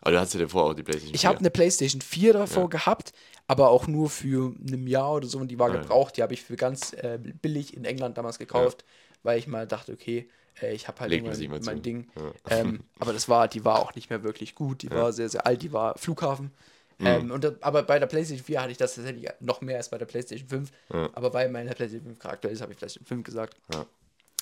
Aber 0.02 0.12
du 0.12 0.20
hast 0.20 0.34
ja 0.34 0.40
davor 0.40 0.64
auch 0.66 0.74
die 0.74 0.84
Playstation 0.84 1.14
Ich 1.14 1.26
habe 1.26 1.40
eine 1.40 1.52
PlayStation 1.52 2.02
4 2.02 2.34
davor 2.34 2.70
gehabt, 2.70 3.14
aber 3.48 3.70
auch 3.70 3.88
nur 3.88 4.10
für 4.10 4.54
ein 4.60 4.88
Jahr 4.88 5.14
oder 5.14 5.28
so 5.28 5.38
und 5.38 5.50
die 5.50 5.60
war 5.60 5.70
gebraucht. 5.72 6.18
Die 6.18 6.24
habe 6.24 6.34
ich 6.34 6.42
für 6.42 6.56
ganz 6.56 6.94
äh, 6.94 7.20
billig 7.20 7.78
in 7.78 7.86
England 7.86 8.18
damals 8.18 8.40
gekauft, 8.40 8.84
weil 9.24 9.38
ich 9.38 9.48
mal 9.48 9.68
dachte, 9.68 9.94
okay, 9.94 10.28
ich 10.62 10.88
habe 10.88 11.00
halt 11.00 11.24
mein 11.24 11.62
zu. 11.62 11.76
Ding. 11.76 12.08
Ähm, 12.50 12.82
aber 13.00 13.14
das 13.14 13.30
war, 13.30 13.48
die 13.48 13.66
war 13.66 13.80
auch 13.80 13.96
nicht 13.96 14.10
mehr 14.10 14.24
wirklich 14.24 14.56
gut. 14.56 14.82
Die 14.82 14.92
war 14.92 15.14
sehr, 15.14 15.30
sehr 15.30 15.46
alt. 15.46 15.62
Die 15.62 15.74
war 15.74 15.98
Flughafen. 15.98 16.52
Mhm. 17.00 17.08
Ähm, 17.08 17.32
und, 17.32 17.64
aber 17.64 17.84
bei 17.84 18.00
der 18.00 18.08
PlayStation 18.08 18.46
4 18.46 18.62
hatte 18.62 18.72
ich 18.72 18.78
das 18.78 18.96
tatsächlich 18.96 19.28
noch 19.40 19.62
mehr 19.62 19.78
als 19.78 19.90
bei 19.90 19.98
der 19.98 20.06
PlayStation 20.06 20.48
5. 20.48 20.72
Aber 20.90 21.34
weil 21.34 21.50
meine 21.50 21.72
PlayStation 21.72 22.16
5 22.16 22.26
aktuell 22.26 22.54
ist, 22.54 22.62
habe 22.62 22.72
ich 22.72 22.78
PlayStation 22.78 23.06
5 23.06 23.24
gesagt. 23.24 23.58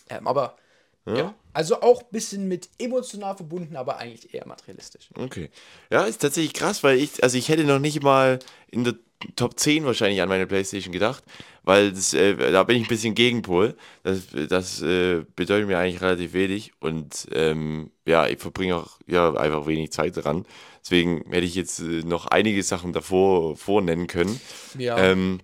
Ähm, 0.10 0.28
aber 0.28 0.58
ja. 1.06 1.34
also 1.54 1.82
auch 1.82 2.02
ein 2.02 2.10
bisschen 2.12 2.48
mit 2.48 2.70
emotional 2.78 3.36
verbunden, 3.36 3.76
aber 3.76 3.98
eigentlich 3.98 4.34
eher 4.34 4.48
materialistisch. 4.48 5.10
Okay. 5.16 5.50
Ja, 5.90 6.04
ist 6.04 6.22
tatsächlich 6.22 6.54
krass, 6.54 6.84
weil 6.84 6.98
ich, 6.98 7.24
also 7.24 7.38
ich 7.38 7.50
hätte 7.50 7.64
noch 7.64 7.80
nicht 7.80 8.04
mal 8.04 8.40
in 8.70 8.84
der 8.84 8.96
Top 9.36 9.60
10 9.60 9.86
wahrscheinlich 9.86 10.22
an 10.22 10.30
meine 10.30 10.48
Playstation 10.48 10.94
gedacht, 10.94 11.24
weil 11.70 11.92
das, 11.92 12.16
äh, 12.16 12.36
da 12.52 12.64
bin 12.64 12.78
ich 12.78 12.84
ein 12.86 12.88
bisschen 12.88 13.14
Gegenpol. 13.14 13.76
Das, 14.02 14.24
das 14.50 14.82
äh, 14.82 15.22
bedeutet 15.36 15.68
mir 15.68 15.78
eigentlich 15.78 16.02
relativ 16.02 16.34
wenig 16.34 16.72
und 16.80 17.28
ähm, 17.32 17.92
ja, 18.08 18.26
ich 18.28 18.40
verbringe 18.40 18.76
auch 18.76 18.98
ja, 19.06 19.32
einfach 19.36 19.68
wenig 19.68 19.92
Zeit 19.92 20.18
dran. 20.18 20.48
Deswegen 20.82 21.24
hätte 21.30 21.46
ich 21.46 21.54
jetzt 21.54 21.80
äh, 21.80 22.02
noch 22.04 22.26
einige 22.26 22.64
Sachen 22.64 22.92
davor 22.92 23.56
vornennen 23.56 24.08
können. 24.08 24.42
Ja. 24.80 24.98
Ähm, 24.98 25.42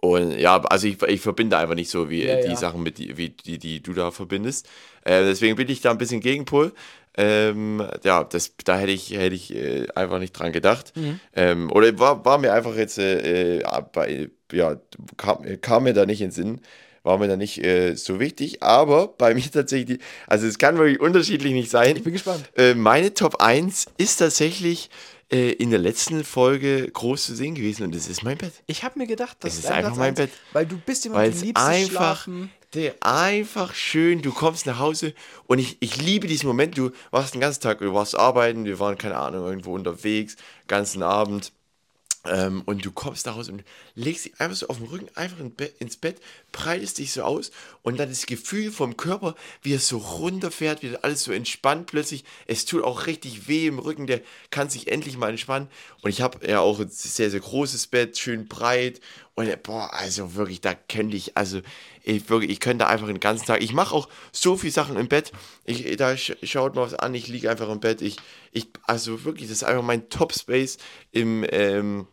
und 0.00 0.36
ja, 0.36 0.60
also 0.62 0.88
ich, 0.88 1.00
ich 1.00 1.20
verbinde 1.20 1.56
einfach 1.56 1.76
nicht 1.76 1.90
so 1.90 2.10
wie 2.10 2.24
Ja, 2.24 2.34
äh, 2.34 2.42
die 2.42 2.48
ja. 2.48 2.56
Sachen 2.56 2.82
mit 2.82 2.98
die, 2.98 3.16
wie 3.16 3.28
die, 3.28 3.58
die 3.58 3.80
du 3.80 3.92
da 3.92 4.10
verbindest. 4.10 4.68
Äh, 5.04 5.22
deswegen 5.22 5.54
bin 5.54 5.68
ich 5.68 5.80
da 5.80 5.92
ein 5.92 5.98
bisschen 5.98 6.20
Gegenpol. 6.20 6.72
Ähm, 7.16 7.86
ja, 8.04 8.24
das, 8.24 8.52
da 8.64 8.78
hätte 8.78 8.92
ich, 8.92 9.10
hätte 9.10 9.34
ich 9.34 9.54
äh, 9.54 9.86
einfach 9.94 10.18
nicht 10.18 10.32
dran 10.32 10.52
gedacht. 10.52 10.92
Mhm. 10.96 11.20
Ähm, 11.34 11.70
oder 11.70 11.98
war, 11.98 12.24
war 12.24 12.38
mir 12.38 12.52
einfach 12.52 12.74
jetzt, 12.74 12.98
äh, 12.98 13.58
äh, 13.58 13.82
bei, 13.92 14.30
ja, 14.50 14.76
kam, 15.16 15.60
kam 15.60 15.84
mir 15.84 15.92
da 15.92 16.06
nicht 16.06 16.20
in 16.20 16.28
den 16.28 16.32
Sinn, 16.32 16.60
war 17.02 17.18
mir 17.18 17.28
da 17.28 17.36
nicht 17.36 17.62
äh, 17.62 17.94
so 17.96 18.18
wichtig. 18.18 18.62
Aber 18.62 19.08
bei 19.08 19.34
mir 19.34 19.50
tatsächlich, 19.50 20.00
also 20.26 20.46
es 20.46 20.58
kann 20.58 20.78
wirklich 20.78 21.00
unterschiedlich 21.00 21.52
nicht 21.52 21.70
sein. 21.70 21.96
Ich 21.96 22.04
bin 22.04 22.12
gespannt. 22.12 22.50
Äh, 22.56 22.74
meine 22.74 23.12
Top 23.12 23.42
1 23.42 23.86
ist 23.98 24.16
tatsächlich 24.16 24.88
äh, 25.30 25.52
in 25.52 25.70
der 25.70 25.80
letzten 25.80 26.24
Folge 26.24 26.90
groß 26.90 27.24
zu 27.26 27.34
sehen 27.34 27.54
gewesen 27.54 27.84
und 27.84 27.94
das 27.94 28.08
ist 28.08 28.22
mein 28.22 28.38
Bett. 28.38 28.52
Ich 28.66 28.84
habe 28.84 28.98
mir 28.98 29.06
gedacht, 29.06 29.38
das 29.40 29.54
Es 29.54 29.58
ist 29.60 29.66
einfach 29.66 29.90
Platz 29.90 29.96
mein 29.98 30.14
Bett. 30.14 30.30
Weil 30.52 30.66
du 30.66 30.76
bist 30.78 31.04
jemand, 31.04 31.22
Weil 31.22 31.30
du 31.30 31.36
es 31.36 31.42
liebst 31.42 31.62
es 31.62 31.68
einfach, 31.68 32.22
schlafen. 32.22 32.50
Der, 32.74 32.94
einfach 33.00 33.74
schön, 33.74 34.22
du 34.22 34.32
kommst 34.32 34.66
nach 34.66 34.78
Hause 34.78 35.14
und 35.46 35.58
ich, 35.58 35.76
ich 35.80 36.00
liebe 36.00 36.26
diesen 36.26 36.46
Moment, 36.46 36.78
du 36.78 36.90
warst 37.10 37.34
den 37.34 37.40
ganzen 37.40 37.60
Tag, 37.60 37.78
du 37.78 37.92
warst 37.92 38.18
arbeiten, 38.18 38.64
wir 38.64 38.78
waren, 38.78 38.96
keine 38.96 39.16
Ahnung, 39.16 39.46
irgendwo 39.46 39.74
unterwegs, 39.74 40.36
ganzen 40.68 41.02
Abend 41.02 41.52
ähm, 42.24 42.62
und 42.66 42.84
du 42.84 42.92
kommst 42.92 43.26
nach 43.26 43.34
Hause 43.34 43.52
und 43.52 43.64
legst 43.94 44.26
dich 44.26 44.40
einfach 44.40 44.56
so 44.56 44.68
auf 44.68 44.78
den 44.78 44.86
Rücken, 44.86 45.08
einfach 45.16 45.40
in 45.40 45.54
Be 45.54 45.70
ins 45.80 45.96
Bett, 45.96 46.20
breitest 46.52 46.98
dich 46.98 47.12
so 47.12 47.22
aus 47.22 47.50
und 47.82 47.98
dann 47.98 48.08
das 48.08 48.26
Gefühl 48.26 48.70
vom 48.70 48.96
Körper, 48.96 49.34
wie 49.62 49.72
es 49.72 49.88
so 49.88 49.98
runterfährt, 49.98 50.82
wie 50.82 50.96
alles 50.96 51.24
so 51.24 51.32
entspannt 51.32 51.86
plötzlich. 51.88 52.24
Es 52.46 52.64
tut 52.64 52.84
auch 52.84 53.06
richtig 53.06 53.48
weh 53.48 53.66
im 53.66 53.80
Rücken, 53.80 54.06
der 54.06 54.20
kann 54.50 54.70
sich 54.70 54.88
endlich 54.88 55.16
mal 55.16 55.30
entspannen. 55.30 55.68
Und 56.02 56.10
ich 56.10 56.20
habe 56.22 56.46
ja 56.46 56.60
auch 56.60 56.78
ein 56.78 56.88
sehr, 56.88 57.30
sehr 57.30 57.40
großes 57.40 57.88
Bett, 57.88 58.16
schön 58.18 58.46
breit. 58.46 59.00
Und 59.34 59.48
äh, 59.48 59.56
boah, 59.56 59.92
also 59.92 60.34
wirklich, 60.34 60.60
da 60.60 60.74
könnte 60.74 61.16
ich, 61.16 61.36
also 61.36 61.60
ich, 62.02 62.28
wirklich, 62.28 62.50
ich 62.50 62.60
könnte 62.60 62.86
einfach 62.86 63.06
den 63.06 63.20
ganzen 63.20 63.46
Tag, 63.46 63.62
ich 63.62 63.72
mache 63.72 63.94
auch 63.94 64.08
so 64.30 64.56
viele 64.56 64.72
Sachen 64.72 64.96
im 64.96 65.08
Bett. 65.08 65.32
Ich, 65.64 65.96
da 65.96 66.16
sch 66.16 66.32
schaut 66.42 66.74
mal 66.74 66.82
was 66.82 66.94
an, 66.94 67.14
ich 67.14 67.28
liege 67.28 67.50
einfach 67.50 67.68
im 67.70 67.80
Bett. 67.80 68.02
Ich, 68.02 68.16
ich, 68.52 68.68
also 68.86 69.24
wirklich, 69.24 69.48
das 69.48 69.58
ist 69.58 69.64
einfach 69.64 69.82
mein 69.82 70.08
Top-Space 70.10 70.78
im, 71.12 71.46
ähm, 71.50 72.06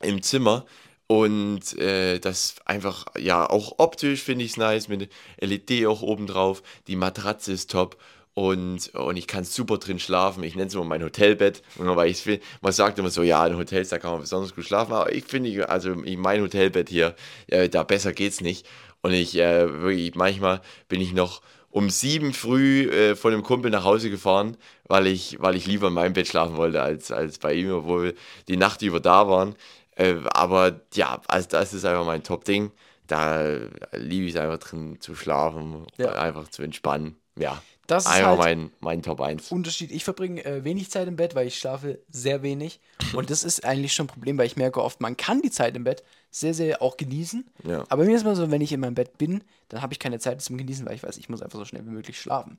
im 0.00 0.22
Zimmer. 0.22 0.64
Und 1.08 1.78
äh, 1.78 2.18
das 2.18 2.56
einfach, 2.64 3.06
ja, 3.18 3.48
auch 3.48 3.78
optisch 3.78 4.22
finde 4.22 4.44
ich 4.44 4.52
es 4.52 4.56
nice, 4.56 4.88
mit 4.88 5.10
LED 5.38 5.86
auch 5.86 6.02
oben 6.02 6.26
drauf. 6.26 6.62
Die 6.88 6.96
Matratze 6.96 7.52
ist 7.52 7.70
top. 7.70 7.96
Und, 8.38 8.94
und 8.94 9.16
ich 9.16 9.26
kann 9.26 9.44
super 9.44 9.78
drin 9.78 9.98
schlafen. 9.98 10.42
Ich 10.42 10.56
nenne 10.56 10.68
es 10.68 10.74
immer 10.74 10.84
mein 10.84 11.02
Hotelbett. 11.02 11.62
Weil 11.76 12.10
ich 12.10 12.18
find, 12.18 12.42
man 12.60 12.70
sagt 12.70 12.98
immer 12.98 13.08
so, 13.08 13.22
ja, 13.22 13.46
in 13.46 13.56
Hotels, 13.56 13.88
da 13.88 13.98
kann 13.98 14.10
man 14.10 14.20
besonders 14.20 14.54
gut 14.54 14.66
schlafen. 14.66 14.92
Aber 14.92 15.10
ich 15.10 15.24
finde, 15.24 15.66
also 15.70 15.94
mein 15.94 16.42
Hotelbett 16.42 16.90
hier, 16.90 17.14
äh, 17.46 17.70
da 17.70 17.82
besser 17.82 18.12
geht's 18.12 18.42
nicht. 18.42 18.66
Und 19.00 19.14
ich, 19.14 19.36
äh, 19.38 19.80
wirklich, 19.80 20.14
manchmal 20.16 20.60
bin 20.86 21.00
ich 21.00 21.14
noch 21.14 21.40
um 21.70 21.88
sieben 21.88 22.34
früh 22.34 22.90
äh, 22.90 23.16
von 23.16 23.32
einem 23.32 23.42
Kumpel 23.42 23.70
nach 23.70 23.84
Hause 23.84 24.10
gefahren, 24.10 24.58
weil 24.84 25.06
ich, 25.06 25.38
weil 25.40 25.56
ich 25.56 25.66
lieber 25.66 25.88
in 25.88 25.94
meinem 25.94 26.12
Bett 26.12 26.28
schlafen 26.28 26.58
wollte 26.58 26.82
als, 26.82 27.10
als 27.10 27.38
bei 27.38 27.54
ihm, 27.54 27.72
obwohl 27.72 28.02
wir 28.04 28.14
die 28.48 28.58
Nacht 28.58 28.82
über 28.82 29.00
da 29.00 29.28
waren. 29.28 29.54
Äh, 29.92 30.16
aber 30.34 30.82
ja, 30.92 31.22
also 31.26 31.48
das 31.48 31.72
ist 31.72 31.86
einfach 31.86 32.04
mein 32.04 32.22
Top-Ding. 32.22 32.70
Da 33.06 33.46
liebe 33.92 34.26
ich 34.26 34.34
es 34.34 34.36
einfach 34.40 34.58
drin 34.58 35.00
zu 35.00 35.14
schlafen, 35.14 35.86
Ja. 35.96 36.12
einfach 36.12 36.48
zu 36.48 36.62
entspannen. 36.62 37.16
Ja, 37.38 37.62
Das 37.86 38.04
ist 38.04 38.10
einfach 38.10 38.38
halt- 38.38 38.58
mein, 38.58 38.70
mein 38.80 39.02
Top 39.02 39.20
1. 39.20 39.52
Unterschied. 39.52 39.90
Ich 39.92 40.04
verbringe 40.04 40.44
äh, 40.44 40.64
wenig 40.64 40.90
Zeit 40.90 41.06
im 41.08 41.16
Bett, 41.16 41.34
weil 41.34 41.46
ich 41.46 41.58
schlafe 41.58 42.00
sehr 42.10 42.42
wenig. 42.42 42.80
Und 43.14 43.30
das 43.30 43.44
ist 43.44 43.64
eigentlich 43.64 43.92
schon 43.94 44.04
ein 44.06 44.08
Problem, 44.08 44.36
weil 44.38 44.46
ich 44.46 44.56
merke 44.56 44.82
oft, 44.82 45.00
man 45.00 45.16
kann 45.16 45.42
die 45.42 45.50
Zeit 45.50 45.76
im 45.76 45.84
Bett 45.84 46.02
sehr, 46.30 46.52
sehr 46.54 46.82
auch 46.82 46.96
genießen. 46.96 47.44
Ja. 47.64 47.84
Aber 47.88 48.04
mir 48.04 48.14
ist 48.16 48.22
immer 48.22 48.36
so, 48.36 48.50
wenn 48.50 48.60
ich 48.60 48.72
in 48.72 48.80
meinem 48.80 48.94
Bett 48.94 49.18
bin, 49.18 49.42
dann 49.68 49.82
habe 49.82 49.92
ich 49.92 49.98
keine 49.98 50.18
Zeit 50.18 50.42
zum 50.42 50.56
Genießen, 50.58 50.84
weil 50.86 50.94
ich 50.96 51.02
weiß, 51.02 51.16
ich 51.16 51.28
muss 51.28 51.42
einfach 51.42 51.58
so 51.58 51.64
schnell 51.64 51.84
wie 51.86 51.90
möglich 51.90 52.20
schlafen. 52.20 52.58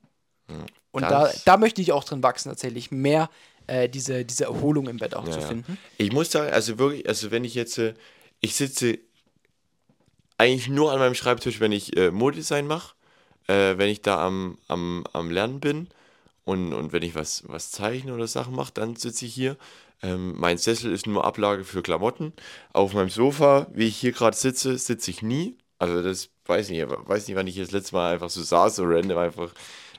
Und 0.92 1.02
da, 1.02 1.30
da 1.44 1.56
möchte 1.58 1.82
ich 1.82 1.92
auch 1.92 2.04
drin 2.04 2.22
wachsen, 2.22 2.48
tatsächlich 2.48 2.90
mehr 2.90 3.28
äh, 3.66 3.86
diese, 3.86 4.24
diese 4.24 4.44
Erholung 4.44 4.88
im 4.88 4.96
Bett 4.96 5.14
auch 5.14 5.28
zu 5.28 5.38
Ja. 5.38 5.46
finden. 5.46 5.76
Ich 5.98 6.10
muss 6.10 6.30
sagen, 6.30 6.50
also 6.50 6.78
wirklich, 6.78 7.06
also 7.06 7.30
wenn 7.30 7.44
ich 7.44 7.54
jetzt, 7.54 7.76
äh, 7.76 7.92
ich 8.40 8.54
sitze 8.56 8.98
eigentlich 10.38 10.68
nur 10.68 10.92
an 10.92 10.98
meinem 10.98 11.14
Schreibtisch, 11.14 11.60
wenn 11.60 11.72
ich 11.72 11.96
äh, 11.96 12.10
Modedesign 12.10 12.66
mache, 12.66 12.94
äh, 13.48 13.76
wenn 13.76 13.88
ich 13.88 14.02
da 14.02 14.24
am, 14.24 14.58
am, 14.68 15.04
am 15.12 15.30
Lernen 15.30 15.60
bin 15.60 15.88
und, 16.44 16.72
und 16.72 16.92
wenn 16.92 17.02
ich 17.02 17.14
was, 17.14 17.42
was 17.46 17.70
zeichne 17.70 18.14
oder 18.14 18.26
Sachen 18.26 18.54
mache, 18.54 18.72
dann 18.72 18.96
sitze 18.96 19.26
ich 19.26 19.34
hier. 19.34 19.56
Ähm, 20.02 20.34
mein 20.38 20.58
Sessel 20.58 20.92
ist 20.92 21.06
nur 21.06 21.24
Ablage 21.24 21.64
für 21.64 21.82
Klamotten. 21.82 22.32
Auf 22.72 22.94
meinem 22.94 23.10
Sofa, 23.10 23.66
wie 23.72 23.88
ich 23.88 23.96
hier 23.96 24.12
gerade 24.12 24.36
sitze, 24.36 24.78
sitze 24.78 25.10
ich 25.10 25.22
nie. 25.22 25.56
Also 25.78 26.02
das 26.02 26.30
weiß 26.46 26.70
ich 26.70 26.78
nicht, 26.78 26.88
weiß 26.88 27.26
nicht, 27.26 27.36
wann 27.36 27.46
ich 27.46 27.56
das 27.56 27.72
letzte 27.72 27.96
Mal 27.96 28.12
einfach 28.12 28.30
so 28.30 28.42
saß, 28.42 28.76
so 28.76 28.84
random 28.84 29.18
einfach. 29.18 29.52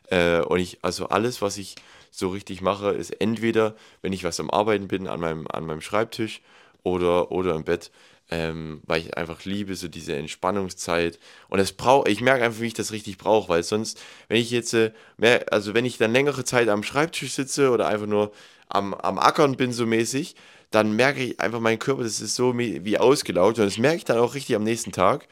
Äh, 0.10 0.42
und 0.42 0.60
ich, 0.60 0.80
also 0.82 1.10
alles, 1.10 1.42
was 1.42 1.58
ich 1.58 1.76
so 2.12 2.30
richtig 2.30 2.62
mache, 2.62 2.90
ist 2.92 3.12
entweder, 3.22 3.76
wenn 4.02 4.14
ich 4.14 4.24
was 4.24 4.40
am 4.40 4.50
Arbeiten 4.50 4.88
bin, 4.88 5.08
an 5.08 5.20
meinem, 5.20 5.48
an 5.52 5.66
meinem 5.66 5.82
Schreibtisch 5.82 6.42
oder, 6.84 7.32
oder 7.32 7.56
im 7.56 7.64
Bett, 7.64 7.92
ähm, 8.30 8.82
weil 8.86 9.02
ich 9.02 9.18
einfach 9.18 9.46
liebe, 9.46 9.76
so 9.76 9.88
diese 9.88 10.16
Entspannungszeit. 10.16 11.20
Und 11.50 11.60
das 11.60 11.72
brauche, 11.72 12.10
ich 12.10 12.22
merke 12.22 12.44
einfach, 12.44 12.62
wie 12.62 12.68
ich 12.68 12.74
das 12.74 12.92
richtig 12.92 13.18
brauche, 13.18 13.50
weil 13.50 13.64
sonst, 13.64 14.00
wenn 14.28 14.38
ich 14.38 14.52
jetzt, 14.52 14.74
äh, 14.74 14.92
mehr, 15.18 15.46
also 15.52 15.74
wenn 15.74 15.86
ich 15.86 15.98
dann 15.98 16.14
längere 16.14 16.44
Zeit 16.44 16.70
am 16.70 16.84
Schreibtisch 16.84 17.34
sitze 17.34 17.72
oder 17.72 17.88
einfach 17.88 18.08
nur 18.08 18.32
am, 18.68 18.94
am 18.94 19.18
Ackern 19.20 19.58
bin, 19.58 19.74
so 19.74 19.86
mäßig, 19.86 20.36
dann 20.72 20.96
merke 20.96 21.24
ich 21.24 21.40
einfach, 21.40 21.60
mein 21.60 21.80
Körper, 21.80 22.04
das 22.04 22.22
ist 22.22 22.36
so 22.36 22.58
wie 22.58 22.98
ausgelaugt 23.00 23.58
und 23.60 23.66
das 23.66 23.78
merke 23.78 23.98
ich 23.98 24.06
dann 24.06 24.20
auch 24.20 24.36
richtig 24.36 24.56
am 24.56 24.64
nächsten 24.64 24.92
Tag. 24.92 25.28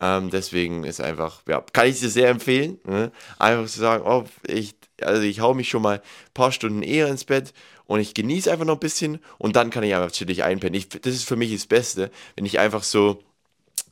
Ähm, 0.00 0.30
deswegen 0.30 0.84
ist 0.84 1.00
einfach, 1.00 1.42
ja, 1.46 1.62
kann 1.72 1.86
ich 1.86 2.00
dir 2.00 2.08
sehr 2.08 2.30
empfehlen. 2.30 2.78
Ne? 2.84 3.12
Einfach 3.38 3.70
zu 3.70 3.80
sagen, 3.80 4.04
oh, 4.06 4.24
ich, 4.46 4.74
also 5.02 5.22
ich 5.22 5.40
hau 5.40 5.52
mich 5.52 5.68
schon 5.68 5.82
mal 5.82 5.98
ein 5.98 6.34
paar 6.34 6.52
Stunden 6.52 6.82
eher 6.82 7.08
ins 7.08 7.24
Bett 7.24 7.52
und 7.84 8.00
ich 8.00 8.14
genieße 8.14 8.50
einfach 8.50 8.64
noch 8.64 8.76
ein 8.76 8.80
bisschen 8.80 9.20
und 9.36 9.56
dann 9.56 9.70
kann 9.70 9.82
ich 9.82 9.94
einfach 9.94 10.12
chillig 10.12 10.42
einpennen. 10.42 10.74
Ich, 10.74 10.88
das 10.88 11.14
ist 11.14 11.28
für 11.28 11.36
mich 11.36 11.52
das 11.52 11.66
Beste, 11.66 12.10
wenn 12.36 12.46
ich 12.46 12.58
einfach 12.58 12.82
so, 12.82 13.22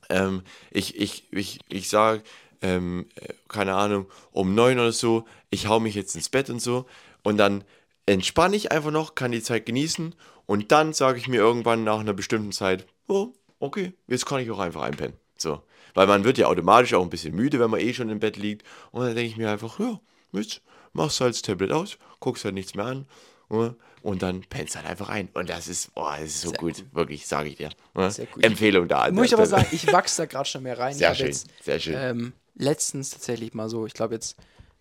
ähm, 0.09 0.43
ich, 0.71 0.99
ich, 0.99 1.25
ich, 1.31 1.59
ich 1.69 1.89
sage, 1.91 2.23
ähm, 2.63 3.07
äh, 3.17 3.35
keine 3.49 3.75
Ahnung, 3.75 4.07
um 4.33 4.55
neun 4.55 4.79
oder 4.79 4.93
so, 4.93 5.27
ich 5.51 5.67
hau 5.67 5.79
mich 5.79 5.95
jetzt 5.95 6.15
ins 6.15 6.31
Bett 6.31 6.49
und 6.49 6.63
so 6.63 6.87
und 7.23 7.37
dann 7.37 7.65
entspanne 8.07 8.57
ich 8.57 8.73
einfach 8.73 8.91
noch, 8.91 9.15
kann 9.15 9.33
die 9.33 9.43
Zeit 9.43 9.67
genießen 9.67 10.15
und 10.47 10.73
dann 10.73 10.95
sage 10.95 11.19
ich 11.19 11.29
mir 11.29 11.37
irgendwann 11.37 11.85
nach 11.85 12.01
einer 12.01 12.15
bestimmten 12.15 12.53
Zeit, 12.53 12.87
oh, 13.09 13.35
okay, 13.59 13.93
jetzt 14.07 14.25
kann 14.25 14.41
ich 14.41 14.51
auch 14.51 14.59
einfach 14.59 14.83
einpennen. 14.83 15.17
So. 15.37 15.61
Weil 15.95 16.07
man 16.07 16.25
wird 16.25 16.39
ja 16.39 16.47
automatisch 16.47 16.95
auch 16.95 17.03
ein 17.03 17.11
bisschen 17.11 17.35
müde, 17.35 17.61
wenn 17.61 17.71
man 17.71 17.81
eh 17.81 17.95
schon 17.95 18.09
im 18.09 18.21
Bett 18.21 18.37
liegt. 18.37 18.65
Und 18.91 19.05
dann 19.05 19.15
denke 19.15 19.31
ich 19.31 19.37
mir 19.37 19.51
einfach, 19.51 19.79
ja, 19.79 20.01
jetzt 20.33 20.63
machst 20.93 21.21
du 21.21 21.25
halt 21.25 21.35
das 21.35 21.43
Tablet 21.43 21.73
aus, 21.73 21.99
guckst 22.21 22.45
halt 22.45 22.55
nichts 22.55 22.75
mehr 22.75 22.87
an. 22.87 23.07
ne? 23.49 23.77
Und 24.03 24.23
dann 24.23 24.43
pennst 24.43 24.77
halt 24.77 24.87
einfach 24.87 25.09
ein. 25.09 25.29
Und 25.35 25.51
das 25.51 25.67
ist, 25.67 25.91
oh, 25.95 26.09
das 26.09 26.27
ist 26.27 26.41
so 26.43 26.53
gut. 26.53 26.85
Wirklich, 26.93 27.27
sage 27.27 27.49
ich 27.49 27.57
dir. 27.57 27.71
ne? 27.95 28.11
Sehr 28.11 28.27
gut. 28.27 28.45
Empfehlung 28.45 28.87
da. 28.87 29.03
an 29.03 29.15
Muss 29.15 29.27
ich 29.27 29.35
aber 29.35 29.47
sagen, 29.47 29.67
ich 29.73 29.93
wachse 29.93 30.23
da 30.23 30.27
gerade 30.27 30.49
schon 30.49 30.63
mehr 30.63 30.79
rein. 30.79 30.95
Sehr 30.95 31.15
schön, 31.15 31.27
Jetzt, 31.27 31.49
sehr 31.63 31.81
schön. 31.81 31.95
Ähm, 31.97 32.33
letztens 32.55 33.11
tatsächlich 33.11 33.55
mal 33.55 33.69
so, 33.69 33.87
ich 33.87 33.95
glaube 33.95 34.15
jetzt 34.15 34.37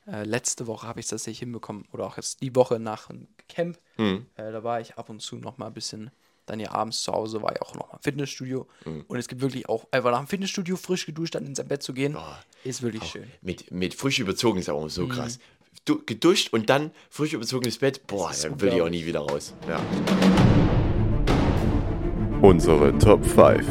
äh, 0.07 0.23
letzte 0.23 0.67
Woche 0.67 0.87
habe 0.87 0.99
ich 0.99 1.05
es 1.05 1.09
tatsächlich 1.09 1.39
hinbekommen 1.39 1.85
oder 1.91 2.05
auch 2.05 2.17
jetzt 2.17 2.41
die 2.41 2.55
Woche 2.55 2.79
nach 2.79 3.09
einem 3.09 3.27
Camp. 3.49 3.77
Hm. 3.97 4.25
Äh, 4.35 4.51
da 4.51 4.63
war 4.63 4.79
ich 4.79 4.97
ab 4.97 5.09
und 5.09 5.21
zu 5.21 5.35
noch 5.37 5.57
mal 5.57 5.67
ein 5.67 5.73
bisschen, 5.73 6.11
dann 6.47 6.59
ja 6.59 6.71
abends 6.71 7.03
zu 7.03 7.11
Hause 7.13 7.41
war 7.43 7.53
ich 7.55 7.61
auch 7.61 7.75
noch 7.75 7.89
mal 7.91 7.97
im 7.97 8.03
Fitnessstudio. 8.03 8.67
Hm. 8.83 9.05
Und 9.07 9.17
es 9.19 9.27
gibt 9.27 9.41
wirklich 9.41 9.69
auch 9.69 9.85
einfach 9.91 10.09
nach 10.11 10.19
dem 10.19 10.27
Fitnessstudio 10.27 10.75
frisch 10.77 11.05
geduscht 11.05 11.35
dann 11.35 11.45
ins 11.45 11.63
Bett 11.63 11.83
zu 11.83 11.93
gehen, 11.93 12.17
ist 12.63 12.81
wirklich 12.81 13.03
schön. 13.03 13.27
Mit, 13.41 13.69
mit 13.71 13.93
frisch 13.93 14.19
überzogen 14.19 14.57
ist 14.59 14.69
auch 14.69 14.87
so 14.89 15.03
Mhm. 15.03 15.09
krass. 15.09 15.39
du, 15.85 16.01
geduscht 16.05 16.51
und 16.53 16.69
dann 16.69 16.91
frisch 17.09 17.33
überzogenes 17.33 17.77
Bett. 17.77 18.07
Boah, 18.07 18.31
dann 18.41 18.59
will 18.59 18.73
ich 18.73 18.81
auch 18.81 18.89
nie 18.89 19.05
wieder 19.05 19.19
raus. 19.19 19.53
Ja. 19.69 19.79
Unsere 22.41 22.97
Top 22.97 23.25
5. 23.25 23.65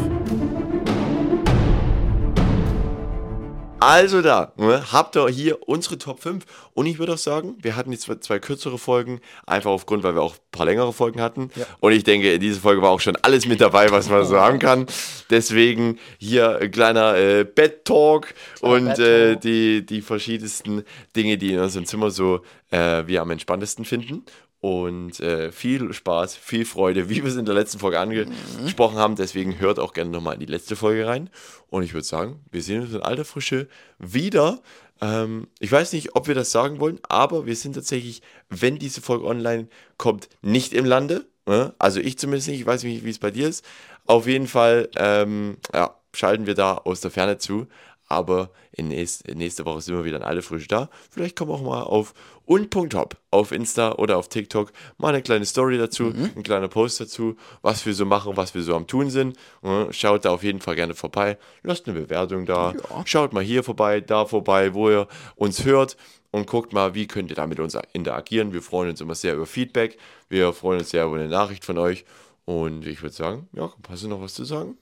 Also 3.79 4.22
da, 4.22 4.53
ne, 4.57 4.91
habt 4.91 5.16
ihr 5.16 5.29
hier 5.29 5.68
unsere 5.68 5.99
Top 5.99 6.22
5. 6.22 6.45
Und 6.72 6.87
ich 6.87 6.99
würde 6.99 7.14
auch 7.14 7.18
sagen, 7.18 7.57
wir 7.61 7.77
hatten 7.77 7.93
jetzt 7.93 8.05
zwei, 8.05 8.14
zwei 8.16 8.39
kürzere 8.39 8.79
Folgen, 8.79 9.20
einfach 9.47 9.70
aufgrund, 9.70 10.03
weil 10.03 10.14
wir 10.14 10.22
auch 10.22 10.35
ein 10.35 10.41
paar 10.51 10.66
längere 10.66 10.93
Folgen 10.93 11.20
hatten. 11.20 11.51
Ja. 11.55 11.66
Und 11.81 11.93
ich 11.93 12.03
denke, 12.03 12.33
in 12.33 12.41
dieser 12.41 12.61
Folge 12.61 12.81
war 12.81 12.91
auch 12.91 13.01
schon 13.01 13.16
alles 13.22 13.47
mit 13.47 13.61
dabei, 13.61 13.91
was 13.91 14.09
man 14.09 14.24
so 14.24 14.39
haben 14.39 14.59
kann. 14.59 14.87
Deswegen 15.29 15.99
hier 16.18 16.59
ein 16.59 16.70
kleiner 16.70 17.16
äh, 17.16 17.45
Bett-Talk 17.45 18.35
und 18.62 18.87
Bett-Talk. 18.87 19.07
äh, 19.07 19.37
die, 19.37 19.85
die 19.85 20.01
verschiedensten 20.01 20.83
Dinge, 21.14 21.37
die 21.37 21.53
in 21.53 21.61
unserem 21.61 21.85
Zimmer 21.85 22.11
so 22.11 22.41
äh, 22.70 23.07
wir 23.07 23.22
am 23.22 23.31
entspanntesten 23.31 23.85
finden. 23.85 24.24
Und 24.66 25.20
äh, 25.20 25.52
viel 25.52 25.92
Spaß, 25.92 26.34
viel 26.34 26.64
Freude, 26.64 27.08
wie 27.08 27.22
wir 27.22 27.30
es 27.30 27.36
in 27.36 27.44
der 27.44 27.54
letzten 27.54 27.78
Folge 27.78 28.00
angesprochen 28.00 28.96
haben. 28.96 29.14
Deswegen 29.14 29.60
hört 29.60 29.78
auch 29.78 29.92
gerne 29.92 30.10
nochmal 30.10 30.34
in 30.34 30.40
die 30.40 30.46
letzte 30.46 30.74
Folge 30.74 31.06
rein. 31.06 31.30
Und 31.68 31.84
ich 31.84 31.94
würde 31.94 32.04
sagen, 32.04 32.40
wir 32.50 32.60
sehen 32.64 32.82
uns 32.82 32.92
in 32.92 33.00
alter 33.00 33.24
Frische 33.24 33.68
wieder. 34.00 34.60
Ähm, 35.00 35.46
ich 35.60 35.70
weiß 35.70 35.92
nicht, 35.92 36.16
ob 36.16 36.26
wir 36.26 36.34
das 36.34 36.50
sagen 36.50 36.80
wollen, 36.80 36.98
aber 37.08 37.46
wir 37.46 37.54
sind 37.54 37.74
tatsächlich, 37.74 38.22
wenn 38.48 38.76
diese 38.80 39.00
Folge 39.00 39.26
online 39.26 39.68
kommt, 39.98 40.28
nicht 40.42 40.72
im 40.72 40.84
Lande. 40.84 41.26
Ne? 41.46 41.72
Also 41.78 42.00
ich 42.00 42.18
zumindest 42.18 42.48
nicht. 42.48 42.58
Ich 42.58 42.66
weiß 42.66 42.82
nicht, 42.82 43.04
wie 43.04 43.10
es 43.10 43.20
bei 43.20 43.30
dir 43.30 43.48
ist. 43.48 43.64
Auf 44.04 44.26
jeden 44.26 44.48
Fall 44.48 44.88
ähm, 44.96 45.58
ja, 45.72 45.94
schalten 46.12 46.48
wir 46.48 46.54
da 46.54 46.78
aus 46.78 47.00
der 47.00 47.12
Ferne 47.12 47.38
zu. 47.38 47.68
Aber 48.08 48.50
in 48.72 48.88
nächst, 48.88 49.28
nächste 49.28 49.64
Woche 49.64 49.80
sind 49.80 49.96
wir 49.96 50.04
wieder 50.04 50.16
in 50.16 50.22
alle 50.24 50.42
frisch 50.42 50.66
da. 50.66 50.90
Vielleicht 51.10 51.36
kommen 51.36 51.52
wir 51.52 51.54
auch 51.54 51.62
mal 51.62 51.82
auf 51.82 52.14
und.hop 52.47 53.16
auf 53.30 53.53
Insta 53.53 53.92
oder 53.92 54.16
auf 54.16 54.28
TikTok 54.28 54.72
mal 54.99 55.09
eine 55.09 55.22
kleine 55.22 55.44
Story 55.44 55.76
dazu, 55.78 56.12
ein 56.34 56.42
kleiner 56.42 56.68
Post 56.68 57.01
dazu, 57.01 57.36
was 57.61 57.84
wir 57.84 57.92
so 57.92 58.07
machen, 58.07 58.36
was 58.36 58.55
wir 58.55 58.62
so 58.62 58.74
am 58.74 58.86
tun 58.86 59.11
sind. 59.11 59.36
Ja, 59.62 59.92
Schaut 59.92 60.24
da 60.24 60.30
auf 60.30 60.42
jeden 60.42 60.61
Fall 60.61 60.76
gerne 60.76 60.94
vorbei. 60.94 61.38
Lasst 61.62 61.88
eine 61.88 62.01
Bewertung 62.01 62.47
da. 62.47 62.72
Schaut 63.05 63.32
mal 63.32 63.42
hier 63.42 63.62
vorbei, 63.62 64.01
da 64.01 64.24
vorbei, 64.24 64.72
wo 64.74 64.88
ihr 64.88 65.09
uns 65.34 65.64
hört 65.64 65.97
und 66.30 66.47
guckt 66.47 66.72
mal, 66.72 66.94
wie 66.94 67.07
könnt 67.07 67.30
ihr 67.30 67.36
da 67.36 67.47
mit 67.47 67.61
uns 67.61 67.76
interagieren. 67.92 68.53
Wir 68.53 68.62
freuen 68.62 68.90
uns 68.90 69.01
immer 69.01 69.14
sehr 69.14 69.34
über 69.34 69.47
Feedback. 69.47 69.99
Wir 70.28 70.53
freuen 70.53 70.80
uns 70.80 70.90
sehr 70.90 71.05
über 71.05 71.16
eine 71.16 71.28
Nachricht 71.28 71.64
von 71.64 71.78
euch. 71.78 72.05
Und 72.44 72.86
ich 72.86 73.03
würde 73.03 73.14
sagen, 73.14 73.49
ja, 73.53 73.72
hast 73.88 74.05
du 74.05 74.09
noch 74.09 74.20
was 74.20 74.34
zu 74.34 74.44
sagen? 74.44 74.78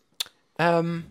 Ähm, 0.58 1.04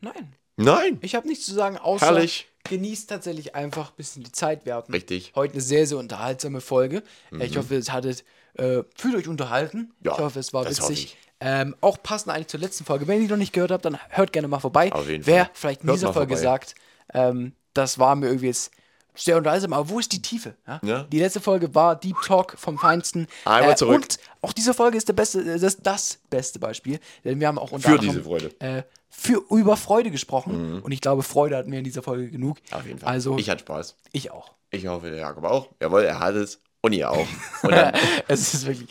nein. 0.00 0.34
Nein. 0.64 0.98
Ich 1.02 1.14
habe 1.14 1.26
nichts 1.28 1.46
zu 1.46 1.52
sagen, 1.54 1.76
außer 1.78 2.06
Herrlich. 2.06 2.48
genießt 2.64 3.08
tatsächlich 3.10 3.54
einfach 3.54 3.90
ein 3.90 3.96
bisschen 3.96 4.22
die 4.24 4.32
Zeit. 4.32 4.64
Wir 4.64 4.74
hatten 4.76 4.92
Richtig. 4.92 5.32
heute 5.34 5.54
eine 5.54 5.62
sehr, 5.62 5.86
sehr 5.86 5.98
unterhaltsame 5.98 6.60
Folge. 6.60 7.02
Äh, 7.32 7.46
Ich 7.46 7.56
hoffe, 7.56 7.76
es 7.76 7.90
hattet, 7.92 8.24
äh, 8.54 8.82
fühlt 8.96 9.14
euch 9.16 9.28
unterhalten. 9.28 9.92
Ja, 10.04 10.12
ich 10.12 10.18
hoffe, 10.18 10.38
es 10.40 10.52
war 10.52 10.68
witzig. 10.68 11.16
Ähm, 11.40 11.74
auch 11.80 12.00
passend 12.02 12.32
eigentlich 12.32 12.46
zur 12.48 12.60
letzten 12.60 12.84
Folge. 12.84 13.08
Wenn 13.08 13.16
ihr 13.20 13.26
die 13.26 13.30
noch 13.32 13.36
nicht 13.36 13.52
gehört 13.52 13.72
habt, 13.72 13.84
dann 13.84 13.98
hört 14.10 14.32
gerne 14.32 14.46
mal 14.46 14.60
vorbei. 14.60 14.92
Auf 14.92 15.08
jeden 15.08 15.26
Wer 15.26 15.46
Fall. 15.46 15.50
vielleicht 15.54 15.80
in 15.82 15.88
Hört 15.88 15.96
dieser 15.98 16.12
Folge 16.12 16.36
vorbei. 16.36 16.42
sagt, 16.42 16.74
ähm, 17.14 17.52
das 17.74 17.98
war 17.98 18.14
mir 18.14 18.26
irgendwie 18.26 18.46
jetzt 18.46 18.70
sehr 19.14 19.36
unterhaltsam, 19.36 19.72
aber 19.72 19.88
wo 19.90 19.98
ist 19.98 20.12
die 20.12 20.22
Tiefe? 20.22 20.54
Ja? 20.68 20.80
Ja. 20.84 21.02
Die 21.02 21.18
letzte 21.18 21.40
Folge 21.40 21.74
war 21.74 21.96
Deep 21.96 22.16
Talk 22.24 22.54
vom 22.56 22.78
Feinsten. 22.78 23.26
Einmal 23.44 23.72
Äh, 23.72 23.76
zurück. 23.76 23.96
Und 24.02 24.18
auch 24.40 24.52
diese 24.52 24.72
Folge 24.72 24.96
ist 24.96 25.08
der 25.08 25.12
beste, 25.14 25.58
das, 25.58 25.76
das 25.78 26.18
beste 26.30 26.58
Beispiel, 26.60 27.00
denn 27.24 27.40
wir 27.40 27.48
haben 27.48 27.58
auch 27.58 27.72
unter 27.72 27.88
Für 27.90 27.94
anderem, 27.98 28.10
diese 28.10 28.24
Freude. 28.24 28.46
Mhm. 28.60 28.66
Äh, 28.66 28.82
für 29.14 29.44
über 29.50 29.76
Freude 29.76 30.10
gesprochen 30.10 30.80
und 30.82 30.90
ich 30.90 31.00
glaube, 31.02 31.22
Freude 31.22 31.56
hatten 31.56 31.70
wir 31.70 31.78
in 31.78 31.84
dieser 31.84 32.02
Folge 32.02 32.30
genug. 32.30 32.58
Auf 32.70 32.86
jeden 32.86 32.98
Fall. 32.98 33.10
Also 33.10 33.36
ich 33.38 33.48
hatte 33.50 33.60
Spaß. 33.60 33.94
ich 34.12 34.30
auch. 34.30 34.50
Ich 34.70 34.86
hoffe, 34.86 35.10
der 35.10 35.18
Jakob 35.18 35.44
auch. 35.44 35.68
Jawohl, 35.80 36.02
er 36.04 36.18
hat 36.18 36.34
es. 36.34 36.60
Und 36.80 36.94
ihr 36.94 37.10
auch. 37.10 37.26
Und 37.62 37.70
dann 37.70 37.94
es 38.26 38.54
ist 38.54 38.66
wirklich. 38.66 38.88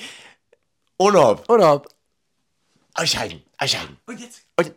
Unhopp. 0.98 1.50
Oder 1.50 1.74
ob. 1.74 1.90
Ausschalten. 2.94 3.42
Ausschalten. 3.58 3.98
Und 4.06 4.20
jetzt 4.20 4.42
Und 4.58 4.74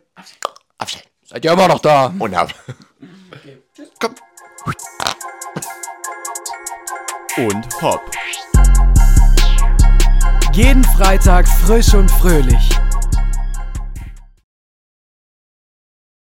abschalten. 0.79 1.11
seid 1.27 1.45
ihr 1.45 1.53
immer 1.53 1.69
noch 1.69 1.81
da. 1.81 2.13
Und 2.19 2.35
ab. 2.35 2.53
Komm. 4.01 4.15
Und 7.37 7.83
Hop. 7.83 8.01
Jeden 10.55 10.85
Freitag 10.85 11.47
frisch 11.49 11.93
und 11.95 12.11
fröhlich. 12.11 12.71